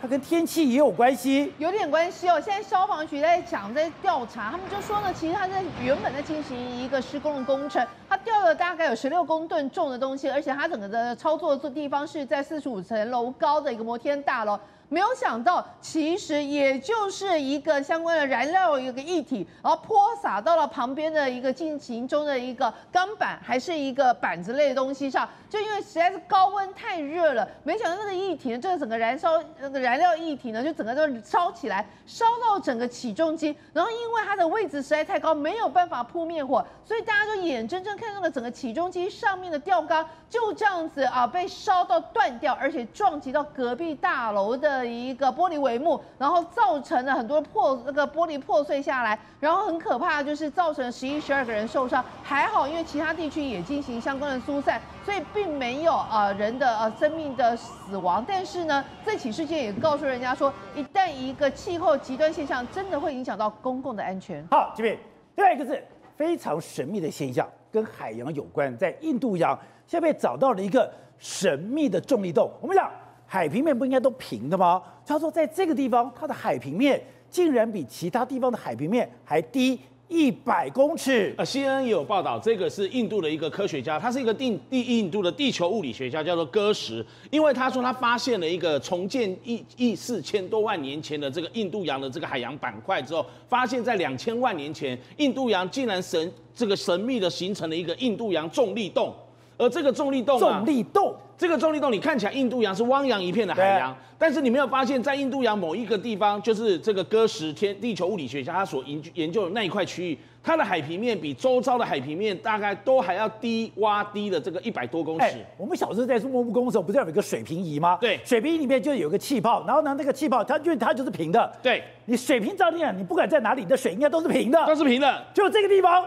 [0.00, 2.40] 它跟天气也有关系，有点关系哦。
[2.40, 14.58] 现在消防局在讲，在调查，他们就说呢，其实他在原本在进行一个施工的工程，他吊了大概有十六公吨重的东西，而且他整个的操作的地方是在四十五层楼高的一个摩天大楼。
[14.90, 58.24] 没有想到其实也就是一个相关的燃料一个液体，然后泼洒到了旁边的一个进行中的一个钢板还是一个板子类的东西上，就因为实在是高温太热了，没想到那个液体呢，这个整个燃烧那个燃料液体呢，就整个都烧起来，烧到整个起重机，然后因为它的位置实在太高，没有办法扑灭火，所以大家就眼睁睁看到了整个起重机上面的吊钢就这样子啊被烧到断掉，而且撞击到隔壁大楼的一个玻璃帷幕，然后造成了很多破那个玻璃破碎下来，然后很可怕的就是造成十一十二个人受伤，还好因为其他地区也进行相关的疏散，所以并没有啊人的呃生命的死亡。
[58.26, 64.46] 但是呢，这起事件也告诉人家说，一旦一个气候极端现象真的会影响到公共的安全。
[64.50, 64.98] 好，这边
[65.34, 65.82] 第二个是
[66.16, 72.50] 非常神秘的现象，跟海洋有关，在印度洋现在被找到了一个神秘的重力洞。
[72.60, 72.90] 我们讲
[73.32, 74.82] 海平面不应该都平的吗？
[75.06, 77.00] 他说在这个地方，它的海平面
[77.30, 79.78] 竟然比其他地方的海平面还低。
[80.08, 81.32] 一百公尺。
[81.38, 87.06] 呃，CNN 也有报道，这个是印度的一个科学家，他是一个地地印度的地球物理学家，叫做戈什。
[87.30, 99.14] 因为他说他发现了一个重建一亿四千多万年前的这个印度洋的这个海洋板块之后，发现在两千万年前，印度洋竟然神这个神秘的形成了一个印度洋重力洞。
[99.60, 115.36] 而这个重力洞啊，重力洞，这个重力洞，你看起来印度洋是汪洋一片的海洋，但是你没有发现，在印度洋某一个地方，就是这个哥什天地球物理学家他所研研究的那一块区域，它的海平面比周遭的海平面大概都还要低洼低的这个一百多公尺。
[115.58, 117.98] 我们小时候在做木工的时候，不是有一个水平仪吗？
[118.00, 121.52] 对，水平仪里面就有一个气泡，然后呢，那个气泡它就它就是平的。
[121.62, 126.02] 对，你水平照样，你不管在哪里，你的水应该都是平的，都是平的，就这个地方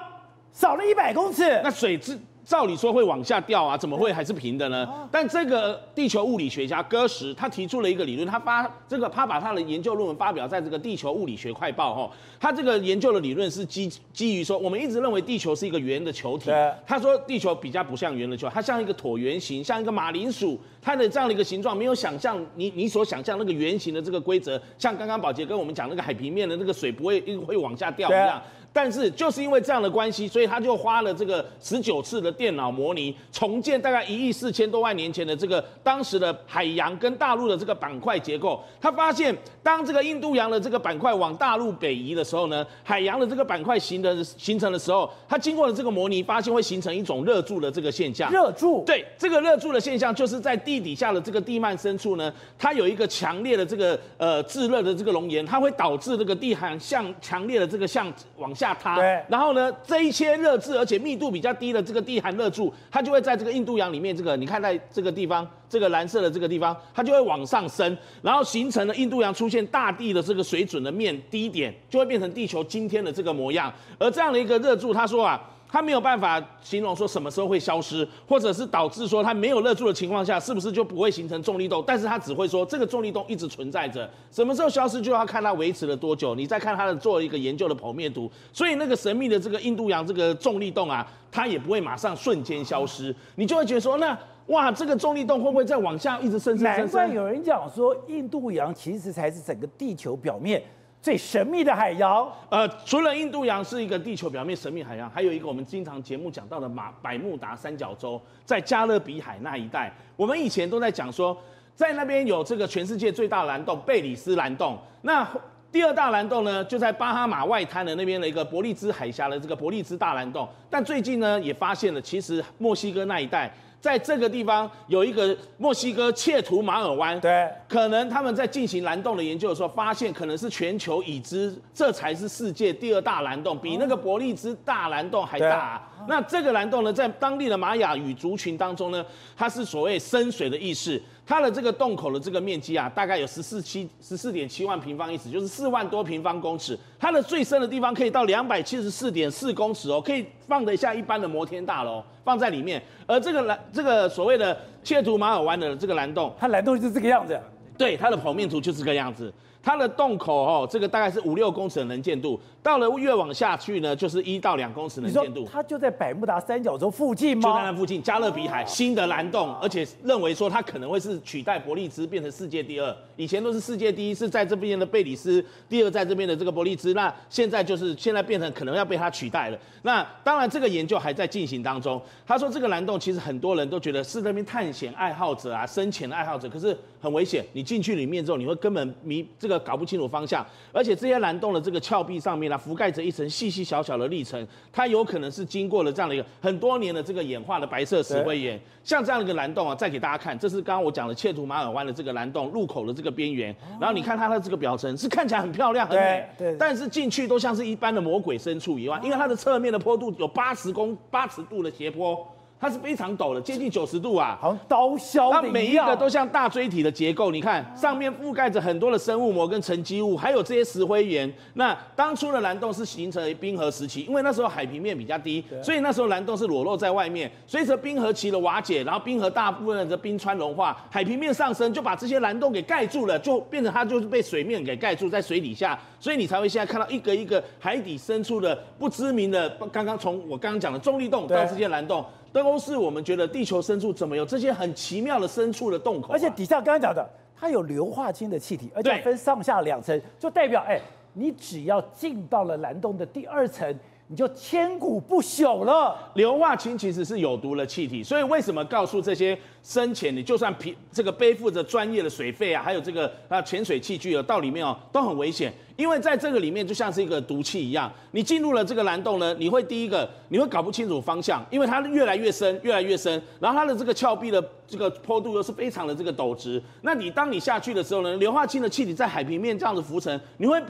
[0.51, 2.17] 少了一百公尺，那水质。
[2.45, 4.87] 照理说会往下掉啊，怎么会还是平的呢？
[5.11, 12.11] 但这个地球物理学家戈什他提出了一个理论，他发这个他把他的研究论文发表在这个地球物理学快报哈。
[12.39, 16.51] 他这个研究的理论是基基于说，我们一直认为地球是一个圆的球体，
[16.85, 28.41] 他说地球比较不像圆的球，它像一个椭圆形，像一个马铃薯，它的这样的一个形状没有想象你你所想象那个圆形的这个规则，像刚刚宝杰跟我们讲那个海平面的那个水不会会往下掉一样。
[28.73, 38.59] 但是就是因为这样的关系，所以他就花了这个十九次的电脑模拟，重建大概一亿四千多万年前的这个当时的海洋跟大陆的这个板块结构。
[38.81, 48.31] 他发现，当这个印度洋的这个板块往大陆北移的时候呢，海洋的这个板块形的形成的时候，它经过了这个模拟，发现会形成一种热柱的这个现象。
[48.31, 48.83] 热柱？
[48.87, 58.51] 对，这个热柱的现象就是在地底下的这个地幔深处呢，它有一个强烈的这个呃炙热的这个熔岩，它会导致这个地海向强烈的这个向往。
[58.63, 58.95] 下塌，
[59.27, 73.73] 然后呢，这一些热质而且密度比较低的这个地寒热柱，它就会在这个印度洋里面，这个你看在这个地方，这个蓝色的这个地方，它就会往上升，然后形成了印度洋出现大地的这个水准的面低点，就会变成地球今天的这个模样。
[73.99, 75.41] 而这样的一个热柱，他说啊。
[75.73, 81.83] 它没有办法形容说什么时候会消失，或者是导致说它没有热柱的情况下，是不是就不会形成重力洞？
[81.87, 86.35] 但是它只会说这个重力洞一直存在着，什么时候消失就要看它维持了多久。
[86.35, 94.15] 你再看它的做一个研究的剖面图，所以那个神秘的这个印度洋这个重力洞啊，它也不会马上瞬间消失，你就会觉得说，那
[94.49, 96.77] 哇，这个重力洞会不会再往下一直升升升升？
[96.77, 100.61] 难怪有人讲说，印度洋其实才是整个地球表面。
[101.03, 109.91] 最神秘的海洋，呃，除了印度洋是一个地球表面神秘海洋，还有一个我们经常节目讲到的马百慕达三角洲，在加勒比海那一带。
[110.15, 111.37] 我们以前都在讲说，
[111.75, 114.79] 在那边有这个全世界最大蓝洞——贝里斯蓝洞。
[115.01, 115.27] 那
[115.73, 120.47] 第二大蓝洞呢，就在巴哈马外滩的那边的一个伯利兹海峡的这个伯利兹大蓝洞。
[120.69, 123.53] 但最近呢，也发现了，其实墨西哥那一带。
[123.83, 135.89] 在这个地方有一个墨西哥切图马尔湾，对，可能他们在进行蓝洞的研究的时候，发现可能是全球已知，这才是世界第二大蓝洞，比那个伯利兹大蓝洞还大啊。
[136.07, 139.05] 那这个蓝洞呢，在当地的玛雅语族群当中呢，
[139.35, 141.01] 它是所谓深水的意思。
[141.33, 146.77] 它的这个洞口的这个面积啊，大概有十四七十四点七万平方英尺，就是四万多平方公尺。
[146.99, 152.79] 它的最深的地方可以到两百七十四点四公尺哦，可以放得下一般的摩天大楼放在里面。
[153.07, 157.35] 而这个蓝这个所谓的切图马尔湾的这个蓝洞，它蓝洞就是这个样子。
[157.75, 159.33] 对，它的剖面图就是这个样子。
[159.63, 165.47] 它的洞口哦，这个大概是五六公尺的能见度，到了越往下去呢，就是一到两公尺能见度。
[165.49, 167.43] 它就在百慕达三角洲附近吗？
[167.43, 172.93] 就在那附近，加勒比海新的蓝洞，而且认为说它可能会是取代伯利兹变成世界第二。
[173.15, 179.57] 以前都是世界第一，是在这边的贝里斯，第二在这边的这个伯利兹，那现在就是现在变成可能要被它取代了。
[179.83, 182.01] 那当然这个研究还在进行当中。
[182.25, 189.52] 他说这个蓝洞其实很多人都觉得是那边探险爱好者啊，深潜的爱好者，可是很危险，你进去里面之后，你会根本迷这个。
[189.59, 198.59] 搞不清楚方向，而且这些蓝洞的这个峭壁上面呢，覆盖着一层细细小小的粒层，它有可能是经过了这样的一个很多年的这个演化的白色石灰岩。
[198.83, 212.27] 像这样的一个蓝洞啊，再给大家看，这是刚刚我讲的切图马尔湾的这个蓝洞入口的这个边缘，然后你看它的这个表层是看起来很漂亮很美，对，但是进去都像是一般的魔鬼深处一样，因为它的侧面的坡度有八十公八十度的斜坡。
[212.63, 215.29] 它是非常陡的，接近九十度啊，好像刀削。
[215.29, 221.29] 它每一个都像大锥体的结构，你看上面覆盖着很多的生物膜跟沉积物，还有这些石灰岩。
[221.55, 227.29] 那当初的蓝洞是形成于冰河时期，因为那时候海平面比较低，所以那时候蓝洞是裸露在外面。
[227.45, 242.05] 随着冰河期的瓦解，然后冰河大部分的冰川融化，海平面上升，就把这些蓝洞给盖住了，就变成它就是被水面给盖住在水底下，所以你才会现在看到一个一个海底深处的不知名的，刚刚从我刚刚讲的重力洞到这些蓝洞。
[242.33, 247.07] 都是我们觉得地球深处怎么有这些很奇妙的深处的洞口，啊，而且底下刚刚讲的，
[247.39, 250.81] 它有硫化氢的气体，而且分上下两层，就代表哎，
[251.13, 253.73] 你只要进到了蓝洞的第二层，
[254.07, 255.95] 你就千古不朽了。
[256.15, 265.53] 硫化氢其实是有毒的气体，所以为什么告诉这些深潜，你就算皮这个背负着专业的水费啊，还有这个啊潜水器具啊，到里面哦都很危险。
[265.75, 276.61] 因为在这个里面就像是一个毒气一样，你进入了这个蓝洞呢，你会第一个你会搞不清楚方向，因为它越来越深，越来越深，然后它的这个峭壁的这个坡度又是非常的这个陡直。
[276.81, 280.61] 那你当你下去的时候呢，硫化氢的气体在海平面这样子浮沉，你会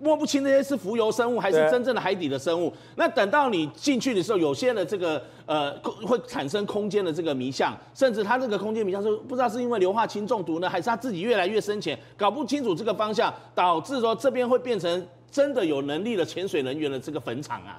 [0.00, 2.72] 摸不清那些是浮游生物还是真正的海底的生物。
[2.96, 14.39] 那等到你进去的时候，有些的这个呃会产生空间的这个迷向，甚至它这个空间迷向是不知道是因为硫化氢中毒呢，还是它自己越来越深浅，搞不清楚这个方向，导致说这边。
[14.48, 17.78] 会变成真的有能力的潜水人员的这个坟场啊！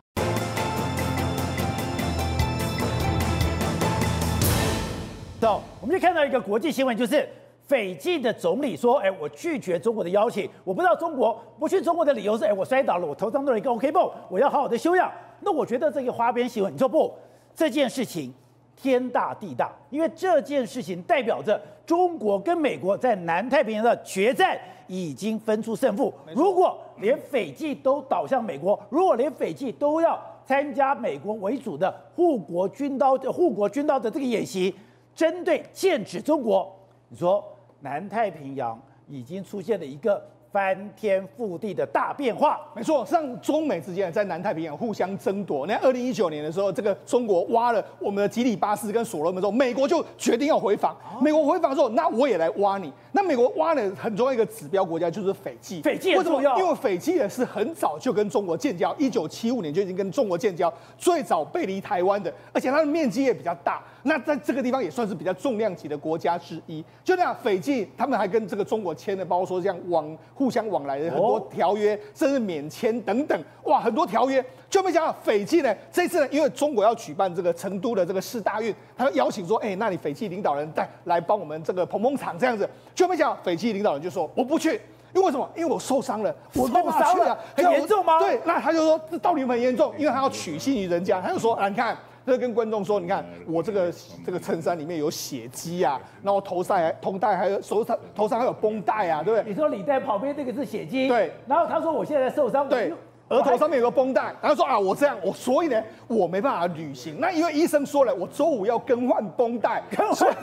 [5.40, 7.28] 走，我们就看到一个国际新闻，就是
[7.68, 10.48] 斐济的总理说：“哎，我拒绝中国的邀请。
[10.64, 15.12] 我不知道中国不去中国的理由是：哎，我摔倒了，我头上弄了一个 OK 绷，我要好好的休养。
[15.40, 17.12] 那我觉得这个花边新闻，你说不？
[17.56, 18.34] 这件事情
[18.82, 24.58] 天大地大，因为这件事情代表着中国跟美国在南太平洋的决战。”
[24.94, 26.14] 已经分出胜负。
[26.36, 34.76] 如果连斐济都倒向美国，如果连斐济都要参加美国为主的护国军刀的护国军刀的这个演习，
[35.16, 36.70] 针对剑指中国，
[37.08, 37.42] 你说
[37.80, 38.78] 南太平洋
[39.08, 40.22] 已经出现了一个。
[40.52, 45.66] 翻天覆地的大变化，没错，像中美之间在南太平洋互相争夺。
[45.66, 50.94] 那二零一九年的时候，这个中国挖了我们的吉里巴斯跟所罗门之后，美国就决定要回防。
[51.22, 52.92] 美国回防之后，那我也来挖你。
[53.14, 55.82] 那美国挖了很重要一个指标国家就是斐济。
[55.82, 56.42] 斐济为什么？
[56.60, 63.82] 因为斐济也是很早就跟中国建交，一九七五年就已经跟中国建交，最早背离台湾的，而且它的面积也比较大。
[64.04, 66.84] 那在这个地方也算是比较重量级的国家之一。
[67.04, 74.44] 就那样，斐济他们还跟这个中国签了，包括说这样往互相往来的很多条约，甚至免签等等，哇，很多条约。
[74.70, 82.68] 就没想到斐济呢，这次呢，因为中国要举办这个成都的这个世大运，他邀请说，哎，那你斐济领导人带来帮我们这个捧捧场这样子。
[82.96, 84.80] 就没想到斐济领导人就说我不去，
[85.14, 85.50] 因为什么？
[85.56, 88.20] 因为我受伤了， 我受伤了，很严重吗？
[88.20, 91.98] 对，那他就说这道理很严重，因为他要取信于人家，他就说啊，你看。
[92.26, 93.94] 这跟观众说，你看我这个
[94.26, 99.50] 这个衬衫里面有血迹啊，然后头上还头带还有手上头上还有绷带啊，对不对？
[99.50, 101.32] 你说李代旁边这个是血迹，对。
[101.48, 102.94] 然后他说我现在受伤，对。
[103.32, 107.18] 额头上面有个绷带，然后说啊，我这样，我所以呢，我没办法旅行。
[107.20, 109.82] 那因为医生说了，我周五要更换绷带，
[110.14, 110.34] 所以，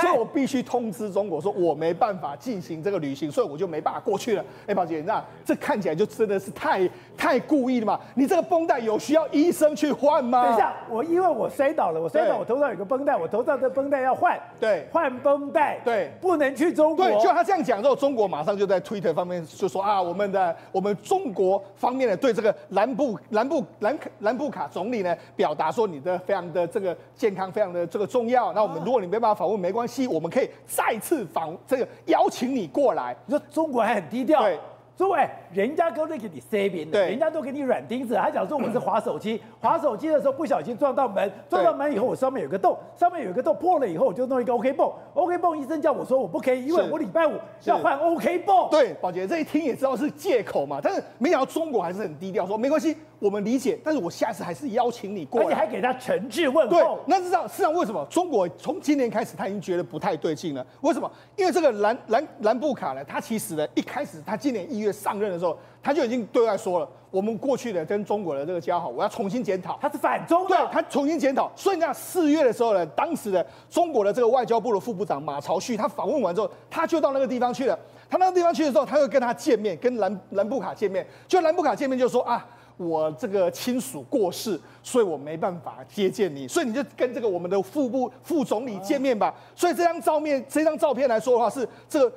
[0.00, 4.44] 所以我必须通知中国，说我没办法进行这个旅行，所以我就没办法过去了。
[4.66, 8.00] 哎，宝姐，那这看起来就真的是太太故意了嘛？
[8.14, 10.46] 你这个绷带有需要医生去换吗？
[10.46, 17.04] 等一下，我因为我摔倒了，我摔倒，我头上有个绷带，我头上的绷带要换，对，换绷带，对，不能去中国。
[17.04, 23.18] 对，就他这样讲之后，中国马上就在 Twitter 方面就说啊，我们的我们中国方面的对这个兰布。
[23.30, 28.52] 兰布兰兰布卡总理呢，表达说你的非常的这个健康非常的这个重要。
[28.52, 33.16] 那我们如果你没办法访问没关系，我们可以再次访这个邀请你过来。
[33.26, 34.58] 你说中国还很低调，对，
[34.98, 38.16] 说哎，人家都给你塞边的，对，人家都给你软钉子。
[38.16, 47.34] 他讲说我是滑手机， 滑手机的时候不小心撞到门，撞到门以后我上面有个洞，上面有个洞破了以后我就弄一个 OK 泵，OK 泵医生叫我说我不可以，因为我礼拜五
[47.64, 48.68] 要换 OK 泵。
[48.72, 52.96] 对，宝杰这一听也知道是借口嘛，但是没想到中国还是很低调，说没关系。
[53.18, 56.74] 我们理解，但是我下次还是邀请你过来，而且还给他诚挚问候。
[56.74, 57.72] 对，那是这样，是这样。
[57.72, 60.64] 为什么中国从今年开始他已经觉得不太对劲了？
[60.82, 61.10] 为什么？
[61.36, 69.76] 因为这个兰兰兰布卡呢，他其实呢一开始他今年一月上任的时候，他就已经对外说了，我们过去的跟中国的这个交好，我要重新检讨。
[69.82, 71.50] 他是反中的，对，他重新检讨。
[71.56, 77.76] 所以呢，四月的时候呢，当时的中国的这个外交部的副部长马朝旭，他访问完之后，他就到那个地方去了。
[78.08, 81.04] 他那个地方去的时候，他又跟他见面，跟兰兰布卡见面。
[81.26, 82.46] 就兰布卡见面就说啊。
[82.78, 89.34] 我这个亲属过世，所以我没办法接见你，所以你就跟这个我们的副部副总理见面吧。
[89.54, 92.12] 所以这张照面，这张照片来说的话，是这个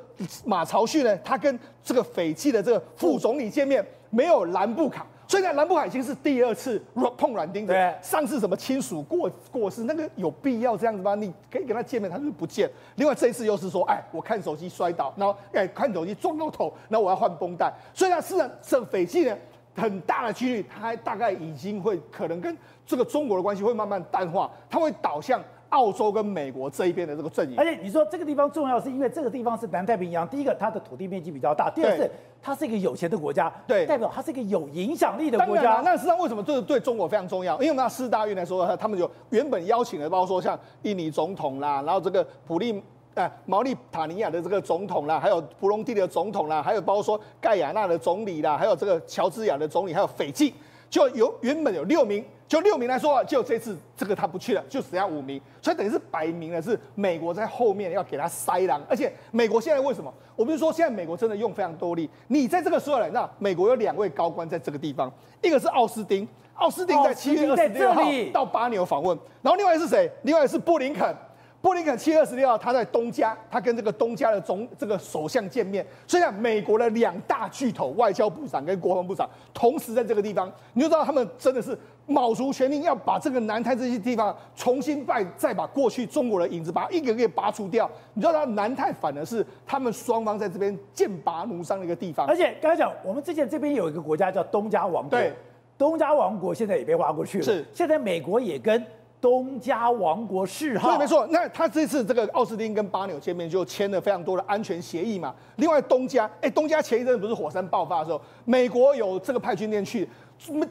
[0.45, 5.05] 马朝旭呢，他跟这个斐济的这个副总理见面，没有兰布卡。
[5.27, 6.79] 所以呢，兰布卡已经是第二次
[7.17, 7.99] 碰软钉的。
[8.01, 11.15] 上次什么亲属过过世，那个有必要这样子吗？
[11.15, 12.69] 你可以跟他见面，他就不见。
[12.97, 17.73] 另外这一次又是说，哎，我看手机摔倒，然后哎看手机撞到头，那我要换绷带。
[17.93, 19.35] 所以呢，是这斐济呢。
[19.75, 27.57] 很大的几率，它大概已经会可能跟这个中国的关系会慢慢淡化，它会导向澳洲跟美国这一边的这个阵营。
[27.57, 32.11] 而且你说这个地方重要，是因为这个地方是南太平洋，第一个它的土地面积比较大，第二是
[32.41, 35.81] 它是一个有钱的国家，对，代表它是一个有影响力的国家。
[35.83, 37.53] 那实际上为什么这个对中国非常重要？
[37.55, 42.83] 因为我们四大运来说，他们就原本邀请了，包括说像印尼总统啦，然后这个普利。
[43.13, 50.53] 哎，毛利塔尼亚的这个总统啦，还有布隆迪的总统啦，还有包括说盖亚纳的总理啦，还有这个乔治亚的总理，还有斐济，
[50.89, 60.13] 就有原本有六名，就六名来说，就这次这个他不去了，就只剩下五名，所以等于是摆明了是美国在后面要给他塞狼，而且美国现在为什么？
[60.37, 65.11] 我们就说现在美国真的用非常多力，你在这个时候来，那美国有两位高官在这个地方，
[65.41, 68.01] 一个是奥斯汀，奥斯汀在七月二十六号
[68.31, 70.09] 到巴纽访问，然后另外是谁？
[70.21, 71.13] 另外是布林肯。
[71.61, 75.85] 布林肯七月二十六号，他在东加，他跟这个东加的总这个首相见面。
[76.07, 81.77] 虽然美国的两大巨头，外交部长跟国防部长同时在这个地方，你就知道他们真的是
[82.07, 87.87] 卯足全力要把这个南太这些地方重新拜，再把过去中国的影子把它一个个拔除掉。
[88.15, 92.25] 你知道，南太反而是他们双方在这边剑拔弩张的一个地方。
[92.25, 95.31] 而且刚才讲，我们之前这边有一个国家叫东加王国，对，
[95.77, 97.43] 东加王国现在也被挖过去了。
[97.43, 98.83] 是，现在美国也跟。
[99.21, 101.27] 东加王国示好，对，没错。
[101.29, 105.33] 那他这次这个奥斯汀跟巴纽见面，就签了非常多的安全协议嘛。
[105.57, 110.09] 另外，东加，哎，东加前一阵不是火山爆发的时候，美国有这个派军舰去，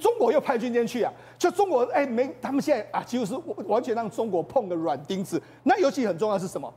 [0.01, 1.13] 中国又派军舰去啊。
[1.39, 3.35] 就中国，哎，没，他们现在啊，几乎是
[3.69, 5.41] 完全让中国碰个软钉子。
[5.63, 6.73] 那尤其很重要的是什么？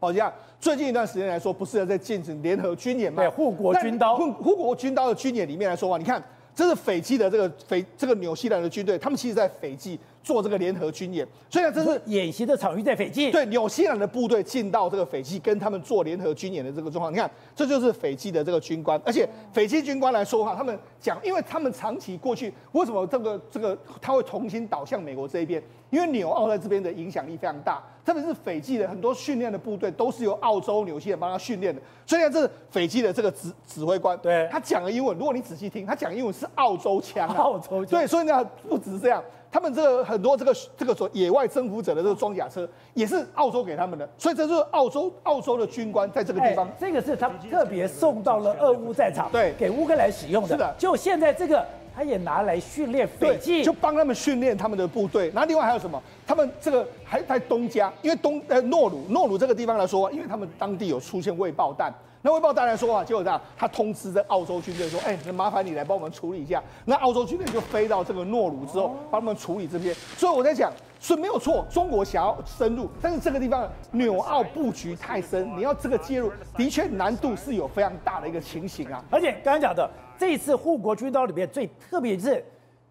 [0.00, 3.22] 好像最近一段时间来说，不是在进行联合军演嘛？
[3.22, 6.20] 对，护国军刀，护护国军刀的军演里面来说啊，你看，
[6.56, 9.98] 这是斐济的这个斐这个纽西兰的军队，他们其实在斐济。
[10.24, 13.30] 做这个联合军演，所以呢，这是演习的场域在斐济。
[13.30, 18.98] 对，纽西兰的部队进到这个斐济，跟他们做联合军演的这个状况，你看，这就是斐济的这个军官。
[19.04, 25.62] 而且斐济军官来说的话，他们讲，因为他们长期过去，为什么这个这个他会重新倒向美国这一边？
[25.90, 31.80] 因为纽澳在这边的影响力非常大，特别是斐济的很多训练的部队都是由澳洲、纽西兰帮他训练的。
[32.06, 37.86] 所以呢，这是斐济的这个指指挥官，对，他讲的英文，如果你仔细听，他讲的英文是澳洲腔啊， 澳洲腔。
[37.86, 39.22] 对，所以呢，不只是这样。
[39.54, 50.48] 他们这个很多这个这个所野外征服者的这个装甲车也是澳洲给他们的，所以这就是澳洲澳洲的军官在这个地方，这个是他特别送到了俄乌战场，对，给乌克兰使用的。
[50.48, 51.64] 是的，就现在这个
[51.94, 55.30] 他也拿来训练斐济，就帮他们训练他们的部队。
[55.32, 56.02] 那另外还有什么？
[56.26, 61.94] 他们这个还在东加，因为东呃诺鲁诺鲁这个地方来说，因为他们当地有出现未爆弹。
[62.26, 69.94] 那卫报当然说啊，结果这样，他通知这澳洲军队说：“哎，那麻烦你来帮我们处理一下。”那澳洲军队就飞到这个诺鲁之后，帮他们处理这边。
[70.16, 79.04] 所以我在讲，是没有错，中国想要深入，但是这个地方纽澳布局太深，你要这个介入，的确难度是有非常大的一个情形啊。
[79.10, 79.86] 而且刚刚讲的
[80.18, 82.42] 这一次护国军刀里面最特别是，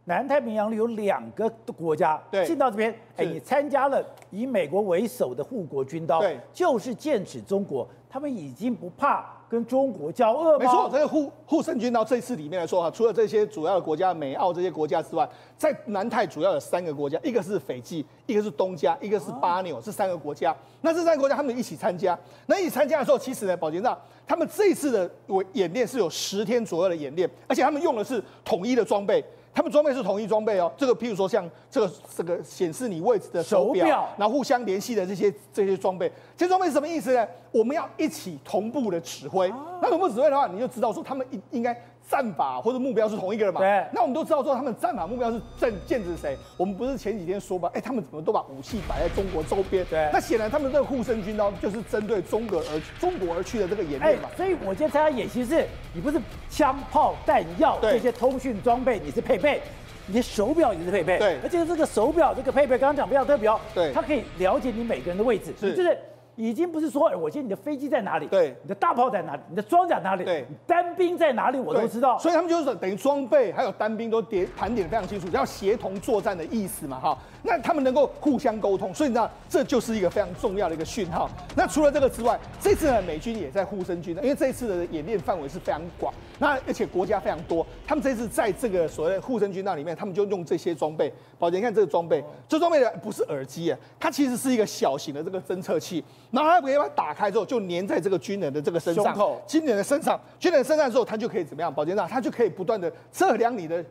[0.05, 7.87] 南太平洋里有两个国家进到这边，哎，你参加了以美国为首的护国军刀，对，就是剑指中国。
[8.09, 10.59] 他们已经不怕跟中国交恶吗？
[10.59, 15.27] 没错，这个护护圣军刀这一次里面来说哈，除了这些主要的国家，美澳这些国家之外，
[15.57, 20.55] 在南太主要有三个国家，一个是斐济，一个是东加，一个是巴纽，这三个国家。
[20.81, 22.15] 那这三个国家他们一起参加，
[22.45, 23.97] 那一起参加的时候，其实呢，宝杰长
[24.27, 25.09] 他们这一次的
[25.53, 29.23] 演练是有十天左右的演练，而且他们用的是统一的装备。
[29.53, 30.71] 他们装备是统一装备哦。
[30.77, 37.27] 这个譬如说像这个这个显示你位置的手表，手表然后互相联系的这些这些装备，这些装备是什么意思呢？
[37.51, 39.51] 我们要一起同步的指挥。
[39.81, 41.79] 那同步指挥的话，你就知道说他们应应该。
[42.09, 43.59] 战法或者目标是同一个人嘛？
[43.59, 43.85] 对。
[43.93, 46.37] 那我们都知道说他们战法目标是正剑指谁？
[46.57, 47.69] 我们不是前几天说吧？
[47.73, 49.85] 哎，他们怎么都把武器摆在中国周边？
[49.89, 50.09] 对。
[50.11, 54.29] 那显然他们这个护身军刀就是针对中国而中国而去的这个演练嘛。
[54.35, 56.19] 所以我今天参加演习是，你不是
[56.49, 59.61] 枪炮弹药这些通讯装备，你是配备，
[60.05, 61.17] 你的手表也是配备。
[61.17, 61.37] 对。
[61.41, 63.59] 而且这个手表这个配备，刚刚讲比较特别哦。
[63.73, 63.91] 对。
[63.93, 65.53] 它可以了解你每个人的位置。
[65.59, 65.75] 是。
[65.75, 65.97] 就是。
[66.35, 68.27] 已经不是说，哎，我今天你的飞机在哪里？
[68.27, 69.41] 对，你的大炮在哪里？
[69.49, 70.23] 你的装甲哪里？
[70.23, 71.59] 对，单兵在哪里？
[71.59, 72.17] 我都知道。
[72.17, 77.17] 所以他们就是等于装备还有单兵都点盘点的非常清楚，要协同作战的意思嘛，哈。
[77.43, 81.29] 那他们能够互相沟通，所以你知道这就是一个非常重要的一个讯号。
[81.55, 91.13] 那除了这个之外，这次呢美军也在护身军，因为这一次的演练范围是非常广，那而且国家非常多，他们这次在这个所谓的护身军那里面，他们就用这些装备。
[91.43, 96.01] 宝杰，你看这个装备，这装备的不是耳机啊，它其实是一个小型的这个侦测器，
[96.31, 99.13] 然后它可以把它打开之后就粘在这个军人的这个身上，
[99.45, 101.73] 军人的身上，军人身上之后，它就可以怎么样？
[101.73, 103.83] 宝杰，那它就可以不断的测量你的。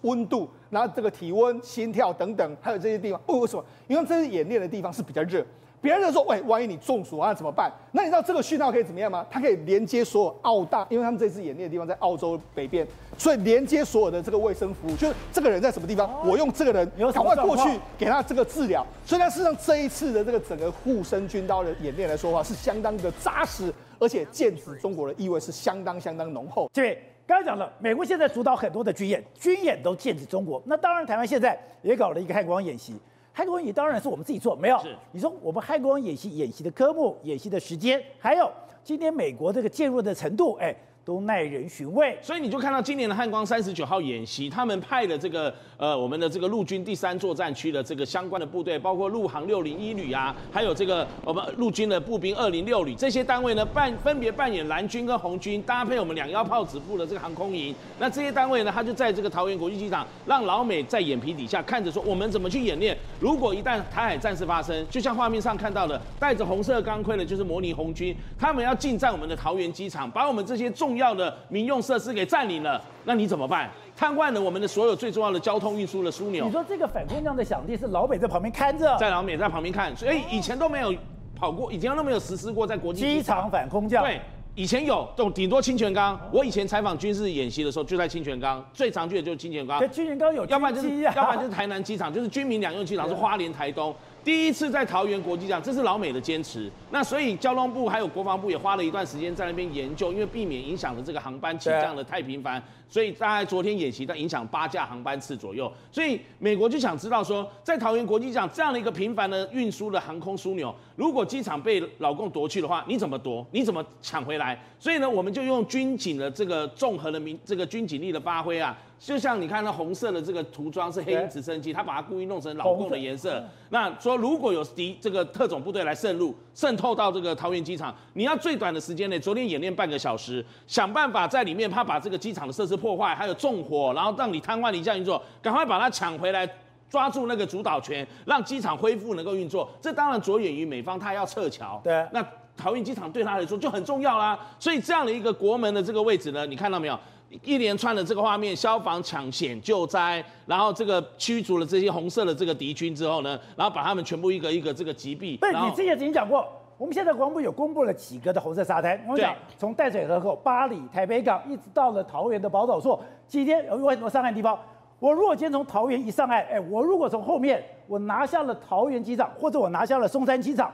[0.00, 3.62] 温度，然后这个体温、心跳等等，还有这些地方，为什么？
[3.86, 5.44] 因为这是演练的地方是比较热，
[5.78, 7.70] 别人就说，喂，万一你中暑啊怎么办？
[7.92, 9.26] 那你知道这个讯号可以怎么样吗？
[9.30, 12.88] 它可以连接所有澳大，因为他们这次演练的地方在澳洲北边，
[13.18, 17.68] 所以连接所有的这个卫生服务，就是这个人在什么地方，我用这个人赶快过去
[17.98, 18.86] 给他这个治疗。
[19.04, 26.70] 所以呢，事实上这一次的这个整个护身军刀的演练来说的话，是相当的扎实，而且剑指中国的意味是相当相当浓厚。
[26.72, 27.02] 这位。
[27.26, 30.62] 刚才讲了，美国现在主导很多的军演，军演都剑指中国。
[30.64, 32.94] 那当然，台湾现在也搞了一个汉光演习。
[33.34, 34.78] 汉光演习当然是我们自己做，没有。
[34.78, 38.50] 是你说我们汉光演习演习的科目、演习的时间，还有
[38.82, 40.74] 今天美国这个介入的程度，哎。
[41.08, 57.74] 都耐人寻味，所以你就看到今年的汉光三十九号演习，他们派的这个呃我们的这个陆军第三作战区的这个相关的部队，包括陆航六零一旅啊，还有这个我们陆军的步兵二零六旅这些单位呢，扮分别扮演蓝军跟红军，搭配我们两幺炮指部的这个航空营。
[57.98, 62.94] 那这些单位呢，他就在这个桃园国际机场，让老美在眼皮底下看着说，我们怎么去演练。
[63.18, 73.70] 如果一旦台海战事发生，就像画面上看到的，带着红色钢盔的，就是模拟红军，他们要进占我们的桃园机场，把我们这些重要的民用设施给占领了，那你怎么办？
[73.96, 76.44] 瘫痪了我们的所有最重要的交通运输的枢纽。
[76.44, 80.94] 你说这个反空降的响地是老美在旁边看着，在老美在旁边看，所以以前都没有
[81.34, 84.04] 跑过，以前都没有实施过在国际机场反空降。
[84.04, 84.20] 对，
[84.54, 86.20] 以前有，都顶多清泉岗。
[86.30, 89.80] 我以前采访军事演习的时候，就在清泉岗，最常去的就是清泉岗。
[89.90, 93.94] 清泉岗有、啊，要不然就是，要不然就是台南机场，就是军民两用机场，是花莲、台东。
[94.28, 96.70] 第一次在桃园国际机场，这是老美的坚持。
[96.90, 105.70] 那所以交通部还有国防部也花了一段时间在那边研究，因为避免影响了这个航班起降的太频繁，所以大概昨天演习，它影响八架航班次左右。
[105.92, 113.46] 所以美国就想知道说，在桃园国际机场这样的一个频繁的运输的航空枢纽，如果机场被老共夺去的话，你怎么夺？
[113.52, 114.58] 你怎么抢回来？
[114.78, 118.76] 所以呢，我们就用军警的这个综合的民这个军警力的发挥啊。
[118.98, 123.40] 就像你看那红色的这个涂装是黑鹰直升机，他把它故意弄成老共的颜色。
[123.70, 136.48] 那说如果有敌这个特种部队来渗入、渗透到这个桃园机场，你要最短的时间内，昨天演练半个小时，想办法在里面，怕把这个机场的设施破坏，还有纵火，然后让你瘫痪你这样运作，赶快把它抢回来，
[136.88, 139.68] 抓住那个主导权，让机场恢复能够运作。
[139.80, 141.80] 这当然着眼于美方，他要撤侨。
[141.84, 142.24] 对，那
[142.56, 144.38] 桃园机场对他来说就很重要啦。
[144.58, 146.98] 所以这样的一个国门的这个位置呢，你看到没有？
[147.44, 155.38] 一连串的这个画面，消防抢险救灾，然后这个驱逐了这些红色的这个敌军之后呢，然后把他们全部一个一个这个击毙。
[155.38, 158.98] 对，你之前已经讲过，我们现在国防部有公布了几个的红色沙滩。
[159.04, 164.56] 我们讲从淡水河口、巴黎、台北港，一直到了桃园的宝岛座，几天有很多上岸地方。
[165.00, 170.72] 我如果今天从桃园一上岸，哎，我如果从后面我拿下了桃园机场，或者我拿下了松山机场，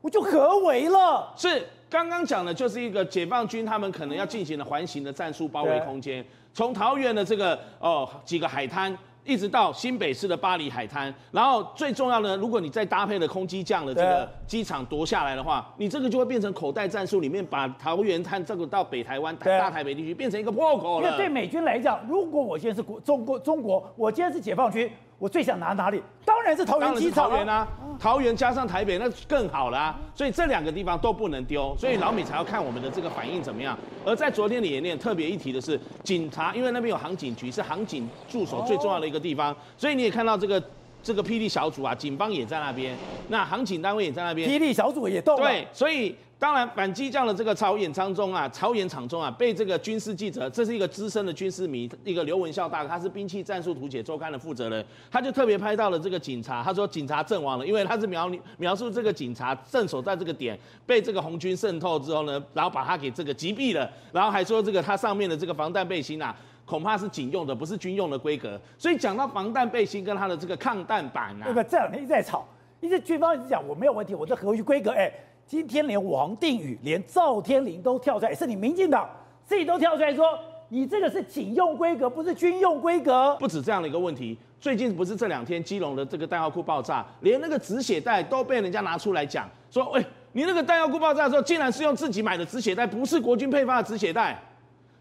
[0.00, 1.32] 我就合围了。
[1.36, 1.66] 是。
[1.90, 6.24] 刚刚讲的就是一个解放军他们可能要进行的环形的战术包围空间，
[6.54, 21.06] 从桃园的这个哦几个海滩，一直到新北市的巴黎海滩，然后最重要的，如果你再搭配了空机降的这个机场夺下来的话，你这个就会变成口袋战术里面把桃园滩这个到北台湾大台北地区变成一个破口了。
[21.06, 24.90] 因为对美军来讲，如果我现在是国中国中国，我今天是解放军。
[25.20, 26.02] 我最想拿哪里？
[26.24, 27.28] 当然是桃园机场啊！
[27.30, 27.68] 桃园啊，
[28.00, 30.00] 桃园加上台北，那更好啦啊！
[30.14, 33.78] 所以这两个地方都不能丢，所以老美才要看我们的这个反应怎么样。
[34.02, 40.62] 而在昨天的演练，特别一提的是警察，因为那边有航警局，是航警驻守最重要的一个地方，所以你也看到这个
[41.02, 42.96] 这个霹雳小组啊，警方也在那边，
[43.28, 45.46] 那航警单位也在那边，霹雳小组也动了。
[45.46, 66.34] 对，所以当然反击这样的这个操演当中啊，操演场中啊，被这个军事记者，这是一个资深的军事迷，一个刘文孝大哥，他是兵器战术图解周刊的负责人，他就特别拍到了这个警察，他说警察阵亡了，因为他是描描述这个警察镇守在这个点，被这个红军渗透之后呢，然后把他给这个击毙了，然后还说这个他上面的这个防弹背心啊。
[66.64, 68.58] 恐怕是警用的，不是军用的规格。
[68.78, 71.64] 所以讲到防弹背心跟它的这个抗弹板啊，对吧？
[71.64, 72.46] 这两天一直在吵，
[72.80, 74.92] 一直军方一直讲我没有问题，我这合乎规格。
[74.92, 75.12] 哎，
[75.50, 79.10] 今天连王定宇、连赵天麟都跳出来，是你民进党
[79.44, 83.36] 自己都跳出来说，你这个是警用规格，不是军用规格。
[83.40, 90.00] 不止这样的一个问题，最近不是这两天基隆的这个弹药库爆炸，连那个止血带都被人家拿出来讲，说，喂，
[90.34, 94.40] 你那个弹药库爆炸的时候，竟然是用自己买的止血带，不是国军配发的止血带。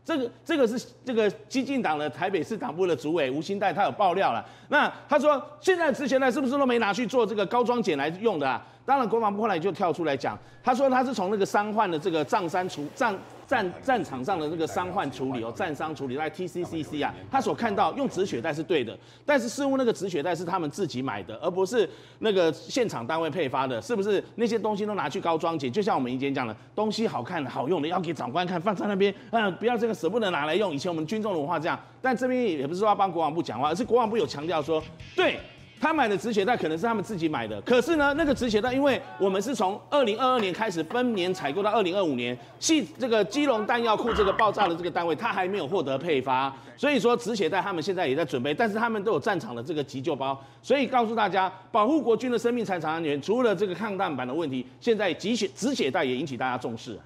[0.03, 4.43] 这个这个是这个激进党的台北市党部的主委吴欣岱，他有爆料了。
[4.69, 8.65] 那他说，现在止血带是不是都没拿去做这个高装检来用的啊？
[8.89, 13.15] 当然，国防部后来就跳出来讲，他说他是从那个伤患的这个藏山处藏。
[13.49, 18.95] 战战场上的那个伤患处理哦，战伤处理在 TCCC 啊，他所看到用止血带是对的，
[19.25, 21.89] 但是似乎那个止血带是他们自己买的，而不是
[22.19, 24.23] 那个现场单位配发的，是不是？
[24.35, 30.71] 那些东西都拿去高装检，就像我们以前讲的，东西好看好用的要给长官看，放在那边，嗯， 不要这个舍不得拿来用。
[30.71, 34.79] 以前我们军中文化这样，但这边也不是说要帮国防部讲话，而是国防部有强调说，
[35.15, 35.39] 对。
[35.81, 56.99] 他买的止血带可能是他们自己买的，可是呢，那个止血带，因为我们是从二零二二年开始分年采购到二零二五年，系这个基隆弹药库这个爆炸的这个单位，他还没有获得配发，所以说止血带他们现在也在准备，但是他们都有战场的这个急救包，所以告诉大家，保护国军的生命财产安全，除了这个抗弹板的问题，现在止血止血带也引起大家重视。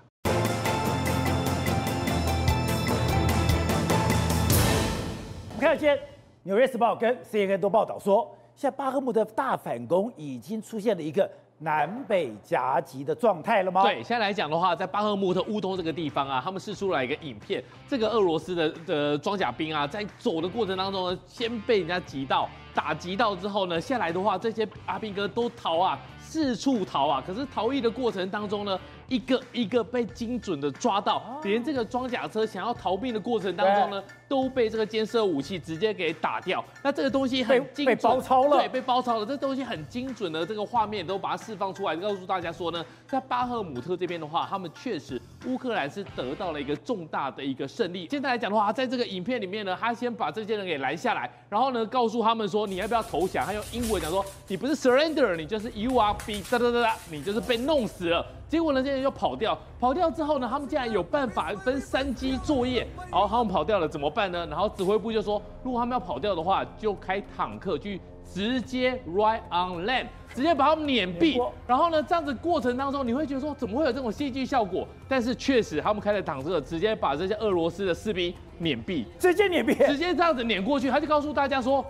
[5.52, 5.96] 我们看见
[6.42, 8.36] 《纽约时报》跟 CNN 都报道说。
[8.56, 13.84] 现在巴赫穆特大反攻已经出现了一个南北夹击的状态了吗？
[13.84, 25.98] 对，现在来讲的话，在巴赫穆特乌东这个地方啊，他们试出来一个影片，这个俄罗斯的的装甲兵啊，在走的过程当中呢，先被人家击到，打击到之后呢，下来的话，这些阿兵哥都逃啊，
[26.34, 34.04] 四处逃啊，可是逃逸的过程当中呢，一个一个被精准的抓到，连这个装甲车想要逃命的过程当中呢。
[34.34, 36.66] 都被这个监视武器直接给打掉。
[36.82, 39.26] 那这个东西很精准，被包抄了，对，被包抄了。
[39.28, 48.08] 这东西很精准的这个画面都把它释放出来，告诉大家说呢，在巴赫姆特这边的话，他们确实乌克兰是得到了一个重大的一个胜利。
[48.10, 53.46] 现在来讲的话，在这个影片里面呢，他先把这些人给拦下来，然后呢，告诉他们说，你要不要投降？
[53.46, 58.26] 他用英文讲说，你不是 surrender，你就是 you are be 哒哒哒哒，你就是被弄死了。
[58.48, 62.88] 结果呢，这些人就跑掉，跑掉之后呢，他们竟然有办法分三机作业。
[63.12, 64.46] 然后他们跑掉了，怎么办呢？
[64.48, 68.00] 然后指挥部就说，如果他们要跑掉的话，就开坦克去
[68.32, 70.06] 直接 right on land，
[70.36, 71.44] 直接把他们碾毙。
[71.66, 74.88] 然后呢，这样子过程当中，你会觉得说，怎么会有这种戏剧效果？
[75.10, 80.92] 但是确实，他们开的坦克直接把这些俄罗斯的士兵碾毙，直接碾毙，直接这样子碾过去。
[80.92, 81.84] 他就告诉大家说，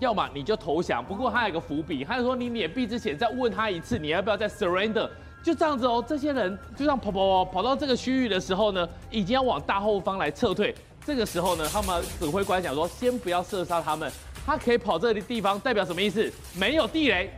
[0.00, 1.04] 要么你就投降。
[1.04, 5.08] 不过他有个伏笔，他就说你碾毙之前再问他一次，你要不要再 surrender。
[5.42, 10.74] 就这样子哦，这些人就这样跑跑跑跑到这个区域的时候呢，已经要往大后方来撤退。
[11.04, 14.10] 这个时候呢，他们指挥官讲说，先不要射杀他们，
[14.44, 16.30] 他可以跑这里地方，代表什么意思？
[16.54, 17.30] 没有地雷。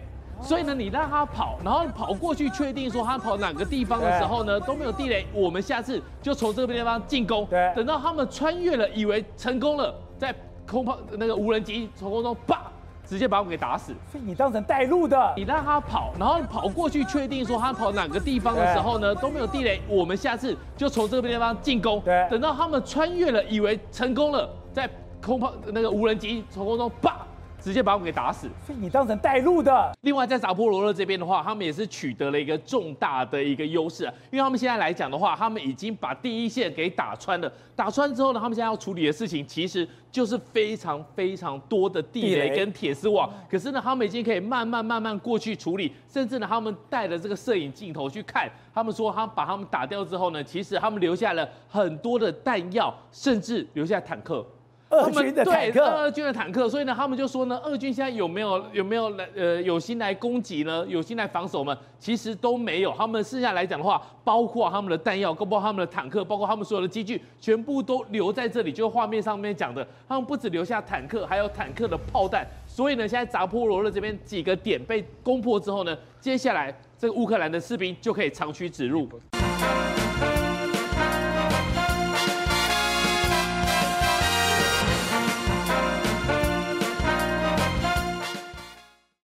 [0.43, 7.47] 所以呢，你让他跑，然后跑过去确定说他跑哪个地方的时候呢，都没有地雷，我们下次就从这个地方进攻。
[7.47, 10.35] 对，等到他们穿越了，以为成功了，在
[10.67, 12.63] 空炮那个无人机从空中啪。
[13.05, 22.01] 直接把我们给打死，所以你当成带路的，你让他跑，然后跑过去确定说他跑哪个地方的时候呢，都没有地雷，我们下次就从这个地方进攻。
[22.03, 24.89] 对，等到他们穿越了，以为成功了，在
[25.21, 27.19] 空炮那个无人机从空中啪。
[27.63, 29.93] 直接把我们给打死，所以你当成带路的。
[30.01, 37.51] 另外，在扎波罗热这边的话，他们也是取得了一个重大的一个优势，因为他们现在来讲的话，他们已经把第一线给打穿了。
[37.77, 43.33] 打穿之后呢，他们现在要处理的事情其实就是非常非常多的地雷跟铁丝网。
[43.49, 54.45] 可是呢，他们已经可以慢慢慢慢过去处理，甚至呢，他们带着这个摄影镜头去看，他们说，他们把他们打掉之后呢，其实他们留下了很多的弹药，甚至留下坦克。
[54.93, 60.85] 俄军的坦克，对，俄军的坦克，所以呢，他们就说呢，俄军现在有没有有没有来呃有心来攻击呢？
[60.87, 61.77] 有心来防守吗？
[61.99, 62.93] 其实都没有。
[62.97, 68.71] 他们剩下来讲的话，包括他们的弹药，包括他们的坦克，包括他们所有的机具，全部都留在这里。
[68.71, 72.47] 就是画面上面讲的，他们不止留下坦克，还有坦克的炮弹。
[72.67, 79.09] 所以呢，现在扎波罗热这边几个点被攻破之后呢，接下来这个乌克兰的士兵就可以长驱直入。